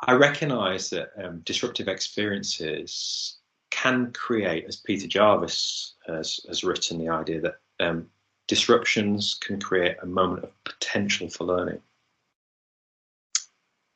I 0.00 0.12
recognise 0.12 0.90
that 0.90 1.12
um, 1.22 1.40
disruptive 1.44 1.88
experiences 1.88 3.36
can 3.70 4.12
create, 4.12 4.66
as 4.68 4.76
Peter 4.76 5.06
Jarvis 5.06 5.94
has, 6.06 6.40
has 6.46 6.62
written, 6.62 6.98
the 6.98 7.08
idea 7.08 7.40
that 7.40 7.56
um, 7.80 8.08
disruptions 8.46 9.34
can 9.40 9.60
create 9.60 9.96
a 10.02 10.06
moment 10.06 10.44
of 10.44 10.64
potential 10.64 11.28
for 11.28 11.44
learning. 11.44 11.80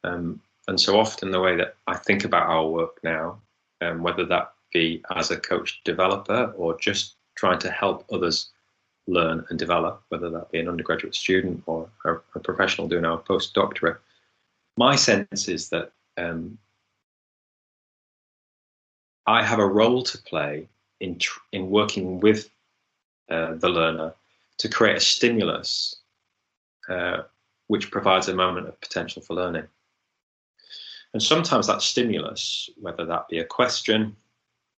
Um, 0.05 0.41
and 0.67 0.81
so 0.81 0.99
often, 0.99 1.31
the 1.31 1.41
way 1.41 1.57
that 1.57 1.75
I 1.87 1.97
think 1.97 2.25
about 2.25 2.49
our 2.49 2.67
work 2.67 2.99
now, 3.03 3.41
um, 3.81 4.03
whether 4.03 4.25
that 4.27 4.53
be 4.73 5.03
as 5.15 5.31
a 5.31 5.37
coach 5.37 5.81
developer 5.85 6.53
or 6.57 6.79
just 6.79 7.15
trying 7.37 7.59
to 7.61 7.71
help 7.71 8.05
others 8.13 8.51
learn 9.09 9.45
and 9.49 9.59
develop, 9.59 10.03
whether 10.11 10.31
that 10.31 10.53
be 10.53 10.61
an 10.61 10.69
undergraduate 10.69 11.15
student 11.15 11.63
or 11.67 11.89
a, 12.05 12.15
a 12.35 12.41
professional 12.41 12.87
doing 12.87 13.05
our 13.05 13.19
postdoctorate. 13.19 13.99
My 14.77 14.95
sense 14.95 15.49
is 15.49 15.71
that 15.71 15.93
um, 16.17 16.59
I 19.27 19.43
have 19.43 19.59
a 19.59 19.67
role 19.67 20.03
to 20.03 20.19
play 20.19 20.69
in 21.01 21.19
tr- 21.19 21.41
in 21.53 21.71
working 21.71 22.21
with 22.21 22.51
uh, 23.31 23.55
the 23.55 23.69
learner 23.69 24.15
to 24.59 24.69
create 24.69 24.97
a 24.97 25.01
stimulus 25.01 25.97
uh, 26.89 27.23
which 27.69 27.91
provides 27.91 28.29
a 28.29 28.35
moment 28.35 28.69
of 28.69 28.81
potential 28.81 29.23
for 29.23 29.35
learning. 29.35 29.67
And 31.13 31.23
sometimes 31.23 31.67
that 31.67 31.83
stimulus, 31.83 32.69
whether 32.81 33.05
that 33.07 33.29
be 33.29 33.39
a 33.39 33.45
question, 33.45 34.17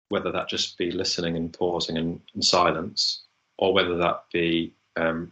whether 0.09 0.31
that 0.31 0.49
just 0.49 0.77
be 0.77 0.91
listening 0.91 1.35
and 1.35 1.51
pausing 1.51 1.97
and, 1.97 2.21
in 2.35 2.41
silence, 2.41 3.23
or 3.59 3.73
whether 3.73 3.97
that 3.97 4.23
be 4.31 4.73
um, 4.95 5.31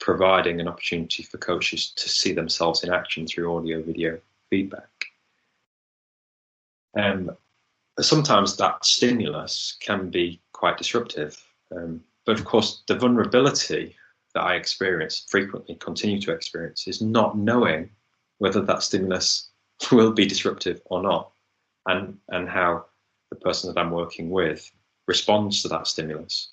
providing 0.00 0.58
an 0.58 0.68
opportunity 0.68 1.22
for 1.22 1.36
coaches 1.36 1.92
to 1.96 2.08
see 2.08 2.32
themselves 2.32 2.82
in 2.82 2.90
action 2.90 3.26
through 3.26 3.54
audio 3.54 3.82
video 3.82 4.18
feedback. 4.48 4.88
Um, 6.98 7.30
sometimes 8.00 8.56
that 8.56 8.86
stimulus 8.86 9.76
can 9.80 10.08
be 10.08 10.40
quite 10.52 10.78
disruptive. 10.78 11.36
Um, 11.76 12.02
but 12.24 12.38
of 12.38 12.46
course, 12.46 12.82
the 12.88 12.96
vulnerability 12.96 13.94
that 14.34 14.44
I 14.44 14.54
experience 14.54 15.26
frequently, 15.28 15.74
continue 15.74 16.20
to 16.22 16.32
experience, 16.32 16.88
is 16.88 17.02
not 17.02 17.36
knowing 17.36 17.90
whether 18.38 18.62
that 18.62 18.82
stimulus 18.82 19.50
will 19.92 20.12
be 20.12 20.24
disruptive 20.24 20.80
or 20.86 21.02
not, 21.02 21.32
and, 21.86 22.16
and 22.30 22.48
how 22.48 22.86
the 23.28 23.36
person 23.36 23.72
that 23.72 23.78
I'm 23.78 23.90
working 23.90 24.30
with 24.30 24.70
responds 25.06 25.60
to 25.62 25.68
that 25.68 25.86
stimulus. 25.86 26.52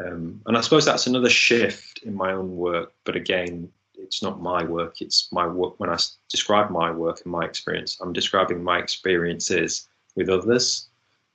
Um, 0.00 0.40
and 0.46 0.56
I 0.56 0.60
suppose 0.60 0.84
that's 0.84 1.06
another 1.06 1.30
shift 1.30 1.98
in 2.02 2.14
my 2.14 2.32
own 2.32 2.56
work. 2.56 2.92
But 3.04 3.16
again, 3.16 3.70
it's 3.94 4.22
not 4.22 4.40
my 4.40 4.64
work. 4.64 5.00
It's 5.00 5.30
my 5.32 5.46
work. 5.46 5.78
When 5.78 5.90
I 5.90 5.98
describe 6.28 6.70
my 6.70 6.90
work 6.90 7.20
and 7.24 7.32
my 7.32 7.44
experience, 7.44 7.98
I'm 8.00 8.12
describing 8.12 8.62
my 8.62 8.78
experiences 8.78 9.88
with 10.16 10.28
others. 10.28 10.88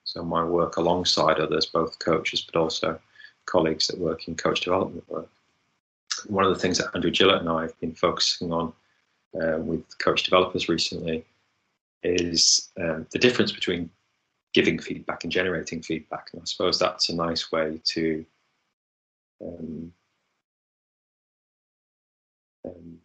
So 0.04 0.24
my 0.24 0.44
work 0.44 0.78
alongside 0.78 1.40
others, 1.40 1.66
both 1.66 2.00
coaches, 2.00 2.42
but 2.42 2.60
also 2.60 3.00
colleagues 3.46 3.88
that 3.88 4.00
work 4.00 4.28
in 4.28 4.36
coach 4.36 4.62
development 4.62 5.04
work. 5.10 5.30
One 6.28 6.46
of 6.46 6.54
the 6.54 6.60
things 6.60 6.78
that 6.78 6.90
Andrew 6.96 7.12
Gillett 7.12 7.42
and 7.42 7.50
I 7.50 7.64
have 7.64 7.80
been 7.80 7.94
focusing 7.94 8.52
on 8.52 8.74
uh, 9.40 9.58
with 9.58 9.98
coach 10.00 10.24
developers 10.24 10.70
recently 10.70 11.26
is 12.04 12.70
um, 12.80 13.06
the 13.12 13.20
difference 13.20 13.52
between 13.52 13.90
giving 14.54 14.80
feedback 14.80 15.24
and 15.24 15.32
generating 15.32 15.82
feedback. 15.82 16.30
And 16.32 16.42
I 16.42 16.46
suppose 16.46 16.80
that's 16.80 17.10
a 17.10 17.16
nice 17.16 17.52
way 17.52 17.82
to 17.84 18.26
um, 19.46 19.94
um, 22.66 22.98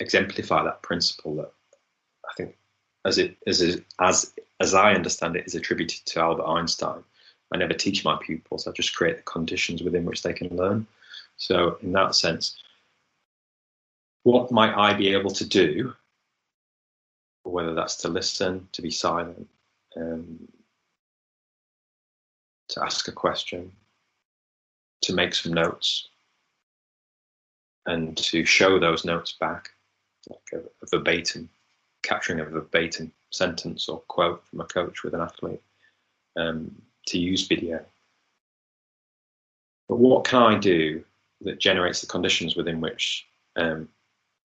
exemplify 0.00 0.64
that 0.64 0.82
principle 0.82 1.36
that 1.36 1.52
I 2.28 2.34
think, 2.36 2.56
as 3.04 3.18
it 3.18 3.36
as 3.46 3.62
it, 3.62 3.84
as 3.98 4.32
as 4.60 4.74
I 4.74 4.92
understand 4.92 5.36
it, 5.36 5.46
is 5.46 5.54
attributed 5.54 6.04
to 6.06 6.20
Albert 6.20 6.46
Einstein. 6.46 7.02
I 7.52 7.56
never 7.56 7.74
teach 7.74 8.04
my 8.04 8.18
pupils; 8.20 8.66
I 8.66 8.72
just 8.72 8.94
create 8.94 9.16
the 9.16 9.22
conditions 9.22 9.82
within 9.82 10.04
which 10.04 10.22
they 10.22 10.32
can 10.32 10.54
learn. 10.56 10.86
So, 11.36 11.78
in 11.82 11.92
that 11.92 12.14
sense, 12.14 12.56
what 14.24 14.50
might 14.50 14.74
I 14.74 14.92
be 14.92 15.12
able 15.12 15.30
to 15.30 15.46
do? 15.46 15.94
Whether 17.44 17.74
that's 17.74 17.96
to 17.98 18.08
listen, 18.08 18.68
to 18.72 18.82
be 18.82 18.90
silent, 18.90 19.48
um, 19.96 20.48
to 22.68 22.84
ask 22.84 23.08
a 23.08 23.12
question, 23.12 23.72
to 25.02 25.14
make 25.14 25.34
some 25.34 25.52
notes 25.52 26.08
and 27.86 28.16
to 28.16 28.44
show 28.44 28.78
those 28.78 29.04
notes 29.04 29.32
back, 29.32 29.70
like 30.28 30.38
a, 30.52 30.58
a 30.58 30.86
verbatim, 30.90 31.48
capturing 32.02 32.40
a 32.40 32.44
verbatim 32.44 33.12
sentence 33.30 33.88
or 33.88 34.00
quote 34.08 34.44
from 34.46 34.60
a 34.60 34.64
coach 34.64 35.02
with 35.02 35.14
an 35.14 35.20
athlete, 35.20 35.62
um, 36.36 36.70
to 37.06 37.18
use 37.18 37.46
video. 37.46 37.84
But 39.88 39.96
what 39.96 40.24
can 40.24 40.42
I 40.42 40.58
do 40.58 41.02
that 41.42 41.58
generates 41.58 42.00
the 42.00 42.06
conditions 42.06 42.56
within 42.56 42.80
which 42.80 43.26
um, 43.56 43.88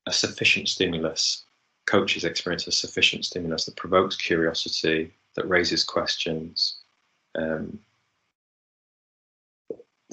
a 0.06 0.14
sufficient 0.14 0.70
stimulus, 0.70 1.44
coaches 1.86 2.24
experience 2.24 2.68
a 2.68 2.72
sufficient 2.72 3.26
stimulus 3.26 3.66
that 3.66 3.76
provokes 3.76 4.16
curiosity, 4.16 5.12
that 5.36 5.50
raises 5.50 5.84
questions, 5.84 6.78
um, 7.36 7.80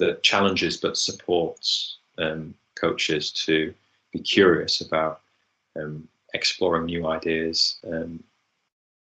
that 0.01 0.23
challenges 0.23 0.77
but 0.77 0.97
supports 0.97 1.97
um, 2.17 2.55
coaches 2.75 3.31
to 3.31 3.73
be 4.11 4.19
curious 4.19 4.81
about 4.81 5.21
um, 5.79 6.07
exploring 6.33 6.85
new 6.85 7.07
ideas, 7.07 7.77
um, 7.87 8.21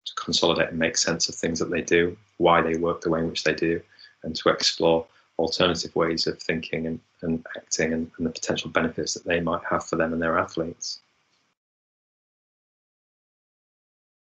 to 0.05 0.13
consolidate 0.15 0.69
and 0.69 0.79
make 0.79 0.97
sense 0.97 1.27
of 1.27 1.35
things 1.35 1.59
that 1.59 1.69
they 1.69 1.81
do, 1.81 2.17
why 2.37 2.61
they 2.61 2.77
work 2.77 3.01
the 3.01 3.09
way 3.09 3.19
in 3.19 3.27
which 3.27 3.43
they 3.43 3.53
do, 3.53 3.81
and 4.23 4.35
to 4.37 4.49
explore 4.49 5.05
alternative 5.37 5.93
ways 5.95 6.27
of 6.27 6.41
thinking 6.41 6.87
and, 6.87 6.99
and 7.21 7.45
acting 7.57 7.91
and, 7.91 8.09
and 8.17 8.25
the 8.25 8.31
potential 8.31 8.69
benefits 8.69 9.13
that 9.13 9.25
they 9.25 9.41
might 9.41 9.63
have 9.69 9.85
for 9.85 9.97
them 9.97 10.13
and 10.13 10.21
their 10.21 10.39
athletes. 10.39 11.01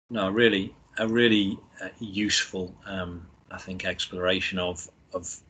No, 0.09 0.29
really, 0.29 0.73
a 0.97 1.07
really 1.07 1.57
uh, 1.83 1.89
useful, 1.99 2.73
um, 2.85 3.27
I 3.51 3.57
think, 3.57 3.83
exploration 3.85 4.59
of 4.59 4.87
of 5.13 5.23
of 5.23 5.42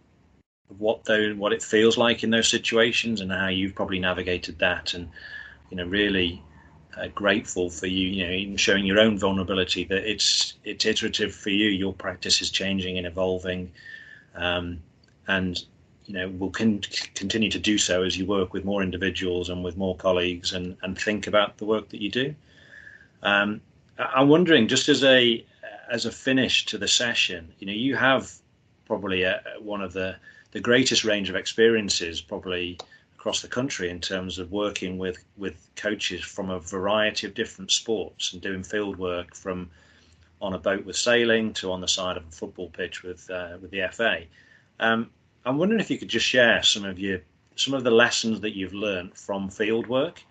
what 0.78 1.06
though 1.06 1.34
what 1.34 1.54
it 1.54 1.64
feels 1.64 1.98
like 1.98 2.24
in 2.24 2.30
those 2.30 2.48
situations 2.48 3.22
and 3.22 3.32
how 3.32 3.48
you've 3.48 3.76
probably 3.76 4.00
navigated 4.00 4.60
that 4.60 4.94
and 4.94 5.10
you 5.70 5.78
know 5.78 5.86
really 5.86 6.42
uh, 6.98 7.08
grateful 7.08 7.70
for 7.70 7.88
you, 7.88 8.08
you 8.08 8.26
know, 8.26 8.32
even 8.32 8.58
showing 8.58 8.86
your 8.86 9.00
own 9.00 9.18
vulnerability 9.18 9.84
that 9.86 10.10
it's 10.10 10.54
it's 10.64 10.86
iterative 10.86 11.34
for 11.34 11.50
you. 11.50 11.70
Your 11.70 11.94
practice 11.94 12.42
is 12.42 12.50
changing 12.52 12.98
and 12.98 13.08
evolving, 13.08 13.72
um, 14.36 14.80
and 15.28 15.64
you 16.06 16.14
know 16.14 16.30
will 16.30 16.52
con- 16.52 16.82
continue 17.16 17.50
to 17.50 17.60
do 17.60 17.78
so 17.78 18.04
as 18.04 18.18
you 18.18 18.26
work 18.26 18.54
with 18.54 18.66
more 18.66 18.84
individuals 18.84 19.50
and 19.50 19.64
with 19.64 19.78
more 19.78 19.96
colleagues 19.96 20.54
and 20.54 20.78
and 20.84 20.98
think 21.00 21.28
about 21.28 21.58
the 21.58 21.66
work 21.66 21.90
that 21.90 22.02
you 22.02 22.10
do. 22.10 22.36
Um, 23.24 23.62
I'm 23.98 24.28
wondering, 24.28 24.68
just 24.68 24.90
as 24.90 25.04
a 25.04 25.44
as 25.90 26.06
a 26.06 26.12
finish 26.12 26.66
to 26.68 26.78
the 26.78 26.88
session, 26.88 27.54
you 27.60 27.68
know, 27.68 27.74
you 27.74 27.96
have 27.96 28.32
probably 28.86 29.24
a, 29.24 29.42
one 29.60 29.82
of 29.82 29.94
the 29.94 30.16
the 30.54 30.62
greatest 30.62 31.04
range 31.04 31.30
of 31.30 31.36
experiences, 31.36 32.22
probably 32.22 32.78
across 33.18 33.42
the 33.42 33.48
country 33.48 33.90
in 33.90 34.00
terms 34.00 34.38
of 34.38 34.52
working 34.52 34.98
with 35.00 35.18
with 35.36 35.68
coaches 35.76 36.22
from 36.22 36.50
a 36.50 36.60
variety 36.60 37.26
of 37.26 37.34
different 37.34 37.72
sports 37.72 38.34
and 38.34 38.42
doing 38.42 38.64
field 38.64 38.98
work 38.98 39.34
from 39.36 39.70
on 40.42 40.54
a 40.54 40.60
boat 40.60 40.86
with 40.86 40.96
sailing 40.96 41.54
to 41.54 41.72
on 41.72 41.82
the 41.82 41.88
side 41.88 42.18
of 42.18 42.28
a 42.28 42.32
football 42.32 42.70
pitch 42.70 43.02
with 43.02 43.30
uh, 43.32 43.58
with 43.62 43.72
the 43.72 43.82
FA. 43.92 44.24
Um, 44.80 45.10
I'm 45.44 45.58
wondering 45.58 45.82
if 45.82 45.90
you 45.90 45.98
could 45.98 46.10
just 46.10 46.26
share 46.26 46.62
some 46.62 46.86
of 46.86 47.00
your 47.00 47.22
some 47.56 47.74
of 47.74 47.84
the 47.84 47.92
lessons 47.92 48.42
that 48.42 48.56
you've 48.56 48.74
learned 48.74 49.16
from 49.16 49.50
field 49.50 49.88
work. 49.88 50.22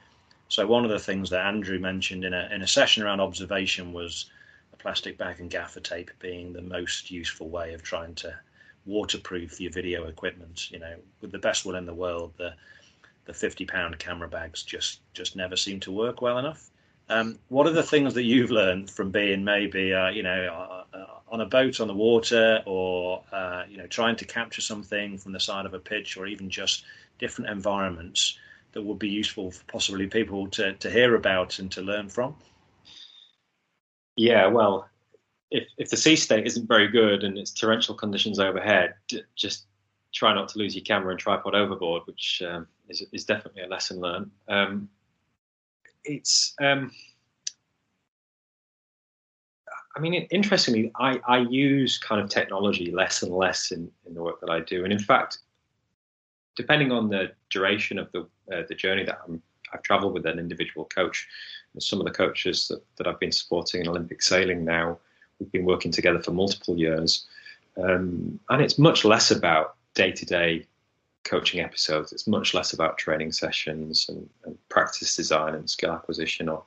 So 0.49 0.67
one 0.67 0.85
of 0.85 0.91
the 0.91 0.99
things 0.99 1.31
that 1.31 1.47
Andrew 1.47 1.81
mentioned 1.81 2.25
in 2.25 2.33
a 2.33 2.49
in 2.53 2.63
a 2.63 2.69
session 2.69 3.03
around 3.03 3.21
observation 3.21 3.93
was 3.93 4.27
a 4.73 4.77
plastic 4.77 5.19
bag 5.19 5.41
and 5.41 5.51
gaffer 5.51 5.81
tape 5.81 6.13
being 6.21 6.53
the 6.53 6.63
most 6.63 7.11
useful 7.11 7.49
way 7.49 7.75
of 7.75 7.83
trying 7.83 8.15
to 8.17 8.39
waterproof 8.87 9.61
your 9.61 9.73
video 9.73 10.07
equipment. 10.07 10.71
You 10.71 10.79
know, 10.81 10.97
with 11.21 11.33
the 11.33 11.39
best 11.39 11.65
will 11.65 11.77
in 11.77 11.87
the 11.87 11.95
world, 11.95 12.33
the 12.37 12.55
the 13.25 13.33
50 13.33 13.67
pound 13.67 13.99
camera 13.99 14.29
bags 14.29 14.63
just 14.63 15.01
just 15.15 15.37
never 15.37 15.57
seem 15.57 15.81
to 15.81 15.93
work 15.93 16.23
well 16.23 16.39
enough. 16.39 16.71
Um, 17.09 17.39
what 17.49 17.67
are 17.67 17.73
the 17.73 17.83
things 17.83 18.15
that 18.15 18.23
you've 18.23 18.51
learned 18.51 18.91
from 18.91 19.11
being 19.11 19.45
maybe 19.45 19.93
uh, 19.93 20.09
you 20.11 20.23
know 20.23 20.85
uh, 20.93 20.97
uh, 20.97 21.07
on 21.29 21.41
a 21.41 21.47
boat 21.47 21.81
on 21.81 21.89
the 21.89 21.95
water 21.95 22.63
or 22.67 23.23
uh, 23.33 23.65
you 23.69 23.77
know 23.77 23.87
trying 23.87 24.17
to 24.17 24.25
capture 24.25 24.63
something 24.63 25.19
from 25.19 25.33
the 25.33 25.41
side 25.41 25.67
of 25.67 25.75
a 25.75 25.79
pitch 25.79 26.17
or 26.17 26.27
even 26.27 26.51
just 26.51 26.85
different 27.19 27.51
environments 27.51 28.39
that 28.73 28.83
would 28.83 28.99
be 28.99 29.09
useful 29.09 29.51
for 29.51 29.65
possibly 29.65 30.07
people 30.07 30.49
to, 30.49 30.73
to 30.75 30.91
hear 30.91 31.15
about 31.15 31.59
and 31.59 31.71
to 31.73 31.83
learn 31.83 32.09
from? 32.09 32.35
Yeah, 34.17 34.47
well, 34.49 34.89
if 35.53 35.69
if 35.79 35.91
the 35.91 35.97
sea 35.97 36.17
state 36.17 36.47
isn't 36.47 36.67
very 36.67 36.89
good 36.89 37.25
and 37.25 37.39
it's 37.39 37.53
torrential 37.53 37.95
conditions 37.95 38.39
overhead, 38.39 38.95
just 39.37 39.67
try 40.13 40.35
not 40.35 40.49
to 40.49 40.59
lose 40.59 40.75
your 40.75 40.85
camera 40.85 41.11
and 41.11 41.19
tripod 41.19 41.55
overboard, 41.55 42.03
which 42.07 42.43
um, 42.47 42.67
is, 42.89 43.03
is 43.13 43.25
definitely 43.25 43.63
a 43.63 43.67
lesson 43.67 44.01
learned. 44.01 44.31
Um, 44.49 44.89
it's, 46.05 46.55
um, 46.61 46.91
I 49.97 50.01
mean, 50.01 50.15
interestingly, 50.31 50.91
I, 50.99 51.21
I 51.27 51.39
use 51.39 51.99
kind 51.99 52.21
of 52.21 52.29
technology 52.29 52.91
less 52.91 53.23
and 53.23 53.33
less 53.33 53.73
in, 53.73 53.91
in 54.07 54.15
the 54.15 54.23
work 54.23 54.41
that 54.41 54.51
I 54.51 54.61
do. 54.61 54.85
And 54.85 54.93
in 54.93 54.99
fact, 54.99 55.39
depending 56.57 56.93
on 56.93 57.09
the 57.09 57.33
duration 57.51 57.99
of 57.99 58.11
the, 58.13 58.21
uh, 58.53 58.63
the 58.69 58.75
journey 58.75 59.05
that 59.05 59.19
i 59.27 59.33
have 59.73 59.83
traveled 59.83 60.13
with 60.13 60.27
an 60.27 60.39
individual 60.39 60.85
coach, 60.95 61.27
some 61.79 61.99
of 61.99 62.05
the 62.05 62.13
coaches 62.13 62.69
that, 62.69 62.83
that 62.97 63.07
I've 63.07 63.21
been 63.21 63.33
supporting 63.33 63.81
in 63.81 63.89
Olympic 63.89 64.21
sailing 64.21 64.63
now, 64.63 64.99
we've 65.43 65.53
been 65.53 65.65
working 65.65 65.91
together 65.91 66.21
for 66.21 66.31
multiple 66.31 66.79
years. 66.79 67.27
Um, 67.77 68.39
and 68.49 68.63
it's 68.63 68.79
much 68.79 69.05
less 69.05 69.31
about 69.31 69.75
day 69.95 70.13
to 70.13 70.25
day 70.25 70.67
coaching 71.25 71.61
episodes. 71.61 72.13
It's 72.13 72.27
much 72.27 72.55
less 72.55 72.73
about 72.73 72.99
training 72.99 73.33
sessions 73.33 74.07
and, 74.09 74.29
and, 74.45 74.59
practice 74.69 75.17
design 75.17 75.55
and 75.55 75.69
skill 75.69 75.93
acquisition 75.93 76.49
or 76.49 76.65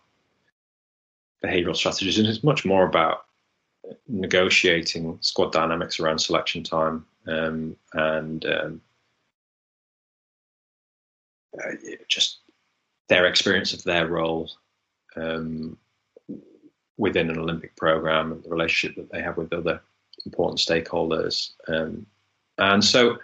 behavioral 1.44 1.76
strategies. 1.76 2.18
And 2.18 2.28
it's 2.28 2.44
much 2.44 2.66
more 2.66 2.86
about 2.86 3.26
negotiating 4.08 5.18
squad 5.22 5.52
dynamics 5.52 6.00
around 6.00 6.20
selection 6.20 6.64
time 6.64 7.06
um, 7.28 7.76
and 7.94 8.46
um, 8.46 8.82
uh, 11.64 11.72
just 12.08 12.40
their 13.10 13.26
experience 13.26 13.74
of 13.74 13.84
their 13.84 14.08
role 14.08 14.50
um, 15.16 15.78
within 16.98 17.30
an 17.30 17.38
Olympic 17.38 17.76
program 17.76 18.32
and 18.32 18.44
the 18.44 18.50
relationship 18.50 18.96
that 18.96 19.12
they 19.12 19.22
have 19.22 19.38
with 19.38 19.52
other 19.54 19.82
important 20.26 20.60
stakeholders. 20.60 21.52
Um, 21.68 22.06
and 22.58 22.84
so, 22.84 23.18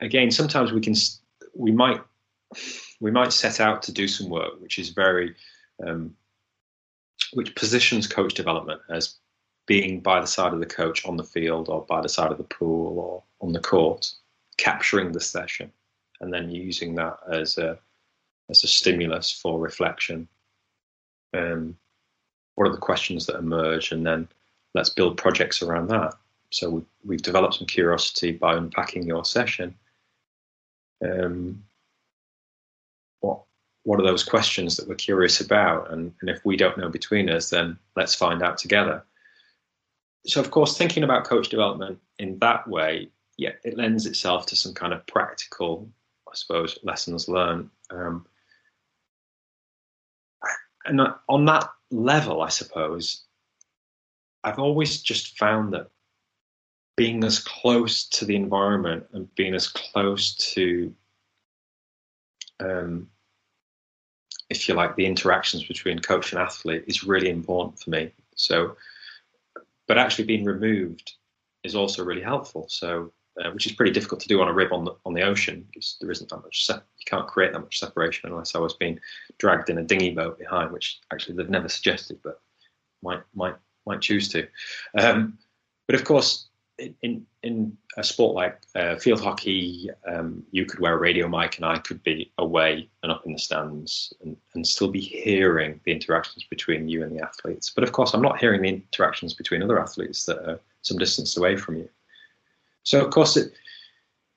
again, 0.00 0.30
sometimes 0.30 0.72
we 0.72 0.80
can 0.80 0.94
we 1.54 1.72
might 1.72 2.00
we 3.00 3.10
might 3.10 3.32
set 3.32 3.60
out 3.60 3.82
to 3.84 3.92
do 3.92 4.08
some 4.08 4.28
work 4.28 4.60
which 4.60 4.78
is 4.78 4.90
very 4.90 5.34
um, 5.86 6.14
which 7.32 7.54
positions 7.54 8.06
coach 8.06 8.34
development 8.34 8.80
as 8.90 9.16
being 9.66 10.00
by 10.00 10.20
the 10.20 10.26
side 10.26 10.52
of 10.52 10.58
the 10.58 10.66
coach 10.66 11.06
on 11.06 11.16
the 11.16 11.24
field 11.24 11.68
or 11.68 11.84
by 11.86 12.00
the 12.00 12.08
side 12.08 12.32
of 12.32 12.38
the 12.38 12.44
pool 12.44 12.98
or 12.98 13.22
on 13.40 13.52
the 13.52 13.60
court, 13.60 14.12
capturing 14.56 15.12
the 15.12 15.20
session, 15.20 15.70
and 16.20 16.32
then 16.32 16.50
using 16.50 16.94
that 16.96 17.16
as 17.30 17.56
a 17.56 17.78
as 18.48 18.64
a 18.64 18.66
stimulus 18.66 19.30
for 19.30 19.60
reflection. 19.60 20.26
Um, 21.32 21.76
what 22.60 22.68
are 22.68 22.72
the 22.72 22.78
questions 22.78 23.24
that 23.24 23.36
emerge, 23.36 23.90
and 23.90 24.06
then 24.06 24.28
let's 24.74 24.90
build 24.90 25.16
projects 25.16 25.62
around 25.62 25.88
that. 25.88 26.12
So 26.50 26.68
we, 26.68 26.82
we've 27.06 27.22
developed 27.22 27.54
some 27.54 27.66
curiosity 27.66 28.32
by 28.32 28.54
unpacking 28.54 29.04
your 29.04 29.24
session. 29.24 29.74
Um, 31.02 31.64
what 33.20 33.40
what 33.84 33.98
are 33.98 34.02
those 34.02 34.22
questions 34.22 34.76
that 34.76 34.86
we're 34.86 34.94
curious 34.94 35.40
about? 35.40 35.90
And, 35.90 36.12
and 36.20 36.28
if 36.28 36.44
we 36.44 36.58
don't 36.58 36.76
know 36.76 36.90
between 36.90 37.30
us, 37.30 37.48
then 37.48 37.78
let's 37.96 38.14
find 38.14 38.42
out 38.42 38.58
together. 38.58 39.02
So, 40.26 40.38
of 40.38 40.50
course, 40.50 40.76
thinking 40.76 41.02
about 41.02 41.24
coach 41.24 41.48
development 41.48 41.98
in 42.18 42.38
that 42.40 42.68
way, 42.68 43.08
yeah, 43.38 43.52
it 43.64 43.78
lends 43.78 44.04
itself 44.04 44.44
to 44.46 44.56
some 44.56 44.74
kind 44.74 44.92
of 44.92 45.06
practical, 45.06 45.88
I 46.28 46.34
suppose, 46.34 46.78
lessons 46.82 47.26
learned. 47.26 47.70
Um, 47.88 48.26
and 50.90 51.00
on 51.28 51.44
that 51.44 51.70
level, 51.90 52.42
I 52.42 52.48
suppose, 52.48 53.22
I've 54.42 54.58
always 54.58 55.00
just 55.00 55.38
found 55.38 55.72
that 55.72 55.88
being 56.96 57.22
as 57.22 57.38
close 57.38 58.08
to 58.08 58.24
the 58.24 58.34
environment 58.34 59.06
and 59.12 59.32
being 59.36 59.54
as 59.54 59.68
close 59.68 60.34
to, 60.54 60.92
um, 62.58 63.08
if 64.50 64.68
you 64.68 64.74
like, 64.74 64.96
the 64.96 65.06
interactions 65.06 65.64
between 65.64 66.00
coach 66.00 66.32
and 66.32 66.42
athlete 66.42 66.84
is 66.88 67.04
really 67.04 67.30
important 67.30 67.78
for 67.78 67.90
me. 67.90 68.10
So, 68.34 68.76
but 69.86 69.96
actually 69.96 70.24
being 70.24 70.44
removed 70.44 71.12
is 71.62 71.76
also 71.76 72.04
really 72.04 72.22
helpful. 72.22 72.66
So, 72.68 73.12
uh, 73.42 73.50
which 73.50 73.66
is 73.66 73.72
pretty 73.72 73.92
difficult 73.92 74.20
to 74.20 74.28
do 74.28 74.40
on 74.40 74.48
a 74.48 74.52
rib 74.52 74.72
on 74.72 74.84
the 74.84 74.94
on 75.04 75.14
the 75.14 75.22
ocean 75.22 75.64
because 75.66 75.96
there 76.00 76.10
isn't 76.10 76.30
that 76.30 76.42
much. 76.42 76.66
Se- 76.66 76.74
you 76.74 77.04
can't 77.06 77.28
create 77.28 77.52
that 77.52 77.60
much 77.60 77.78
separation 77.78 78.28
unless 78.28 78.54
I 78.54 78.58
was 78.58 78.74
being 78.74 78.98
dragged 79.38 79.70
in 79.70 79.78
a 79.78 79.84
dinghy 79.84 80.10
boat 80.10 80.38
behind, 80.38 80.72
which 80.72 81.00
actually 81.12 81.36
they've 81.36 81.48
never 81.48 81.68
suggested, 81.68 82.18
but 82.22 82.40
might 83.02 83.22
might 83.34 83.56
might 83.86 84.00
choose 84.00 84.28
to. 84.30 84.46
Um, 84.98 85.38
but 85.86 85.94
of 85.94 86.04
course, 86.04 86.48
in 87.02 87.26
in 87.42 87.76
a 87.96 88.04
sport 88.04 88.34
like 88.34 88.60
uh, 88.74 88.96
field 88.96 89.20
hockey, 89.20 89.90
um, 90.06 90.42
you 90.50 90.64
could 90.64 90.80
wear 90.80 90.94
a 90.94 90.98
radio 90.98 91.28
mic, 91.28 91.56
and 91.56 91.64
I 91.64 91.78
could 91.78 92.02
be 92.02 92.32
away 92.38 92.88
and 93.02 93.12
up 93.12 93.24
in 93.26 93.32
the 93.32 93.38
stands, 93.38 94.12
and, 94.22 94.36
and 94.54 94.66
still 94.66 94.88
be 94.88 95.00
hearing 95.00 95.80
the 95.84 95.92
interactions 95.92 96.44
between 96.44 96.88
you 96.88 97.02
and 97.02 97.16
the 97.16 97.24
athletes. 97.24 97.70
But 97.70 97.84
of 97.84 97.92
course, 97.92 98.12
I'm 98.12 98.22
not 98.22 98.38
hearing 98.38 98.62
the 98.62 98.68
interactions 98.68 99.34
between 99.34 99.62
other 99.62 99.80
athletes 99.80 100.24
that 100.26 100.38
are 100.38 100.60
some 100.82 100.98
distance 100.98 101.36
away 101.36 101.56
from 101.56 101.76
you. 101.76 101.88
So 102.82 103.04
of 103.04 103.10
course, 103.10 103.36
it, 103.36 103.52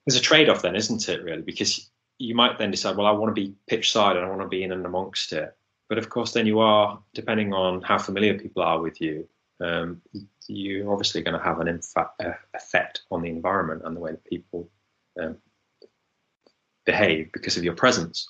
there's 0.05 0.19
a 0.19 0.23
trade-off 0.23 0.61
then, 0.61 0.75
isn't 0.75 1.07
it? 1.09 1.23
Really, 1.23 1.41
because 1.41 1.89
you 2.17 2.35
might 2.35 2.57
then 2.57 2.71
decide, 2.71 2.95
well, 2.95 3.07
I 3.07 3.11
want 3.11 3.35
to 3.35 3.41
be 3.41 3.55
pitch 3.67 3.91
side 3.91 4.15
and 4.15 4.25
I 4.25 4.29
want 4.29 4.41
to 4.41 4.47
be 4.47 4.63
in 4.63 4.71
and 4.71 4.85
amongst 4.85 5.33
it. 5.33 5.55
But 5.89 5.97
of 5.97 6.09
course, 6.09 6.31
then 6.31 6.45
you 6.45 6.59
are, 6.59 6.99
depending 7.13 7.53
on 7.53 7.81
how 7.81 7.97
familiar 7.97 8.37
people 8.37 8.63
are 8.63 8.81
with 8.81 9.01
you, 9.01 9.27
um, 9.59 10.01
you're 10.47 10.91
obviously 10.91 11.21
going 11.21 11.37
to 11.37 11.43
have 11.43 11.59
an 11.59 11.67
infa- 11.67 12.35
effect 12.53 13.01
on 13.11 13.21
the 13.21 13.29
environment 13.29 13.83
and 13.85 13.95
the 13.95 13.99
way 13.99 14.11
that 14.11 14.23
people 14.25 14.69
um, 15.21 15.37
behave 16.85 17.31
because 17.31 17.57
of 17.57 17.63
your 17.63 17.75
presence. 17.75 18.29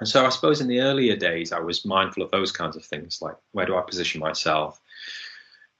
And 0.00 0.08
so 0.08 0.26
I 0.26 0.28
suppose 0.28 0.60
in 0.60 0.68
the 0.68 0.80
earlier 0.80 1.16
days, 1.16 1.52
I 1.52 1.60
was 1.60 1.84
mindful 1.84 2.22
of 2.22 2.30
those 2.30 2.52
kinds 2.52 2.76
of 2.76 2.84
things, 2.84 3.20
like 3.22 3.36
where 3.52 3.66
do 3.66 3.76
I 3.76 3.82
position 3.82 4.20
myself? 4.20 4.80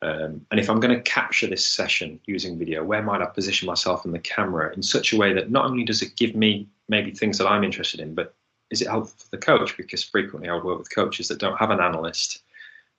Um, 0.04 0.44
and 0.50 0.60
if 0.60 0.68
I'm 0.68 0.80
going 0.80 0.94
to 0.94 1.02
capture 1.02 1.46
this 1.46 1.66
session 1.66 2.20
using 2.26 2.58
video, 2.58 2.84
where 2.84 3.02
might 3.02 3.22
I 3.22 3.26
position 3.26 3.66
myself 3.66 4.04
in 4.04 4.12
the 4.12 4.18
camera 4.18 4.72
in 4.74 4.82
such 4.82 5.12
a 5.12 5.16
way 5.16 5.32
that 5.32 5.50
not 5.50 5.64
only 5.64 5.84
does 5.84 6.02
it 6.02 6.16
give 6.16 6.34
me 6.34 6.68
maybe 6.88 7.10
things 7.10 7.38
that 7.38 7.48
I'm 7.48 7.64
interested 7.64 8.00
in, 8.00 8.14
but 8.14 8.34
is 8.70 8.82
it 8.82 8.88
helpful 8.88 9.16
for 9.16 9.30
the 9.30 9.38
coach? 9.38 9.76
Because 9.76 10.04
frequently 10.04 10.48
I 10.48 10.54
would 10.54 10.64
work 10.64 10.78
with 10.78 10.94
coaches 10.94 11.28
that 11.28 11.38
don't 11.38 11.56
have 11.56 11.70
an 11.70 11.80
analyst 11.80 12.42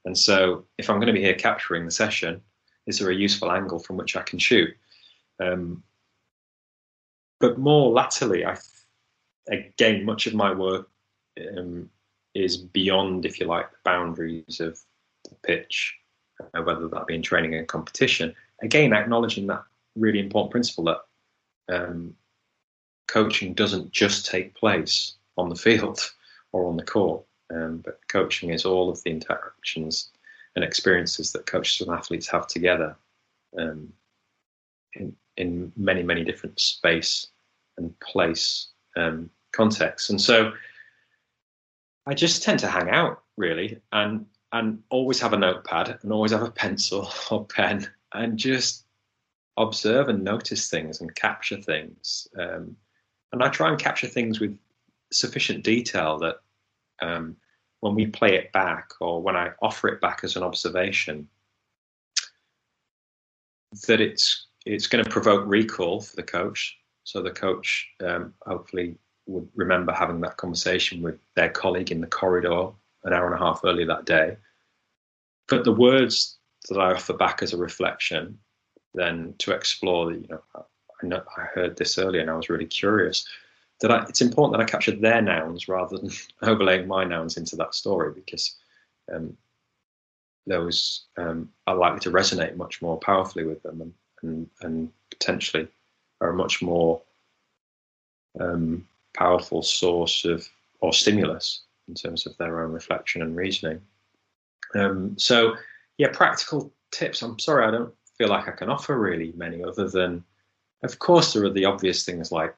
and 0.05 0.17
so, 0.17 0.65
if 0.77 0.89
I'm 0.89 0.97
going 0.97 1.07
to 1.07 1.13
be 1.13 1.21
here 1.21 1.33
capturing 1.33 1.83
the 1.83 1.91
session, 1.91 2.41
is 2.85 2.99
there 2.99 3.09
a 3.09 3.15
useful 3.15 3.51
angle 3.51 3.79
from 3.79 3.97
which 3.97 4.15
I 4.15 4.21
can 4.21 4.37
shoot? 4.37 4.69
Um, 5.39 5.83
but 7.39 7.57
more 7.57 7.91
latterly, 7.91 8.45
I 8.45 8.57
again 9.47 10.05
much 10.05 10.27
of 10.27 10.35
my 10.35 10.53
work 10.53 10.89
um, 11.57 11.89
is 12.35 12.55
beyond, 12.55 13.25
if 13.25 13.39
you 13.39 13.47
like, 13.47 13.71
the 13.71 13.77
boundaries 13.83 14.59
of 14.59 14.79
the 15.23 15.35
pitch, 15.43 15.97
uh, 16.39 16.61
whether 16.61 16.87
that 16.87 17.07
be 17.07 17.15
in 17.15 17.21
training 17.21 17.55
and 17.55 17.67
competition. 17.67 18.33
Again, 18.61 18.93
acknowledging 18.93 19.47
that 19.47 19.63
really 19.95 20.19
important 20.19 20.51
principle 20.51 20.85
that 20.85 21.01
um, 21.69 22.15
coaching 23.07 23.53
doesn't 23.53 23.91
just 23.91 24.25
take 24.25 24.55
place 24.55 25.13
on 25.37 25.49
the 25.49 25.55
field 25.55 26.11
or 26.51 26.67
on 26.67 26.77
the 26.77 26.83
court, 26.83 27.23
um, 27.53 27.81
but 27.83 27.99
coaching 28.07 28.49
is 28.49 28.65
all 28.65 28.89
of 28.89 29.01
the 29.03 29.09
interactions 29.09 30.09
and 30.55 30.63
experiences 30.63 31.31
that 31.31 31.45
coaches 31.45 31.85
and 31.85 31.95
athletes 31.95 32.27
have 32.27 32.47
together 32.47 32.95
um, 33.59 33.91
in, 34.93 35.15
in 35.37 35.71
many, 35.75 36.01
many 36.01 36.23
different 36.23 36.59
space 36.59 37.27
and 37.77 37.97
place 37.99 38.67
um, 38.95 39.29
contexts. 39.51 40.09
And 40.09 40.21
so 40.21 40.53
I 42.07 42.13
just 42.13 42.43
tend 42.43 42.59
to 42.59 42.67
hang 42.67 42.89
out 42.89 43.21
really 43.37 43.81
and 43.91 44.25
and 44.55 44.81
always 44.89 45.19
have 45.19 45.33
a 45.33 45.37
notepad 45.37 45.99
and 46.01 46.13
always 46.13 46.31
have 46.31 46.41
a 46.41 46.49
pencil 46.49 47.11
or 47.31 47.45
pen 47.45 47.87
and 48.13 48.37
just 48.37 48.85
observe 49.57 50.07
and 50.07 50.23
notice 50.23 50.69
things 50.69 51.01
and 51.01 51.13
capture 51.13 51.61
things. 51.61 52.27
Um, 52.39 52.77
and 53.33 53.43
I 53.43 53.49
try 53.49 53.69
and 53.69 53.77
capture 53.77 54.07
things 54.07 54.39
with 54.39 54.57
sufficient 55.11 55.65
detail 55.65 56.17
that 56.19 56.37
um, 57.01 57.35
when 57.81 57.95
we 57.95 58.05
play 58.05 58.35
it 58.35 58.53
back 58.53 58.91
or 59.01 59.21
when 59.21 59.35
I 59.35 59.51
offer 59.61 59.89
it 59.89 59.99
back 59.99 60.21
as 60.23 60.37
an 60.37 60.43
observation, 60.43 61.27
that 63.87 63.99
it's 63.99 64.47
it's 64.65 64.87
going 64.87 65.03
to 65.03 65.09
provoke 65.09 65.43
recall 65.45 65.99
for 65.99 66.15
the 66.15 66.23
coach. 66.23 66.77
So 67.03 67.21
the 67.21 67.29
coach 67.29 67.87
um, 68.03 68.33
hopefully 68.45 68.95
would 69.27 69.49
remember 69.53 69.91
having 69.91 70.21
that 70.21 70.37
conversation 70.37 71.01
with 71.01 71.19
their 71.35 71.49
colleague 71.49 71.91
in 71.91 71.99
the 71.99 72.07
corridor 72.07 72.71
an 73.05 73.13
hour 73.13 73.25
and 73.25 73.35
a 73.35 73.45
half 73.45 73.61
earlier 73.63 73.85
that 73.85 74.05
day. 74.05 74.35
But 75.47 75.63
the 75.63 75.71
words 75.71 76.37
that 76.69 76.77
I 76.77 76.93
offer 76.93 77.13
back 77.13 77.41
as 77.41 77.53
a 77.53 77.57
reflection, 77.57 78.37
then 78.93 79.35
to 79.39 79.51
explore 79.51 80.11
you 80.11 80.27
know, 80.29 80.41
I, 80.55 81.05
know, 81.05 81.23
I 81.37 81.41
heard 81.41 81.77
this 81.77 81.97
earlier 81.97 82.21
and 82.21 82.29
I 82.29 82.35
was 82.35 82.49
really 82.49 82.65
curious 82.65 83.25
that 83.81 83.91
I, 83.91 84.03
it's 84.09 84.21
important 84.21 84.57
that 84.57 84.63
I 84.63 84.69
capture 84.69 84.91
their 84.91 85.21
nouns 85.21 85.67
rather 85.67 85.97
than 85.97 86.09
overlaying 86.41 86.87
my 86.87 87.03
nouns 87.03 87.37
into 87.37 87.55
that 87.57 87.75
story 87.75 88.11
because 88.13 88.55
um, 89.13 89.37
those 90.47 91.05
um, 91.17 91.49
are 91.67 91.75
likely 91.75 91.99
to 92.01 92.11
resonate 92.11 92.55
much 92.55 92.81
more 92.81 92.97
powerfully 92.99 93.45
with 93.45 93.61
them 93.63 93.81
and, 93.81 93.93
and, 94.23 94.49
and 94.61 94.91
potentially 95.11 95.67
are 96.21 96.29
a 96.29 96.33
much 96.33 96.61
more 96.61 97.01
um, 98.39 98.87
powerful 99.15 99.61
source 99.61 100.25
of 100.25 100.47
or 100.79 100.93
stimulus 100.93 101.64
in 101.87 101.95
terms 101.95 102.25
of 102.25 102.35
their 102.37 102.63
own 102.63 102.71
reflection 102.71 103.21
and 103.21 103.35
reasoning. 103.35 103.81
Um, 104.73 105.17
so, 105.17 105.55
yeah, 105.97 106.09
practical 106.11 106.73
tips. 106.91 107.21
I'm 107.21 107.39
sorry, 107.39 107.65
I 107.65 107.71
don't 107.71 107.93
feel 108.17 108.29
like 108.29 108.47
I 108.47 108.51
can 108.51 108.69
offer 108.69 108.97
really 108.97 109.33
many 109.35 109.63
other 109.63 109.87
than, 109.87 110.23
of 110.83 110.99
course, 110.99 111.33
there 111.33 111.43
are 111.45 111.49
the 111.49 111.65
obvious 111.65 112.03
things 112.03 112.31
like 112.31 112.55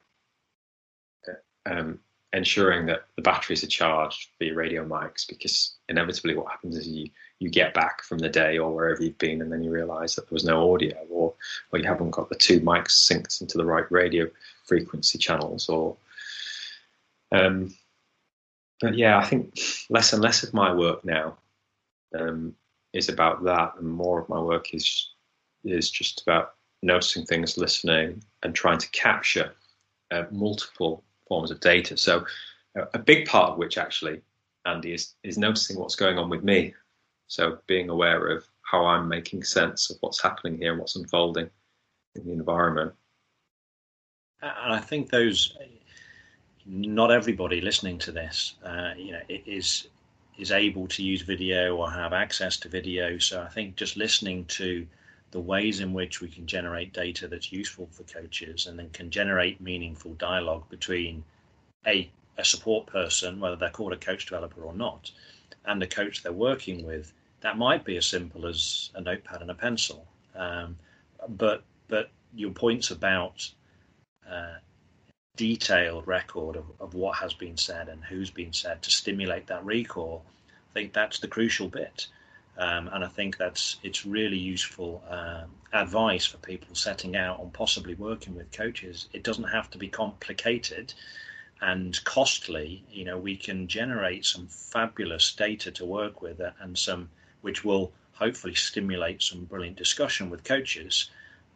uh, 1.28 1.70
um, 1.70 2.00
ensuring 2.32 2.86
that 2.86 3.06
the 3.16 3.22
batteries 3.22 3.64
are 3.64 3.68
charged 3.68 4.28
for 4.36 4.44
your 4.44 4.56
radio 4.56 4.84
mics, 4.84 5.26
because 5.26 5.76
inevitably 5.88 6.36
what 6.36 6.50
happens 6.50 6.76
is 6.76 6.88
you 6.88 7.08
you 7.40 7.48
get 7.48 7.72
back 7.72 8.02
from 8.02 8.18
the 8.18 8.28
day 8.28 8.58
or 8.58 8.74
wherever 8.74 9.02
you've 9.02 9.16
been, 9.18 9.40
and 9.40 9.52
then 9.52 9.62
you 9.62 9.70
realise 9.70 10.16
that 10.16 10.22
there 10.28 10.34
was 10.34 10.44
no 10.44 10.74
audio, 10.74 10.96
or 11.08 11.32
or 11.72 11.78
you 11.78 11.86
haven't 11.86 12.10
got 12.10 12.28
the 12.28 12.34
two 12.34 12.60
mics 12.60 12.90
synced 12.90 13.40
into 13.40 13.56
the 13.56 13.64
right 13.64 13.90
radio 13.90 14.28
frequency 14.64 15.18
channels, 15.18 15.68
or 15.68 15.96
um, 17.32 17.74
but 18.80 18.96
yeah, 18.96 19.18
I 19.18 19.24
think 19.24 19.58
less 19.90 20.12
and 20.12 20.22
less 20.22 20.42
of 20.42 20.54
my 20.54 20.72
work 20.72 21.04
now 21.04 21.38
um, 22.18 22.54
is 22.92 23.08
about 23.08 23.44
that, 23.44 23.74
and 23.78 23.88
more 23.88 24.20
of 24.20 24.28
my 24.28 24.40
work 24.40 24.74
is 24.74 25.10
is 25.64 25.90
just 25.90 26.22
about 26.22 26.54
noticing 26.82 27.24
things, 27.26 27.58
listening, 27.58 28.22
and 28.42 28.54
trying 28.54 28.78
to 28.78 28.88
capture 28.90 29.52
uh, 30.10 30.24
multiple 30.30 31.02
forms 31.26 31.50
of 31.50 31.60
data. 31.60 31.96
So, 31.96 32.24
uh, 32.78 32.86
a 32.94 32.98
big 32.98 33.26
part 33.26 33.52
of 33.52 33.58
which 33.58 33.78
actually, 33.78 34.20
Andy, 34.64 34.94
is 34.94 35.14
is 35.22 35.38
noticing 35.38 35.78
what's 35.78 35.96
going 35.96 36.18
on 36.18 36.30
with 36.30 36.44
me. 36.44 36.74
So, 37.26 37.58
being 37.66 37.88
aware 37.88 38.28
of 38.28 38.46
how 38.62 38.84
I'm 38.84 39.08
making 39.08 39.44
sense 39.44 39.90
of 39.90 39.96
what's 40.00 40.22
happening 40.22 40.58
here 40.58 40.72
and 40.72 40.80
what's 40.80 40.96
unfolding 40.96 41.50
in 42.14 42.24
the 42.24 42.32
environment. 42.32 42.92
And 44.40 44.72
I 44.72 44.78
think 44.78 45.10
those 45.10 45.56
not 46.68 47.10
everybody 47.10 47.60
listening 47.62 47.98
to 47.98 48.12
this, 48.12 48.54
uh, 48.62 48.92
you 48.96 49.12
know, 49.12 49.22
is 49.28 49.88
is 50.38 50.52
able 50.52 50.86
to 50.86 51.02
use 51.02 51.22
video 51.22 51.76
or 51.76 51.90
have 51.90 52.12
access 52.12 52.56
to 52.58 52.68
video. 52.68 53.18
So 53.18 53.42
I 53.42 53.48
think 53.48 53.74
just 53.74 53.96
listening 53.96 54.44
to 54.44 54.86
the 55.32 55.40
ways 55.40 55.80
in 55.80 55.92
which 55.92 56.20
we 56.20 56.28
can 56.28 56.46
generate 56.46 56.92
data 56.92 57.26
that's 57.26 57.50
useful 57.50 57.88
for 57.90 58.04
coaches 58.04 58.66
and 58.66 58.78
then 58.78 58.88
can 58.90 59.10
generate 59.10 59.60
meaningful 59.60 60.14
dialogue 60.14 60.68
between 60.68 61.24
a 61.86 62.10
a 62.36 62.44
support 62.44 62.86
person, 62.86 63.40
whether 63.40 63.56
they're 63.56 63.70
called 63.70 63.92
a 63.92 63.96
coach 63.96 64.26
developer 64.26 64.62
or 64.62 64.74
not, 64.74 65.10
and 65.64 65.82
the 65.82 65.86
coach 65.86 66.22
they're 66.22 66.32
working 66.32 66.86
with. 66.86 67.12
That 67.40 67.58
might 67.58 67.84
be 67.84 67.96
as 67.96 68.06
simple 68.06 68.46
as 68.46 68.90
a 68.94 69.00
notepad 69.00 69.40
and 69.40 69.50
a 69.50 69.54
pencil. 69.54 70.06
Um, 70.34 70.76
but 71.28 71.64
but 71.88 72.10
your 72.34 72.50
points 72.50 72.90
about 72.90 73.50
uh, 74.30 74.56
detailed 75.38 76.06
record 76.06 76.56
of, 76.56 76.64
of 76.80 76.94
what 76.94 77.16
has 77.16 77.32
been 77.32 77.56
said 77.56 77.88
and 77.88 78.04
who's 78.04 78.30
been 78.30 78.52
said 78.52 78.82
to 78.82 78.90
stimulate 78.90 79.46
that 79.46 79.64
recall, 79.64 80.24
I 80.70 80.74
think 80.74 80.92
that's 80.92 81.20
the 81.20 81.28
crucial 81.28 81.68
bit. 81.68 82.08
Um, 82.58 82.88
and 82.88 83.04
I 83.04 83.06
think 83.06 83.36
that's 83.36 83.76
it's 83.84 84.04
really 84.04 84.36
useful 84.36 85.00
um, 85.08 85.48
advice 85.72 86.26
for 86.26 86.38
people 86.38 86.74
setting 86.74 87.14
out 87.14 87.38
on 87.38 87.50
possibly 87.52 87.94
working 87.94 88.34
with 88.34 88.50
coaches. 88.50 89.08
It 89.12 89.22
doesn't 89.22 89.44
have 89.44 89.70
to 89.70 89.78
be 89.78 89.86
complicated 89.88 90.92
and 91.60 92.04
costly. 92.04 92.82
You 92.90 93.04
know, 93.04 93.16
we 93.16 93.36
can 93.36 93.68
generate 93.68 94.26
some 94.26 94.48
fabulous 94.48 95.32
data 95.32 95.70
to 95.70 95.84
work 95.84 96.20
with 96.20 96.40
uh, 96.40 96.50
and 96.60 96.76
some 96.76 97.10
which 97.42 97.64
will 97.64 97.92
hopefully 98.14 98.56
stimulate 98.56 99.22
some 99.22 99.44
brilliant 99.44 99.76
discussion 99.76 100.30
with 100.30 100.42
coaches 100.42 101.10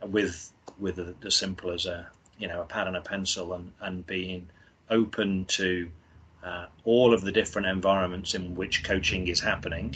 with 0.07 0.53
with 0.78 0.97
the, 1.20 1.30
simple 1.30 1.72
as 1.72 1.87
a 1.87 2.07
you 2.43 2.49
know 2.49 2.61
a 2.61 2.64
pad 2.64 2.88
and 2.88 2.97
a 2.97 3.01
pencil 3.01 3.53
and 3.53 3.72
and 3.82 4.05
being 4.07 4.51
open 4.90 5.45
to 5.45 5.88
uh, 6.43 6.66
all 6.84 7.14
of 7.14 7.20
the 7.22 7.30
different 7.30 7.68
environments 7.68 8.34
in 8.34 8.53
which 8.57 8.82
coaching 8.82 9.28
is 9.28 9.38
happening 9.38 9.95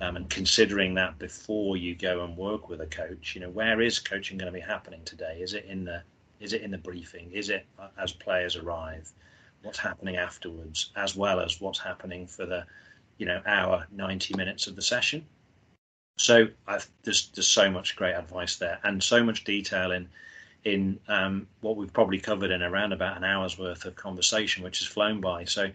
um, 0.00 0.16
and 0.16 0.28
considering 0.28 0.92
that 0.94 1.16
before 1.20 1.76
you 1.76 1.94
go 1.94 2.24
and 2.24 2.36
work 2.36 2.68
with 2.68 2.80
a 2.80 2.86
coach 2.86 3.36
you 3.36 3.40
know 3.40 3.50
where 3.50 3.80
is 3.80 4.00
coaching 4.00 4.36
going 4.36 4.52
to 4.52 4.58
be 4.58 4.64
happening 4.74 5.00
today? 5.04 5.38
Is 5.40 5.54
it 5.54 5.66
in 5.66 5.84
the 5.84 6.02
is 6.40 6.52
it 6.52 6.62
in 6.62 6.72
the 6.72 6.78
briefing? 6.78 7.30
Is 7.32 7.48
it 7.48 7.64
as 7.96 8.12
players 8.12 8.56
arrive? 8.56 9.10
What's 9.62 9.78
happening 9.78 10.16
afterwards 10.16 10.90
as 10.96 11.14
well 11.14 11.38
as 11.38 11.60
what's 11.60 11.78
happening 11.78 12.26
for 12.26 12.44
the 12.44 12.64
you 13.18 13.26
know 13.26 13.40
hour 13.46 13.86
90 13.92 14.36
minutes 14.36 14.66
of 14.66 14.74
the 14.74 14.82
session? 14.82 15.24
So 16.18 16.48
I've, 16.66 16.88
there's 17.04 17.30
there's 17.36 17.46
so 17.46 17.70
much 17.70 17.94
great 17.94 18.14
advice 18.14 18.56
there 18.56 18.80
and 18.82 19.00
so 19.00 19.22
much 19.22 19.44
detail 19.44 19.92
in 19.92 20.08
in 20.74 20.98
um, 21.08 21.46
what 21.60 21.76
we've 21.76 21.92
probably 21.92 22.18
covered 22.18 22.50
in 22.50 22.62
around 22.62 22.92
about 22.92 23.16
an 23.16 23.24
hour's 23.24 23.58
worth 23.58 23.84
of 23.84 23.96
conversation, 23.96 24.62
which 24.62 24.78
has 24.78 24.86
flown 24.86 25.20
by. 25.20 25.44
So, 25.44 25.70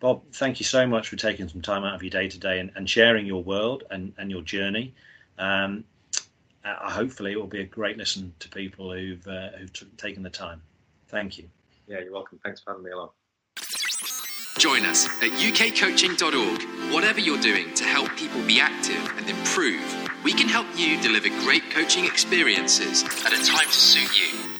Bob, 0.00 0.22
thank 0.32 0.60
you 0.60 0.66
so 0.66 0.86
much 0.86 1.08
for 1.08 1.16
taking 1.16 1.48
some 1.48 1.60
time 1.60 1.84
out 1.84 1.94
of 1.94 2.02
your 2.02 2.10
day 2.10 2.28
today 2.28 2.60
and, 2.60 2.70
and 2.76 2.88
sharing 2.88 3.26
your 3.26 3.42
world 3.42 3.84
and, 3.90 4.12
and 4.18 4.30
your 4.30 4.42
journey. 4.42 4.94
Um, 5.38 5.84
uh, 6.64 6.90
hopefully, 6.90 7.32
it 7.32 7.36
will 7.36 7.46
be 7.46 7.60
a 7.60 7.66
great 7.66 7.96
listen 7.96 8.32
to 8.40 8.48
people 8.48 8.92
who've, 8.92 9.26
uh, 9.26 9.50
who've 9.58 9.72
t- 9.72 9.86
taken 9.96 10.22
the 10.22 10.30
time. 10.30 10.60
Thank 11.08 11.38
you. 11.38 11.48
Yeah, 11.86 12.00
you're 12.00 12.12
welcome. 12.12 12.38
Thanks 12.44 12.60
for 12.60 12.72
having 12.72 12.84
me 12.84 12.90
along. 12.90 13.10
Join 14.58 14.84
us 14.86 15.06
at 15.22 15.30
ukcoaching.org. 15.30 16.92
Whatever 16.92 17.20
you're 17.20 17.40
doing 17.40 17.72
to 17.74 17.84
help 17.84 18.14
people 18.16 18.42
be 18.42 18.60
active 18.60 19.12
and 19.16 19.30
improve 19.30 20.07
we 20.24 20.32
can 20.32 20.48
help 20.48 20.66
you 20.76 21.00
deliver 21.00 21.28
great 21.44 21.70
coaching 21.70 22.04
experiences 22.04 23.02
at 23.24 23.32
a 23.32 23.44
time 23.44 23.66
to 23.66 23.72
suit 23.72 24.18
you. 24.18 24.57